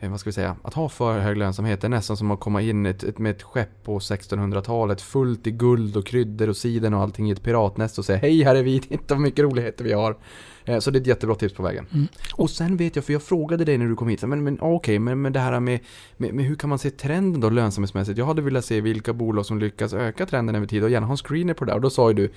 vad 0.08 0.20
ska 0.20 0.28
vi 0.28 0.34
säga, 0.34 0.56
att 0.62 0.74
ha 0.74 0.88
för 0.88 1.18
hög 1.18 1.36
lönsamhet 1.36 1.84
är 1.84 1.88
nästan 1.88 2.16
som 2.16 2.30
att 2.30 2.40
komma 2.40 2.62
in 2.62 2.86
ett, 2.86 3.02
ett, 3.02 3.18
med 3.18 3.30
ett 3.30 3.42
skepp 3.42 3.84
på 3.84 3.98
1600-talet 3.98 5.00
fullt 5.00 5.46
i 5.46 5.50
guld 5.50 5.96
och 5.96 6.06
kryddor 6.06 6.48
och 6.48 6.56
siden 6.56 6.94
och 6.94 7.00
allting 7.00 7.28
i 7.28 7.32
ett 7.32 7.42
piratnäst 7.42 7.98
och 7.98 8.04
säga 8.04 8.18
hej 8.18 8.42
här 8.42 8.54
är 8.54 8.62
vi, 8.62 8.80
titta 8.88 9.14
vad 9.14 9.20
mycket 9.20 9.44
roligheter 9.44 9.84
vi 9.84 9.92
har. 9.92 10.16
Eh, 10.64 10.78
Så 10.78 10.90
det 10.90 10.98
är 10.98 11.00
ett 11.00 11.06
jättebra 11.06 11.34
tips 11.34 11.54
på 11.54 11.62
vägen. 11.62 11.86
Mm. 11.92 12.06
Och 12.34 12.50
sen 12.50 12.76
vet 12.76 12.96
jag, 12.96 13.04
för 13.04 13.12
jag 13.12 13.22
frågade 13.22 13.64
dig 13.64 13.78
när 13.78 13.86
du 13.86 13.96
kom 13.96 14.08
hit, 14.08 14.22
men, 14.22 14.44
men 14.44 14.58
okej, 14.60 14.98
men, 14.98 15.22
men 15.22 15.32
det 15.32 15.40
här 15.40 15.60
med, 15.60 15.80
med, 16.16 16.34
med 16.34 16.44
hur 16.44 16.54
kan 16.56 16.70
man 16.70 16.78
se 16.78 16.90
trenden 16.90 17.40
då 17.40 17.50
lönsamhetsmässigt? 17.50 18.18
Jag 18.18 18.26
hade 18.26 18.42
velat 18.42 18.64
se 18.64 18.80
vilka 18.80 19.12
bolag 19.12 19.46
som 19.46 19.58
lyckas 19.58 19.92
öka 19.92 20.26
trenden 20.26 20.54
över 20.54 20.66
tid 20.66 20.84
och 20.84 20.90
gärna 20.90 21.06
ha 21.06 21.12
en 21.12 21.16
screener 21.16 21.54
på 21.54 21.64
det 21.64 21.70
där. 21.70 21.76
Och 21.76 21.82
då 21.82 21.90
sa 21.90 22.10
ju 22.10 22.14
du, 22.14 22.32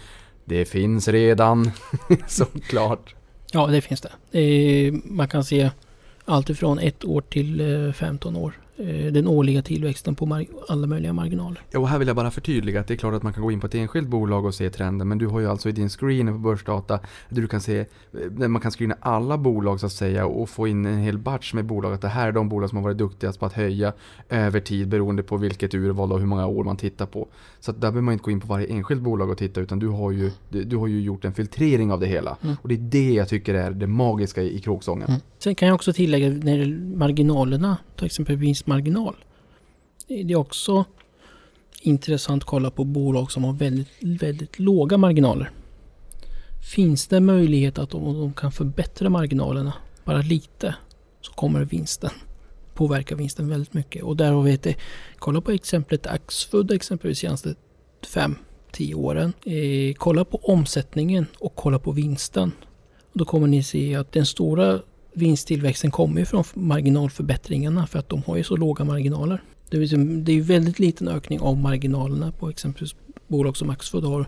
det 0.46 0.66
finns 0.66 1.08
redan, 1.08 1.72
såklart. 2.28 3.16
Ja, 3.52 3.68
det 3.68 3.82
finns 3.82 4.02
det. 4.02 4.40
Eh, 4.40 4.94
man 5.06 5.28
kan 5.28 5.44
se 5.44 5.70
allt 6.26 6.50
ifrån 6.50 6.80
ett 6.80 7.06
år 7.06 7.22
till 7.22 7.86
eh, 7.88 7.94
15 7.94 8.36
år. 8.36 8.54
Eh, 8.78 9.12
den 9.12 9.28
årliga 9.28 9.62
tillväxten 9.62 10.16
på 10.16 10.46
alla 10.68 10.88
möjliga 10.88 11.14
marginaler. 11.14 11.62
Ja, 11.72 11.80
och 11.80 11.90
här 11.90 12.00
vill 12.00 12.08
jag 12.08 12.16
bara 12.16 12.32
förtydliga 12.32 12.80
att 12.80 12.88
det 12.88 12.94
är 12.94 12.96
klart 12.96 13.14
att 13.14 13.24
man 13.24 13.34
kan 13.34 13.44
gå 13.44 13.52
in 13.52 13.60
på 13.60 13.68
ett 13.68 13.76
enskilt 13.76 14.08
bolag 14.08 14.46
och 14.46 14.56
se 14.56 14.70
trenden, 14.70 15.08
men 15.08 15.18
du 15.18 15.28
har 15.28 15.40
ju 15.40 15.48
alltså 15.48 15.70
i 15.70 15.72
din 15.72 15.90
screener 15.90 16.32
på 16.32 16.38
Börsdata, 16.38 17.00
där 17.30 17.42
du 17.42 17.48
kan 17.48 17.62
se, 17.62 17.80
eh, 17.80 17.86
där 18.32 18.48
man 18.48 18.62
kan 18.62 18.72
screena 18.72 18.96
alla 19.00 19.38
bolag 19.38 19.80
så 19.80 19.86
att 19.86 19.92
säga 19.92 20.26
och 20.26 20.50
få 20.50 20.68
in 20.68 20.86
en 20.86 20.98
hel 20.98 21.18
batch 21.18 21.54
med 21.54 21.66
bolag, 21.66 21.94
att 21.94 22.02
det 22.02 22.08
här 22.08 22.28
är 22.28 22.32
de 22.32 22.50
bolag 22.50 22.70
som 22.70 22.78
har 22.78 22.84
varit 22.84 22.98
duktigast 22.98 23.40
på 23.40 23.46
att 23.46 23.54
höja 23.54 23.94
över 24.30 24.60
tid 24.60 24.88
beroende 24.88 25.24
på 25.24 25.38
vilket 25.38 25.74
urval 25.74 26.12
och 26.12 26.20
hur 26.20 26.28
många 26.28 26.48
år 26.48 26.64
man 26.64 26.78
tittar 26.78 27.06
på. 27.06 27.28
Så 27.60 27.72
där 27.72 27.80
behöver 27.80 28.02
man 28.02 28.14
inte 28.14 28.24
gå 28.24 28.32
in 28.32 28.40
på 28.40 28.48
varje 28.48 28.68
enskilt 28.68 29.02
bolag 29.02 29.30
och 29.30 29.38
titta, 29.38 29.62
utan 29.62 29.80
du 29.80 29.88
har 29.88 30.12
ju, 30.12 30.32
du 30.50 30.78
har 30.78 30.88
ju 30.88 31.02
gjort 31.02 31.26
en 31.26 31.34
filtrering 31.34 31.92
av 31.92 32.00
det 32.00 32.08
hela. 32.08 32.38
Mm. 32.42 32.56
Och 32.62 32.70
det 32.70 32.76
är 32.76 32.80
det 32.80 33.14
jag 33.14 33.28
tycker 33.30 33.54
är 33.54 33.72
det 33.72 33.88
magiska 33.88 34.42
i, 34.42 34.56
i 34.56 34.60
kråksången. 34.60 35.08
Mm. 35.08 35.22
Sen 35.40 35.56
kan 35.56 35.68
jag 35.68 35.76
också 35.76 35.94
tillägga 35.94 36.30
när 36.30 36.96
marginalerna, 36.98 37.78
till 37.96 38.06
exempel 38.06 38.36
vinstmarginal. 38.64 39.16
Det 40.08 40.32
är 40.32 40.36
också 40.36 40.86
intressant 41.82 42.44
att 42.44 42.50
kolla 42.50 42.72
på 42.72 42.84
bolag 42.84 43.32
som 43.32 43.44
har 43.44 43.54
väldigt, 43.54 43.88
väldigt 44.00 44.60
låga 44.60 44.98
marginaler. 44.98 45.52
Finns 46.76 47.08
det 47.08 47.20
möjlighet 47.20 47.78
att 47.78 47.94
om 47.94 48.20
de 48.20 48.34
kan 48.34 48.52
förbättra 48.52 49.10
marginalerna 49.10 49.74
bara 50.06 50.22
lite 50.22 50.76
så 51.22 51.34
kommer 51.34 51.66
vinsten 51.66 52.12
påverka 52.74 53.16
vinsten 53.16 53.50
väldigt 53.50 53.74
mycket. 53.74 54.04
Och 54.04 54.18
där 54.18 54.32
har 54.32 54.44
vi 54.44 54.54
ett, 54.54 54.78
kolla 55.20 55.42
på 55.42 55.52
exemplet 55.52 56.08
Axfood 56.08 56.72
exempelvis 56.72 57.20
senaste 57.20 57.56
5-10 58.72 58.94
åren. 58.96 59.34
Eh, 59.46 59.94
kolla 59.98 60.26
på 60.26 60.38
omsättningen 60.38 61.26
och 61.40 61.56
kolla 61.56 61.80
på 61.80 61.92
vinsten. 61.92 62.52
Då 63.14 63.26
kommer 63.26 63.48
ni 63.48 63.64
se 63.64 63.96
att 63.96 64.12
den 64.12 64.26
stora 64.26 64.80
vinsttillväxten 65.16 65.92
kommer 65.92 66.20
ju 66.20 66.26
från 66.26 66.44
marginalförbättringarna 66.54 67.88
för 67.88 68.00
att 68.00 68.10
de 68.10 68.22
har 68.26 68.38
ju 68.38 68.44
så 68.44 68.56
låga 68.58 68.86
marginaler. 68.86 69.42
Det 69.70 69.78
är, 69.78 69.82
ju- 69.82 70.22
det 70.22 70.32
är 70.32 70.36
ju 70.36 70.42
väldigt 70.42 70.80
liten 70.80 71.08
ökning 71.08 71.40
av 71.40 71.58
marginalerna 71.58 72.32
på 72.32 72.50
exempelvis 72.50 72.96
bolag 73.28 73.58
som 73.58 73.70
Axfood 73.70 74.04
har 74.04 74.22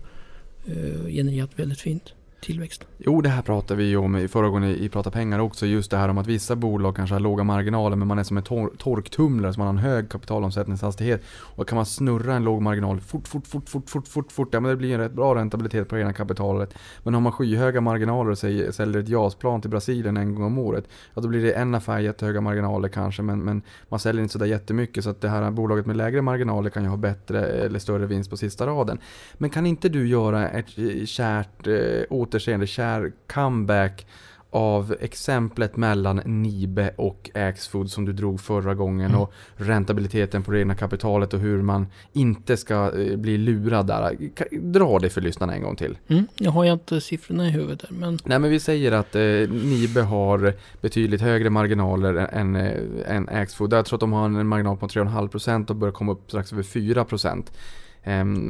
eh, 0.65 1.07
genererat 1.07 1.59
väldigt 1.59 1.79
fint 1.79 2.13
tillväxt. 2.45 2.87
Jo, 2.97 3.21
det 3.21 3.29
här 3.29 3.41
pratade 3.41 3.77
vi 3.77 3.83
ju 3.89 3.97
om 3.97 4.15
i 4.15 4.27
förra 4.27 4.49
gången 4.49 4.69
i 4.69 4.89
Prata 4.89 5.11
pengar 5.11 5.39
också. 5.39 5.65
Just 5.65 5.91
det 5.91 5.97
här 5.97 6.09
om 6.09 6.17
att 6.17 6.27
vissa 6.27 6.55
bolag 6.55 6.95
kanske 6.95 7.15
har 7.15 7.19
låga 7.19 7.43
marginaler 7.43 7.95
men 7.95 8.07
man 8.07 8.19
är 8.19 8.23
som 8.23 8.37
en 8.37 8.43
tor- 8.43 8.77
torktumlare 8.77 9.53
så 9.53 9.59
man 9.59 9.67
har 9.67 9.73
en 9.73 9.91
hög 9.91 10.09
kapitalomsättningshastighet. 10.09 11.21
Och 11.27 11.67
kan 11.69 11.75
man 11.75 11.85
snurra 11.85 12.35
en 12.35 12.43
låg 12.43 12.61
marginal 12.61 12.99
fort, 12.99 13.27
fort, 13.27 13.47
fort, 13.47 13.69
fort, 13.69 13.89
fort, 13.89 14.07
fort, 14.07 14.31
fort, 14.31 14.49
ja 14.51 14.59
men 14.59 14.69
det 14.69 14.75
blir 14.75 14.93
en 14.93 14.99
rätt 14.99 15.13
bra 15.13 15.35
räntabilitet 15.35 15.89
på 15.89 15.95
det 15.95 16.01
egna 16.01 16.13
kapitalet. 16.13 16.73
Men 17.03 17.13
har 17.13 17.21
man 17.21 17.31
skyhöga 17.31 17.81
marginaler 17.81 18.31
och 18.31 18.37
säger, 18.37 18.71
säljer 18.71 19.01
ett 19.01 19.09
JAS-plan 19.09 19.61
till 19.61 19.69
Brasilien 19.69 20.17
en 20.17 20.35
gång 20.35 20.43
om 20.43 20.57
året, 20.57 20.87
ja 21.13 21.21
då 21.21 21.27
blir 21.27 21.43
det 21.43 21.51
en 21.51 21.75
affär 21.75 21.99
jättehöga 21.99 22.41
marginaler 22.41 22.89
kanske 22.89 23.21
men, 23.21 23.39
men 23.39 23.61
man 23.89 23.99
säljer 23.99 24.21
inte 24.21 24.33
sådär 24.33 24.45
jättemycket 24.45 25.03
så 25.03 25.09
att 25.09 25.21
det 25.21 25.29
här 25.29 25.51
bolaget 25.51 25.85
med 25.85 25.97
lägre 25.97 26.21
marginaler 26.21 26.69
kan 26.69 26.83
ju 26.83 26.89
ha 26.89 26.97
bättre 26.97 27.45
eller 27.45 27.79
större 27.79 28.05
vinst 28.05 28.29
på 28.29 28.37
sista 28.37 28.67
raden. 28.67 28.97
Men 29.37 29.49
kan 29.49 29.65
inte 29.65 29.89
du 29.89 30.07
göra 30.07 30.49
ett 30.49 30.77
eh, 30.77 31.05
kärt 31.05 31.67
eh, 31.67 32.03
återseende, 32.35 32.67
kär 32.67 33.11
comeback 33.33 34.05
av 34.49 34.95
exemplet 34.99 35.77
mellan 35.77 36.17
Nibe 36.25 36.91
och 36.95 37.29
Axfood 37.33 37.91
som 37.91 38.05
du 38.05 38.13
drog 38.13 38.41
förra 38.41 38.73
gången 38.75 39.09
Mm. 39.11 39.21
och 39.21 39.33
räntabiliteten 39.55 40.43
på 40.43 40.51
det 40.51 40.59
egna 40.59 40.75
kapitalet 40.75 41.33
och 41.33 41.39
hur 41.39 41.61
man 41.61 41.87
inte 42.13 42.57
ska 42.57 42.91
eh, 42.99 43.17
bli 43.17 43.37
lurad 43.37 43.87
där. 43.87 44.17
Dra 44.51 44.99
det 44.99 45.09
för 45.09 45.21
lyssnarna 45.21 45.55
en 45.55 45.61
gång 45.61 45.75
till. 45.75 45.97
Mm, 46.07 46.27
jag 46.35 46.51
har 46.51 46.63
ju 46.63 46.73
inte 46.73 47.01
siffrorna 47.01 47.47
i 47.47 47.51
huvudet 47.51 47.79
där 47.79 47.89
men 47.91 48.19
Nej 48.25 48.39
men 48.39 48.49
vi 48.49 48.59
säger 48.59 48.91
att 48.91 49.15
eh, 49.15 49.21
Nibe 49.49 50.01
har 50.01 50.53
betydligt 50.81 51.21
högre 51.21 51.49
marginaler 51.49 52.13
än, 52.13 52.55
eh, 52.55 52.71
än 53.05 53.29
Axfood. 53.29 53.73
Jag 53.73 53.85
tror 53.85 53.97
att 53.97 54.01
de 54.01 54.13
har 54.13 54.25
en 54.25 54.47
marginal 54.47 54.77
på 54.77 54.87
3,5% 54.87 55.69
och 55.69 55.75
börjar 55.75 55.91
komma 55.93 56.11
upp 56.11 56.21
strax 56.27 56.53
över 56.53 56.63
4%. 56.63 57.51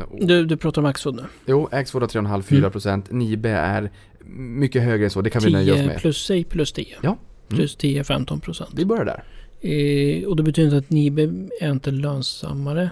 Och- 0.02 0.28
du, 0.28 0.46
du 0.46 0.58
pratar 0.58 0.82
om 0.82 0.86
Axfood 0.86 1.16
nu. 1.16 1.24
Jo, 1.46 1.70
Axfood 1.72 2.02
har 2.02 2.10
3,5-4%. 2.10 3.04
Nibe 3.14 3.50
är 3.50 3.92
mycket 4.38 4.84
högre 4.84 5.06
än 5.06 5.10
så. 5.12 5.22
Det 5.22 5.30
kan 5.30 5.42
vi 5.42 5.52
nöja 5.52 5.74
oss 5.74 5.80
10 5.80 5.88
med. 5.88 5.98
plus, 5.98 6.26
säg 6.26 6.44
plus 6.44 6.72
10. 6.74 6.96
Ja. 7.02 7.10
Mm. 7.10 7.18
Plus 7.58 7.78
10-15 7.78 8.40
procent. 8.40 8.70
Vi 8.76 8.86
börjar 8.86 9.06
där. 9.06 9.24
Eh, 9.62 10.28
och 10.28 10.36
det 10.36 10.44
betyder 10.44 10.66
inte 10.68 10.78
att 10.78 10.90
Nibe 10.90 11.22
är 11.62 11.72
inte 11.72 11.92
lönsammare 11.92 12.90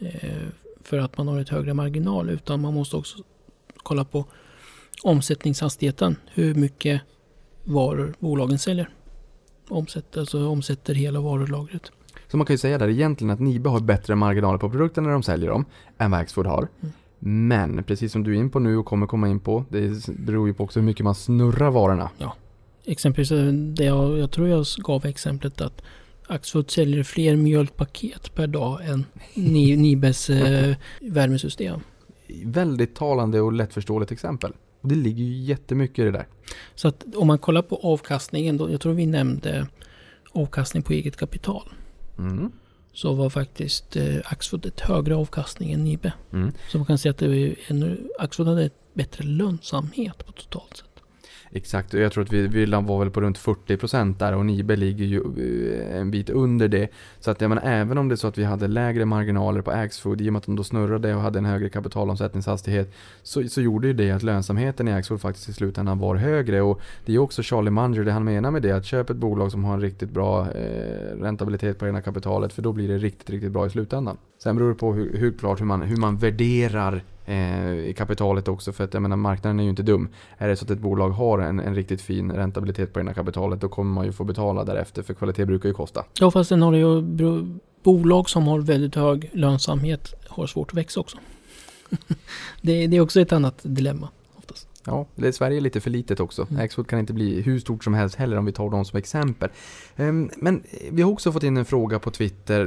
eh, 0.00 0.08
för 0.82 0.98
att 0.98 1.18
man 1.18 1.28
har 1.28 1.40
ett 1.40 1.48
högre 1.48 1.74
marginal 1.74 2.30
utan 2.30 2.60
man 2.60 2.74
måste 2.74 2.96
också 2.96 3.18
kolla 3.76 4.04
på 4.04 4.24
omsättningshastigheten. 5.02 6.16
Hur 6.34 6.54
mycket 6.54 7.00
varor 7.64 8.14
bolagen 8.18 8.58
säljer. 8.58 8.88
Omsätter, 9.68 10.20
alltså 10.20 10.46
omsätter 10.46 10.94
hela 10.94 11.20
varulagret. 11.20 11.92
Så 12.32 12.38
man 12.38 12.46
kan 12.46 12.54
ju 12.54 12.58
säga 12.58 12.78
där 12.78 12.88
egentligen 12.88 13.30
att 13.30 13.40
Nibe 13.40 13.68
har 13.68 13.80
bättre 13.80 14.14
marginaler 14.14 14.58
på 14.58 14.70
produkterna 14.70 15.06
när 15.06 15.12
de 15.12 15.22
säljer 15.22 15.50
dem 15.50 15.64
än 15.98 16.10
vad 16.10 16.20
Axfood 16.20 16.46
har. 16.46 16.68
Mm. 16.82 17.48
Men 17.48 17.84
precis 17.84 18.12
som 18.12 18.22
du 18.24 18.36
är 18.36 18.40
in 18.40 18.50
på 18.50 18.58
nu 18.58 18.76
och 18.76 18.86
kommer 18.86 19.06
komma 19.06 19.28
in 19.28 19.40
på, 19.40 19.64
det 19.68 20.06
beror 20.08 20.48
ju 20.48 20.54
på 20.54 20.64
också 20.64 20.80
hur 20.80 20.86
mycket 20.86 21.04
man 21.04 21.14
snurrar 21.14 21.70
varorna. 21.70 22.10
Exempelvis 22.84 23.32
eh, 23.32 23.44
det 23.52 23.84
jag, 23.84 24.18
jag 24.18 24.30
tror 24.30 24.48
jag 24.48 24.66
gav 24.78 25.06
exemplet 25.06 25.60
att 25.60 25.82
Axfood 26.26 26.70
säljer 26.70 27.02
fler 27.02 27.36
mjölkpaket 27.36 28.34
per 28.34 28.46
dag 28.46 28.88
än 28.88 29.04
Ni- 29.34 29.76
Nibes 29.82 30.30
eh, 30.30 30.76
värmesystem. 31.00 31.80
Väldigt 32.44 32.94
talande 32.94 33.40
och 33.40 33.52
lättförståeligt 33.52 34.12
exempel. 34.12 34.52
Det 34.80 34.94
ligger 34.94 35.24
ju 35.24 35.42
jättemycket 35.42 35.98
i 35.98 36.02
det 36.02 36.10
där. 36.10 36.26
Så 36.74 36.88
att 36.88 37.04
om 37.16 37.26
man 37.26 37.38
kollar 37.38 37.62
på 37.62 37.76
avkastningen, 37.82 38.56
då, 38.56 38.70
jag 38.70 38.80
tror 38.80 38.92
vi 38.92 39.06
nämnde 39.06 39.66
avkastning 40.32 40.82
på 40.82 40.92
eget 40.92 41.16
kapital. 41.16 41.72
Mm. 42.18 42.52
Så 42.92 43.14
var 43.14 43.30
faktiskt 43.30 43.96
eh, 43.96 44.16
Axfood 44.24 44.66
ett 44.66 44.80
högre 44.80 45.16
avkastning 45.16 45.72
än 45.72 45.84
Nibe. 45.84 46.12
Mm. 46.32 46.52
Så 46.70 46.78
man 46.78 46.86
kan 46.86 46.98
säga 46.98 47.10
att 47.10 47.18
det 47.18 47.26
är 47.26 47.56
ännu, 47.68 48.08
Axfood 48.18 48.48
hade 48.48 48.70
bättre 48.94 49.24
lönsamhet 49.24 50.26
på 50.26 50.32
totalt 50.32 50.76
sett. 50.76 50.91
Exakt, 51.54 51.94
och 51.94 52.00
jag 52.00 52.12
tror 52.12 52.24
att 52.24 52.32
vi, 52.32 52.66
var 52.66 52.98
väl 52.98 53.10
på 53.10 53.20
runt 53.20 53.38
40% 53.38 54.18
där 54.18 54.34
och 54.34 54.46
Nibe 54.46 54.76
ligger 54.76 55.04
ju 55.04 55.20
eh, 55.20 56.00
en 56.00 56.10
bit 56.10 56.30
under 56.30 56.68
det. 56.68 56.88
Så 57.20 57.30
att 57.30 57.40
jag 57.40 57.48
menar, 57.48 57.62
även 57.64 57.98
om 57.98 58.08
det 58.08 58.14
är 58.14 58.16
så 58.16 58.28
att 58.28 58.38
vi 58.38 58.44
hade 58.44 58.68
lägre 58.68 59.04
marginaler 59.04 59.62
på 59.62 59.70
Axfood 59.70 60.20
i 60.20 60.28
och 60.28 60.32
med 60.32 60.40
att 60.40 60.46
de 60.46 60.56
då 60.56 60.64
snurrade 60.64 61.14
och 61.14 61.20
hade 61.20 61.38
en 61.38 61.44
högre 61.44 61.68
kapitalomsättningshastighet 61.68 62.94
så, 63.22 63.48
så 63.48 63.60
gjorde 63.60 63.86
ju 63.86 63.92
det 63.92 64.10
att 64.10 64.22
lönsamheten 64.22 64.88
i 64.88 64.92
Axfood 64.92 65.20
faktiskt 65.20 65.48
i 65.48 65.52
slutändan 65.52 65.98
var 65.98 66.16
högre. 66.16 66.62
Och 66.62 66.80
det 67.04 67.12
är 67.12 67.14
ju 67.14 67.18
också 67.18 67.42
Charlie 67.42 67.70
Munger, 67.70 68.04
det 68.04 68.12
han 68.12 68.24
menar 68.24 68.50
med 68.50 68.62
det, 68.62 68.72
att 68.72 68.84
köp 68.84 69.10
ett 69.10 69.16
bolag 69.16 69.50
som 69.50 69.64
har 69.64 69.74
en 69.74 69.80
riktigt 69.80 70.10
bra 70.10 70.40
eh, 70.40 71.16
räntabilitet 71.20 71.78
på 71.78 71.84
det 71.84 71.88
egna 71.88 72.02
kapitalet 72.02 72.52
för 72.52 72.62
då 72.62 72.72
blir 72.72 72.88
det 72.88 72.98
riktigt, 72.98 73.30
riktigt 73.30 73.52
bra 73.52 73.66
i 73.66 73.70
slutändan. 73.70 74.16
Sen 74.42 74.56
beror 74.56 74.68
det 74.68 74.74
på 74.74 74.92
hur, 74.92 75.16
hur 75.16 75.32
klart 75.32 75.60
hur 75.60 75.66
man, 75.66 75.82
hur 75.82 75.96
man 75.96 76.16
värderar 76.16 77.04
Eh, 77.24 77.72
i 77.72 77.94
kapitalet 77.96 78.48
också. 78.48 78.72
För 78.72 78.84
att 78.84 78.94
jag 78.94 79.02
menar 79.02 79.16
marknaden 79.16 79.60
är 79.60 79.64
ju 79.64 79.70
inte 79.70 79.82
dum. 79.82 80.08
Är 80.38 80.48
det 80.48 80.56
så 80.56 80.64
att 80.64 80.70
ett 80.70 80.78
bolag 80.78 81.10
har 81.10 81.38
en, 81.38 81.60
en 81.60 81.74
riktigt 81.74 82.02
fin 82.02 82.32
räntabilitet 82.32 82.92
på 82.92 82.98
det 82.98 83.02
egna 83.02 83.14
kapitalet 83.14 83.60
då 83.60 83.68
kommer 83.68 83.94
man 83.94 84.04
ju 84.04 84.12
få 84.12 84.24
betala 84.24 84.64
därefter 84.64 85.02
för 85.02 85.14
kvalitet 85.14 85.46
brukar 85.46 85.68
ju 85.68 85.74
kosta. 85.74 86.04
Ja, 86.20 86.30
fast 86.30 86.48
sen 86.48 86.62
har 86.62 86.72
det 86.72 86.78
ju 86.78 87.02
bolag 87.82 88.30
som 88.30 88.46
har 88.46 88.60
väldigt 88.60 88.94
hög 88.94 89.30
lönsamhet 89.32 90.14
har 90.28 90.46
svårt 90.46 90.70
att 90.70 90.76
växa 90.76 91.00
också. 91.00 91.16
det, 92.60 92.86
det 92.86 92.96
är 92.96 93.00
också 93.00 93.20
ett 93.20 93.32
annat 93.32 93.58
dilemma. 93.62 94.08
Ja, 94.84 95.06
det 95.14 95.28
är 95.28 95.32
Sverige 95.32 95.56
är 95.56 95.60
lite 95.60 95.80
för 95.80 95.90
litet 95.90 96.20
också. 96.20 96.46
Mm. 96.50 96.64
Axfood 96.64 96.86
kan 96.86 96.98
inte 96.98 97.12
bli 97.12 97.42
hur 97.42 97.58
stort 97.58 97.84
som 97.84 97.94
helst 97.94 98.16
heller 98.16 98.36
om 98.36 98.44
vi 98.44 98.52
tar 98.52 98.70
dem 98.70 98.84
som 98.84 98.98
exempel. 98.98 99.50
Ehm, 99.96 100.30
Men 100.36 100.62
vi 100.90 101.02
har 101.02 101.10
också 101.10 101.32
fått 101.32 101.42
in 101.42 101.56
en 101.56 101.64
fråga 101.64 101.98
på 101.98 102.10
Twitter 102.10 102.64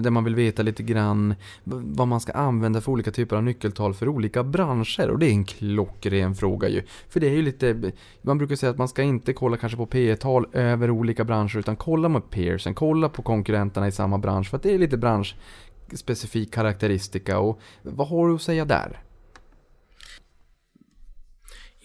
där 0.00 0.10
man 0.10 0.24
vill 0.24 0.34
veta 0.34 0.62
lite 0.62 0.82
grann 0.82 1.34
vad 1.64 2.08
man 2.08 2.20
ska 2.20 2.32
använda 2.32 2.80
för 2.80 2.92
olika 2.92 3.10
typer 3.10 3.36
av 3.36 3.44
nyckeltal 3.44 3.94
för 3.94 4.08
olika 4.08 4.44
branscher. 4.44 5.10
Och 5.10 5.18
det 5.18 5.26
är 5.26 5.30
en 5.30 5.44
klockren 5.44 6.34
fråga 6.34 6.68
ju. 6.68 6.82
För 7.08 7.20
det 7.20 7.26
är 7.26 7.34
ju 7.34 7.42
lite, 7.42 7.92
man 8.22 8.38
brukar 8.38 8.56
säga 8.56 8.70
att 8.70 8.78
man 8.78 8.88
ska 8.88 9.02
inte 9.02 9.32
kolla 9.32 9.56
kanske 9.56 9.76
på 9.76 9.86
P 9.86 10.16
tal 10.16 10.46
över 10.52 10.90
olika 10.90 11.24
branscher 11.24 11.58
utan 11.58 11.76
kolla 11.76 12.08
med 12.08 12.30
Pearson, 12.30 12.74
kolla 12.74 13.08
på 13.08 13.22
konkurrenterna 13.22 13.88
i 13.88 13.92
samma 13.92 14.18
bransch 14.18 14.50
för 14.50 14.56
att 14.56 14.62
det 14.62 14.74
är 14.74 14.78
lite 14.78 14.96
branschspecifik 14.96 16.54
karaktäristika. 16.54 17.38
Och 17.38 17.60
vad 17.82 18.08
har 18.08 18.28
du 18.28 18.34
att 18.34 18.42
säga 18.42 18.64
där? 18.64 19.02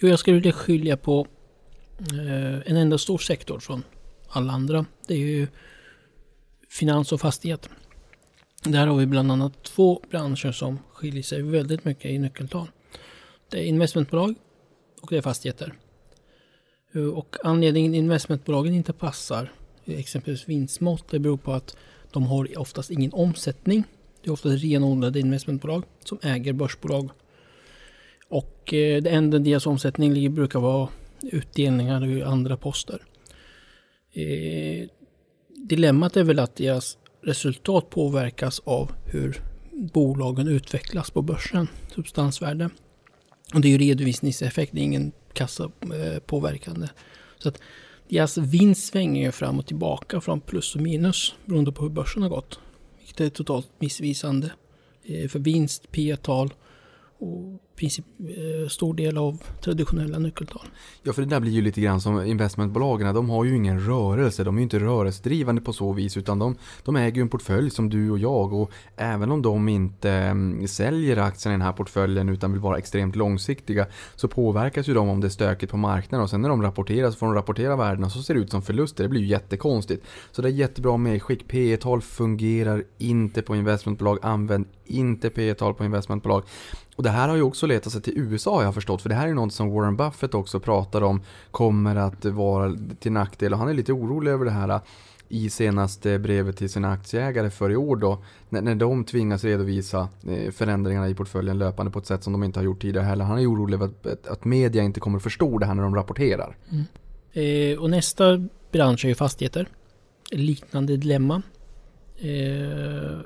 Jo, 0.03 0.09
jag 0.09 0.19
skulle 0.19 0.35
vilja 0.35 0.51
skilja 0.51 0.97
på 0.97 1.27
eh, 2.11 2.71
en 2.71 2.77
enda 2.77 2.97
stor 2.97 3.17
sektor 3.17 3.59
från 3.59 3.83
alla 4.27 4.53
andra. 4.53 4.85
Det 5.07 5.13
är 5.13 5.17
ju 5.17 5.47
finans 6.69 7.11
och 7.11 7.21
fastighet. 7.21 7.69
Där 8.63 8.87
har 8.87 8.97
vi 8.97 9.05
bland 9.05 9.31
annat 9.31 9.63
två 9.63 10.01
branscher 10.09 10.51
som 10.51 10.79
skiljer 10.93 11.23
sig 11.23 11.41
väldigt 11.41 11.85
mycket 11.85 12.05
i 12.05 12.19
nyckeltal. 12.19 12.67
Det 13.49 13.59
är 13.59 13.63
investmentbolag 13.63 14.35
och 15.01 15.07
det 15.09 15.17
är 15.17 15.21
fastigheter. 15.21 15.73
Eh, 16.93 17.07
och 17.07 17.35
anledningen 17.43 17.95
investmentbolagen 17.95 18.73
inte 18.73 18.93
passar 18.93 19.51
exempelvis 19.85 20.49
vinstmått 20.49 21.05
det 21.09 21.19
beror 21.19 21.37
på 21.37 21.53
att 21.53 21.77
de 22.11 22.23
har 22.23 22.59
oftast 22.59 22.91
ingen 22.91 23.13
omsättning. 23.13 23.83
Det 24.21 24.29
är 24.29 24.33
oftast 24.33 24.63
renodlade 24.63 25.19
investmentbolag 25.19 25.83
som 26.03 26.19
äger 26.21 26.53
börsbolag 26.53 27.09
och 28.33 28.73
eh, 28.73 29.01
det 29.01 29.09
enda 29.09 29.39
deras 29.39 29.67
omsättning 29.67 30.13
ligger 30.13 30.29
brukar 30.29 30.59
vara 30.59 30.89
utdelningar 31.21 32.21
och 32.21 32.31
andra 32.31 32.57
poster. 32.57 33.01
Eh, 34.13 34.87
dilemmat 35.55 36.17
är 36.17 36.23
väl 36.23 36.39
att 36.39 36.55
deras 36.55 36.97
resultat 37.21 37.89
påverkas 37.89 38.61
av 38.65 38.91
hur 39.05 39.41
bolagen 39.71 40.47
utvecklas 40.47 41.11
på 41.11 41.21
börsen, 41.21 41.67
substansvärde. 41.95 42.69
Och 43.53 43.61
det 43.61 43.67
är 43.67 43.71
ju 43.71 43.77
redovisningseffekt, 43.77 44.73
det 44.73 44.79
är 44.79 44.83
ingen 44.83 45.11
kassapåverkande. 45.33 46.85
Eh, 46.85 46.91
Så 47.37 47.49
att 47.49 47.59
deras 48.09 48.37
vinst 48.37 48.87
svänger 48.87 49.25
ju 49.25 49.31
fram 49.31 49.59
och 49.59 49.65
tillbaka 49.65 50.21
från 50.21 50.41
plus 50.41 50.75
och 50.75 50.81
minus 50.81 51.33
beroende 51.45 51.71
på 51.71 51.83
hur 51.83 51.89
börsen 51.89 52.21
har 52.21 52.29
gått. 52.29 52.59
Vilket 52.97 53.21
är 53.21 53.29
totalt 53.29 53.67
missvisande. 53.79 54.51
För 55.29 55.39
vinst, 55.39 55.91
P 55.91 56.15
tal 56.15 56.53
och 57.19 57.59
princip, 57.75 58.05
eh, 58.19 58.69
stor 58.69 58.93
del 58.93 59.17
av 59.17 59.43
traditionella 59.61 60.19
nyckeltal. 60.19 60.67
Ja, 61.03 61.13
för 61.13 61.21
det 61.21 61.27
där 61.27 61.39
blir 61.39 61.51
ju 61.51 61.61
lite 61.61 61.81
grann 61.81 62.01
som 62.01 62.25
investmentbolagen. 62.25 63.15
De 63.15 63.29
har 63.29 63.43
ju 63.43 63.55
ingen 63.55 63.79
rörelse. 63.79 64.43
De 64.43 64.55
är 64.55 64.59
ju 64.59 64.63
inte 64.63 64.79
rörelsedrivande 64.79 65.61
på 65.61 65.73
så 65.73 65.93
vis. 65.93 66.17
Utan 66.17 66.39
de, 66.39 66.55
de 66.83 66.95
äger 66.95 67.15
ju 67.15 67.21
en 67.21 67.29
portfölj 67.29 67.69
som 67.69 67.89
du 67.89 68.11
och 68.11 68.19
jag. 68.19 68.53
Och 68.53 68.71
även 68.95 69.31
om 69.31 69.41
de 69.41 69.69
inte 69.69 70.11
mm, 70.11 70.67
säljer 70.67 71.17
aktierna 71.17 71.55
i 71.55 71.57
den 71.57 71.65
här 71.65 71.73
portföljen 71.73 72.29
utan 72.29 72.51
vill 72.51 72.61
vara 72.61 72.77
extremt 72.77 73.15
långsiktiga. 73.15 73.87
Så 74.15 74.27
påverkas 74.27 74.87
ju 74.87 74.93
de 74.93 75.09
om 75.09 75.21
det 75.21 75.27
är 75.27 75.29
stökigt 75.29 75.71
på 75.71 75.77
marknaden. 75.77 76.23
Och 76.23 76.29
sen 76.29 76.41
när 76.41 76.49
de 76.49 76.61
rapporterar 76.61 77.11
så 77.11 77.17
får 77.17 77.25
de 77.25 77.35
rapportera 77.35 77.75
värdena 77.75 78.09
så 78.09 78.23
ser 78.23 78.33
det 78.33 78.39
ut 78.39 78.51
som 78.51 78.61
förluster. 78.61 79.03
Det 79.03 79.09
blir 79.09 79.21
ju 79.21 79.27
jättekonstigt. 79.27 80.05
Så 80.31 80.41
det 80.41 80.47
är 80.47 80.53
jättebra 80.53 80.97
medskick. 80.97 81.47
P 81.47 81.77
tal 81.77 82.01
fungerar 82.01 82.83
inte 82.97 83.41
på 83.41 83.55
investmentbolag. 83.55 84.19
Använd 84.21 84.65
inte 84.85 85.29
P 85.29 85.53
tal 85.53 85.73
på 85.73 85.85
investmentbolag. 85.85 86.43
Och 86.95 87.03
det 87.03 87.09
här 87.09 87.29
har 87.29 87.35
ju 87.35 87.41
också 87.41 87.62
också 87.63 87.67
leta 87.67 87.89
sig 87.89 88.01
till 88.01 88.13
USA 88.17 88.55
har 88.55 88.63
jag 88.63 88.73
förstått. 88.73 89.01
För 89.01 89.09
det 89.09 89.15
här 89.15 89.27
är 89.27 89.33
något 89.33 89.53
som 89.53 89.71
Warren 89.71 89.95
Buffett 89.95 90.33
också 90.33 90.59
pratar 90.59 91.01
om 91.01 91.21
kommer 91.51 91.95
att 91.95 92.25
vara 92.25 92.75
till 92.99 93.11
nackdel. 93.11 93.53
Och 93.53 93.59
han 93.59 93.69
är 93.69 93.73
lite 93.73 93.93
orolig 93.93 94.31
över 94.31 94.45
det 94.45 94.51
här 94.51 94.69
äh, 94.69 94.81
i 95.29 95.49
senaste 95.49 96.19
brevet 96.19 96.57
till 96.57 96.69
sina 96.69 96.91
aktieägare 96.91 97.49
för 97.49 97.71
i 97.71 97.75
år 97.75 97.95
då. 97.95 98.23
När, 98.49 98.61
när 98.61 98.75
de 98.75 99.05
tvingas 99.05 99.43
redovisa 99.43 100.09
eh, 100.27 100.51
förändringarna 100.51 101.09
i 101.09 101.15
portföljen 101.15 101.57
löpande 101.57 101.91
på 101.91 101.99
ett 101.99 102.05
sätt 102.05 102.23
som 102.23 102.33
de 102.33 102.43
inte 102.43 102.59
har 102.59 102.65
gjort 102.65 102.81
tidigare 102.81 103.05
heller. 103.05 103.25
Han 103.25 103.39
är 103.39 103.51
orolig 103.51 103.75
över 103.75 103.85
att, 103.85 104.05
att, 104.05 104.27
att 104.27 104.45
media 104.45 104.83
inte 104.83 104.99
kommer 104.99 105.19
förstå 105.19 105.57
det 105.57 105.65
här 105.65 105.73
när 105.73 105.83
de 105.83 105.95
rapporterar. 105.95 106.57
Mm. 106.71 106.83
Eh, 107.33 107.79
och 107.79 107.89
nästa 107.89 108.47
bransch 108.71 109.05
är 109.05 109.09
ju 109.09 109.15
fastigheter. 109.15 109.67
Liknande 110.31 110.97
dilemma. 110.97 111.41
Eh, 112.17 113.19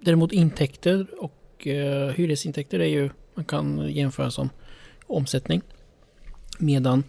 däremot 0.00 0.32
intäkter 0.32 1.06
och 1.18 1.66
eh, 1.66 2.10
hyresintäkter 2.10 2.78
är 2.78 2.88
ju, 2.88 3.10
man 3.36 3.44
kan 3.44 3.92
jämföra 3.92 4.30
som 4.30 4.50
omsättning. 5.06 5.62
Medan 6.58 7.04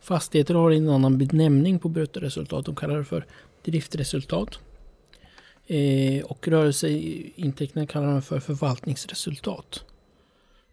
fastigheter 0.00 0.54
har 0.54 0.70
en 0.70 0.88
annan 0.88 1.18
benämning 1.18 1.78
på 1.78 1.88
bruttoresultat. 1.88 2.64
De 2.66 2.74
kallar 2.76 2.98
det 2.98 3.04
för 3.04 3.26
driftresultat. 3.64 4.58
Eh, 5.66 6.24
och 6.24 6.48
rörelseintäkterna 6.48 7.86
kallar 7.86 8.12
de 8.12 8.22
för 8.22 8.40
förvaltningsresultat. 8.40 9.84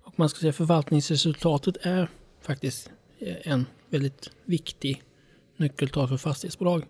Och 0.04 0.20
man 0.20 0.30
ska 0.30 0.40
säga 0.40 0.54
förvaltningsresultatet 0.54 1.78
är 1.82 2.10
faktiskt 2.42 2.90
eh, 3.20 3.36
en 3.42 3.66
väldigt 3.90 4.32
viktig 4.46 5.04
nyckeltal 5.58 6.08
för 6.08 6.18
fastighetsbolag. 6.18 6.86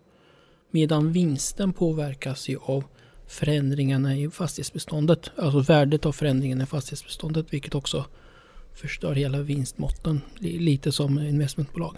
Medan 0.72 1.11
vinsten 1.11 1.74
påverkas 1.74 2.49
ju 2.49 2.57
av 2.61 2.84
förändringarna 3.28 4.18
i 4.18 4.30
fastighetsbeståndet. 4.30 5.32
Alltså 5.38 5.60
värdet 5.60 6.06
av 6.06 6.12
förändringen 6.12 6.62
i 6.62 6.66
fastighetsbeståndet 6.66 7.54
vilket 7.54 7.76
också 7.76 8.06
förstör 8.74 9.14
hela 9.14 9.42
vinstmåtten. 9.42 10.22
Lite 10.40 10.92
som 10.92 11.20
investmentbolag. 11.20 11.96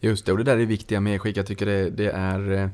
Just 0.00 0.26
det, 0.26 0.32
och 0.32 0.38
det 0.38 0.44
där 0.44 0.58
är 0.58 0.66
viktiga 0.66 1.00
medskick. 1.00 1.36
Jag 1.36 1.46
tycker 1.46 1.66
det, 1.66 1.90
det 1.90 2.10
är 2.10 2.52
eh, 2.52 2.68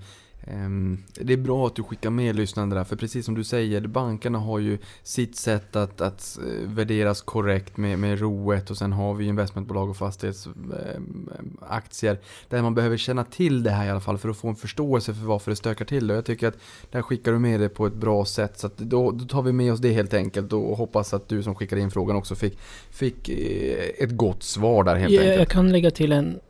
det 1.15 1.33
är 1.33 1.37
bra 1.37 1.67
att 1.67 1.77
du 1.77 1.83
skickar 1.83 2.11
med 2.11 2.37
lyssnarna 2.37 2.75
där, 2.75 2.85
för 2.85 2.97
precis 2.97 3.27
som 3.27 3.35
du 3.35 3.45
säger, 3.45 3.81
bankerna 3.81 4.39
har 4.39 4.59
ju 4.59 4.79
sitt 5.03 5.37
sätt 5.37 5.77
att, 5.77 6.01
att 6.01 6.39
eh, 6.39 6.69
värderas 6.69 7.21
korrekt 7.21 7.77
med, 7.77 7.99
med 7.99 8.21
roet 8.21 8.71
och 8.71 8.77
sen 8.77 8.93
har 8.93 9.15
vi 9.15 9.27
investmentbolag 9.27 9.91
och 9.91 9.97
fastighetsaktier 9.97 12.19
där 12.49 12.63
man 12.63 12.75
behöver 12.75 12.97
känna 12.97 13.25
till 13.25 13.63
det 13.63 13.71
här 13.71 13.87
i 13.87 13.91
alla 13.91 14.01
fall 14.01 14.19
för 14.19 14.29
att 14.29 14.37
få 14.37 14.49
en 14.49 14.57
förståelse 14.57 15.15
för 15.15 15.27
varför 15.27 15.51
det 15.51 15.57
stökar 15.57 15.85
till. 15.85 16.11
Och 16.11 16.17
jag 16.17 16.25
tycker 16.25 16.49
att 16.49 16.57
där 16.91 17.03
skickar 17.03 17.33
du 17.33 17.39
med 17.39 17.61
det 17.61 17.69
på 17.69 17.87
ett 17.87 17.95
bra 17.95 18.25
sätt 18.25 18.59
så 18.59 18.71
då, 18.77 19.11
då 19.11 19.25
tar 19.25 19.43
vi 19.43 19.53
med 19.53 19.73
oss 19.73 19.81
det 19.81 19.93
helt 19.93 20.15
enkelt 20.15 20.53
och 20.53 20.77
hoppas 20.77 21.15
att 21.15 21.29
du 21.29 21.43
som 21.43 21.55
skickade 21.55 21.81
in 21.81 21.91
frågan 21.91 22.17
också 22.17 22.35
fick, 22.35 22.59
fick 22.91 23.29
eh, 23.29 23.89
ett 23.99 24.17
gott 24.17 24.43
svar 24.43 24.85
där 24.85 24.97
helt 24.97 25.13
Jag, 25.13 25.23
enkelt. 25.23 25.39
jag 25.39 25.49
kan 25.49 25.73
lägga 25.73 25.91
till 25.91 26.13
en 26.13 26.41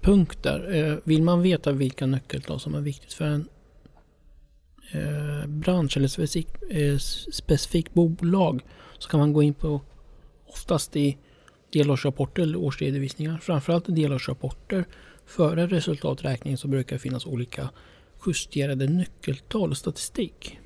punkt 0.00 0.42
där. 0.42 0.74
Eh, 0.74 0.96
vill 1.04 1.22
man 1.22 1.42
veta 1.42 1.72
vilka 1.72 2.06
nyckeltal 2.06 2.60
som 2.60 2.74
är 2.74 2.80
viktigt 2.80 3.12
för 3.12 3.24
en 3.24 3.48
eh, 4.92 5.46
bransch 5.46 5.96
eller 5.96 6.08
specifik, 6.08 6.48
eh, 6.70 6.98
specifikt 7.32 7.94
bolag 7.94 8.62
så 8.98 9.08
kan 9.08 9.20
man 9.20 9.32
gå 9.32 9.42
in 9.42 9.54
på 9.54 9.80
oftast 10.46 10.96
i 10.96 11.18
delårsrapporter 11.72 12.42
eller 12.42 12.58
årsredovisningar. 12.58 13.38
Framförallt 13.38 13.84
delårsrapporter. 13.86 14.84
Före 15.26 15.66
resultaträkningen 15.66 16.58
så 16.58 16.68
brukar 16.68 16.96
det 16.96 17.00
finnas 17.00 17.26
olika 17.26 17.70
justerade 18.26 18.86
nyckeltal 18.86 19.70
och 19.70 19.76
statistik. 19.76 20.58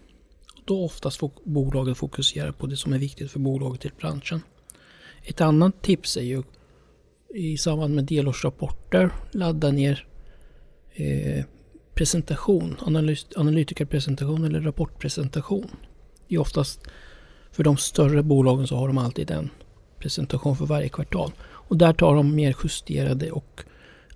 Då 0.64 0.84
oftast 0.84 1.16
får 1.16 1.30
bolaget 1.45 1.99
fokusera 1.99 2.53
på 2.53 2.66
det 2.66 2.76
som 2.76 2.93
är 2.93 2.99
viktigt 2.99 3.30
för 3.30 3.38
bolaget 3.38 3.84
i 3.84 3.90
branschen. 4.01 4.43
Ett 5.22 5.40
annat 5.40 5.82
tips 5.82 6.16
är 6.16 6.22
ju 6.22 6.43
i 7.35 7.57
samband 7.57 7.95
med 7.95 8.05
delårsrapporter 8.05 9.11
ladda 9.33 9.70
ner 9.70 10.07
eh, 10.95 11.45
presentation, 11.95 12.76
analys, 12.80 13.26
analytikerpresentation 13.37 14.45
eller 14.45 14.61
rapportpresentation. 14.61 15.70
Det 16.28 16.35
är 16.35 16.39
oftast 16.39 16.80
för 17.53 17.64
de 17.64 17.76
större 17.76 18.22
bolagen 18.22 18.66
så 18.66 18.76
har 18.76 18.89
de 18.89 18.99
alltid 18.99 19.30
en 19.30 19.51
presentation 19.99 20.57
för 20.57 20.66
varje 20.66 20.89
kvartal. 20.89 21.33
Och 21.43 21.76
där 21.76 21.93
tar 21.93 22.14
de 22.14 22.35
mer 22.35 22.57
justerade 22.64 23.30
och 23.30 23.61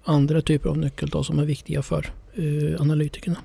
andra 0.05 0.41
typer 0.41 0.69
av 0.71 0.79
nyckeltal 0.79 1.25
som 1.25 1.39
är 1.39 1.45
viktiga 1.45 1.83
för 1.83 2.12
eh, 2.35 2.81
analytikerna. 2.81 3.39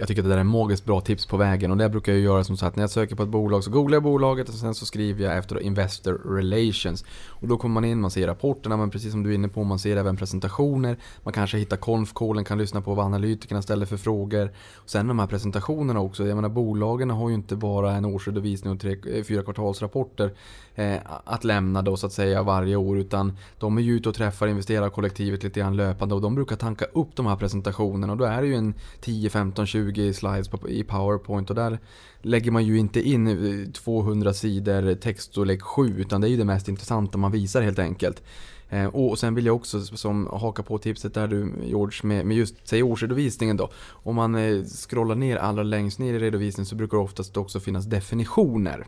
Jag 0.00 0.08
tycker 0.08 0.22
att 0.22 0.28
det 0.28 0.34
där 0.34 0.40
är 0.40 0.44
magiskt 0.44 0.84
bra 0.84 1.00
tips 1.00 1.26
på 1.26 1.36
vägen 1.36 1.70
och 1.70 1.76
det 1.76 1.88
brukar 1.88 2.12
jag 2.12 2.20
göra 2.20 2.44
som 2.44 2.56
sagt 2.56 2.76
när 2.76 2.82
jag 2.82 2.90
söker 2.90 3.16
på 3.16 3.22
ett 3.22 3.28
bolag 3.28 3.64
så 3.64 3.70
googlar 3.70 3.96
jag 3.96 4.02
bolaget 4.02 4.48
och 4.48 4.54
sen 4.54 4.74
så 4.74 4.86
skriver 4.86 5.24
jag 5.24 5.38
efter 5.38 5.60
Investor 5.60 6.12
Relations. 6.12 7.04
Och 7.28 7.48
då 7.48 7.56
kommer 7.56 7.72
man 7.72 7.84
in, 7.84 8.00
man 8.00 8.10
ser 8.10 8.26
rapporterna 8.26 8.76
men 8.76 8.90
precis 8.90 9.12
som 9.12 9.22
du 9.22 9.30
är 9.30 9.34
inne 9.34 9.48
på, 9.48 9.64
man 9.64 9.78
ser 9.78 9.96
även 9.96 10.16
presentationer. 10.16 10.98
Man 11.22 11.32
kanske 11.32 11.58
hittar 11.58 11.76
konfkålen, 11.76 12.44
kan 12.44 12.58
lyssna 12.58 12.80
på 12.80 12.94
vad 12.94 13.06
analytikerna 13.06 13.62
ställer 13.62 13.86
för 13.86 13.96
frågor. 13.96 14.50
Och 14.74 14.90
sen 14.90 15.08
de 15.08 15.18
här 15.18 15.26
presentationerna 15.26 16.00
också, 16.00 16.26
jag 16.26 16.34
menar 16.36 16.48
bolagen 16.48 17.10
har 17.10 17.28
ju 17.28 17.34
inte 17.34 17.56
bara 17.56 17.92
en 17.92 18.04
årsredovisning 18.04 18.72
och 18.72 18.80
tre, 18.80 18.96
eh, 19.12 19.24
fyra 19.24 19.42
kvartalsrapporter 19.42 20.34
eh, 20.74 20.96
att 21.24 21.44
lämna 21.44 21.82
då 21.82 21.96
så 21.96 22.06
att 22.06 22.12
säga 22.12 22.42
varje 22.42 22.76
år 22.76 22.98
utan 22.98 23.36
de 23.58 23.78
är 23.78 23.82
ju 23.82 23.96
ute 23.96 24.08
och 24.08 24.14
träffar 24.14 24.46
investerarkollektivet 24.46 25.42
lite 25.42 25.60
grann 25.60 25.76
löpande 25.76 26.14
och 26.14 26.20
de 26.20 26.34
brukar 26.34 26.56
tanka 26.56 26.84
upp 26.84 27.16
de 27.16 27.26
här 27.26 27.36
presentationerna 27.36 28.12
och 28.12 28.18
då 28.18 28.24
är 28.24 28.42
det 28.42 28.48
ju 28.48 28.54
en 28.54 28.74
10, 29.00 29.30
15, 29.30 29.66
20 29.66 29.87
20 29.94 30.12
slides 30.12 30.50
i 30.68 30.84
PowerPoint 30.84 31.50
och 31.50 31.56
där 31.56 31.78
lägger 32.22 32.50
man 32.50 32.64
ju 32.64 32.78
inte 32.78 33.00
in 33.00 33.26
eh, 33.26 33.70
200 33.72 34.34
sidor 34.34 34.94
textstorlek 34.94 35.62
7 35.62 36.00
utan 36.00 36.20
det 36.20 36.26
är 36.26 36.30
ju 36.30 36.36
det 36.36 36.44
mest 36.44 36.68
intressanta 36.68 37.18
man 37.18 37.32
visar 37.32 37.62
helt 37.62 37.78
enkelt. 37.78 38.22
Eh, 38.70 38.86
och 38.86 39.18
sen 39.18 39.34
vill 39.34 39.46
jag 39.46 39.56
också 39.56 39.80
som 39.80 40.26
haka 40.26 40.62
på 40.62 40.78
tipset 40.78 41.14
där 41.14 41.28
du 41.28 41.52
George 41.64 42.00
med, 42.02 42.26
med 42.26 42.36
just 42.36 42.68
säg 42.68 42.82
årsredovisningen 42.82 43.56
då. 43.56 43.70
Om 43.88 44.16
man 44.16 44.34
eh, 44.34 44.64
scrollar 44.64 45.14
ner 45.14 45.36
allra 45.36 45.62
längst 45.62 45.98
ner 45.98 46.14
i 46.14 46.18
redovisningen 46.18 46.66
så 46.66 46.74
brukar 46.74 46.96
det 46.96 47.04
oftast 47.04 47.36
också 47.36 47.60
finnas 47.60 47.84
definitioner. 47.84 48.86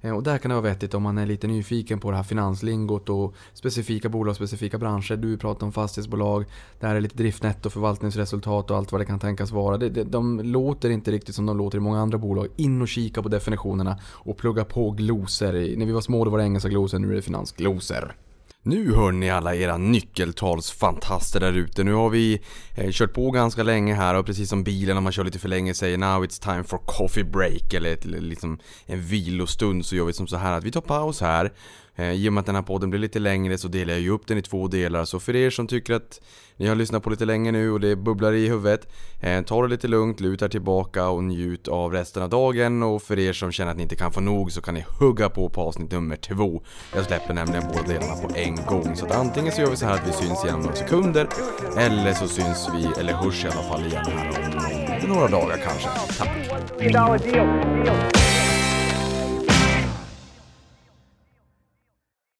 Eh, 0.00 0.16
och 0.16 0.22
där 0.22 0.38
kan 0.38 0.48
det 0.48 0.54
vara 0.54 0.62
vettigt 0.62 0.94
om 0.94 1.02
man 1.02 1.18
är 1.18 1.26
lite 1.26 1.46
nyfiken 1.46 2.00
på 2.00 2.10
det 2.10 2.16
här 2.16 2.24
finanslingot 2.24 3.08
och 3.08 3.34
specifika 3.52 4.08
bolag, 4.08 4.36
specifika 4.36 4.78
branscher. 4.78 5.16
Du 5.16 5.36
pratar 5.36 5.66
om 5.66 5.72
fastighetsbolag, 5.72 6.44
det 6.80 6.86
här 6.86 6.94
är 6.94 7.00
lite 7.00 7.16
driftnetto, 7.16 7.70
förvaltningsresultat 7.70 8.70
och 8.70 8.76
allt 8.76 8.92
vad 8.92 9.00
det 9.00 9.04
kan 9.04 9.18
tänkas 9.18 9.50
vara. 9.50 9.76
De, 9.76 9.88
det, 9.88 10.04
de 10.04 10.40
låter 10.40 10.90
inte 10.90 11.10
riktigt 11.10 11.34
som 11.34 11.46
de 11.46 11.58
låter 11.58 11.78
i 11.78 11.80
många 11.80 12.00
andra 12.00 12.18
bolag. 12.18 12.48
In 12.56 12.82
och 12.82 12.88
kika 12.88 13.22
på 13.22 13.28
definitionerna 13.28 13.98
och 14.04 14.36
plugga 14.36 14.64
på 14.64 14.90
glosor. 14.90 15.76
När 15.76 15.86
vi 15.86 15.92
var 15.92 16.00
små 16.00 16.24
då 16.24 16.30
var 16.30 16.38
det 16.38 16.44
engelska 16.44 16.68
glosor, 16.68 16.98
nu 16.98 17.10
är 17.10 17.14
det 17.14 17.22
finansglosor. 17.22 18.14
Nu 18.62 18.94
hör 18.94 19.12
ni 19.12 19.30
alla 19.30 19.54
era 19.54 19.76
nyckeltalsfantaster 19.76 21.40
där 21.40 21.52
ute. 21.52 21.84
Nu 21.84 21.92
har 21.92 22.10
vi 22.10 22.40
eh, 22.74 22.90
kört 22.90 23.12
på 23.12 23.30
ganska 23.30 23.62
länge 23.62 23.94
här 23.94 24.14
och 24.14 24.26
precis 24.26 24.48
som 24.48 24.64
bilen 24.64 24.96
om 24.96 25.04
man 25.04 25.12
kör 25.12 25.24
lite 25.24 25.38
för 25.38 25.48
länge 25.48 25.74
säger 25.74 25.98
Now 25.98 26.24
it's 26.24 26.42
time 26.42 26.64
for 26.64 26.78
coffee 26.86 27.24
break 27.24 27.74
eller 27.74 27.92
ett, 27.92 28.04
liksom 28.04 28.58
en 28.86 29.02
vilostund 29.02 29.86
så 29.86 29.96
gör 29.96 30.04
vi 30.04 30.12
som 30.12 30.26
så 30.26 30.36
här 30.36 30.52
att 30.52 30.64
vi 30.64 30.70
tar 30.70 30.80
paus 30.80 31.20
här 31.20 31.52
Eh, 31.96 32.12
I 32.12 32.28
och 32.28 32.32
med 32.32 32.40
att 32.40 32.46
den 32.46 32.54
här 32.54 32.62
podden 32.62 32.90
blir 32.90 33.00
lite 33.00 33.18
längre 33.18 33.58
så 33.58 33.68
delar 33.68 33.92
jag 33.92 34.00
ju 34.00 34.10
upp 34.10 34.26
den 34.26 34.38
i 34.38 34.42
två 34.42 34.68
delar. 34.68 35.04
Så 35.04 35.20
för 35.20 35.36
er 35.36 35.50
som 35.50 35.66
tycker 35.66 35.94
att 35.94 36.20
ni 36.56 36.66
har 36.66 36.74
lyssnat 36.74 37.02
på 37.02 37.10
lite 37.10 37.24
länge 37.24 37.52
nu 37.52 37.70
och 37.70 37.80
det 37.80 37.96
bubblar 37.96 38.32
i 38.32 38.48
huvudet. 38.48 38.92
Eh, 39.20 39.42
ta 39.42 39.62
det 39.62 39.68
lite 39.68 39.88
lugnt, 39.88 40.20
luta 40.20 40.44
er 40.44 40.48
tillbaka 40.48 41.08
och 41.08 41.24
njut 41.24 41.68
av 41.68 41.92
resten 41.92 42.22
av 42.22 42.28
dagen. 42.28 42.82
Och 42.82 43.02
för 43.02 43.18
er 43.18 43.32
som 43.32 43.52
känner 43.52 43.70
att 43.70 43.76
ni 43.76 43.82
inte 43.82 43.96
kan 43.96 44.12
få 44.12 44.20
nog 44.20 44.52
så 44.52 44.60
kan 44.60 44.74
ni 44.74 44.84
hugga 45.00 45.28
på 45.28 45.48
på 45.48 45.60
avsnitt 45.60 45.90
nummer 45.90 46.16
två. 46.16 46.62
Jag 46.94 47.04
släpper 47.04 47.34
nämligen 47.34 47.64
båda 47.68 47.82
delarna 47.82 48.16
på 48.16 48.30
en 48.34 48.56
gång. 48.56 48.96
Så 48.96 49.06
att 49.06 49.12
antingen 49.12 49.52
så 49.52 49.60
gör 49.60 49.70
vi 49.70 49.76
så 49.76 49.86
här 49.86 49.94
att 49.94 50.08
vi 50.08 50.12
syns 50.12 50.44
igen 50.44 50.56
om 50.56 50.62
några 50.62 50.76
sekunder. 50.76 51.28
Eller 51.76 52.14
så 52.14 52.28
syns 52.28 52.68
vi, 52.74 53.00
eller 53.00 53.12
hörs 53.12 53.44
i 53.44 53.48
alla 53.48 53.62
fall 53.62 53.86
igen 53.86 54.04
här 54.06 54.60
om 55.04 55.08
några 55.08 55.28
dagar 55.28 55.56
kanske. 55.56 55.88
Tack! 56.18 56.30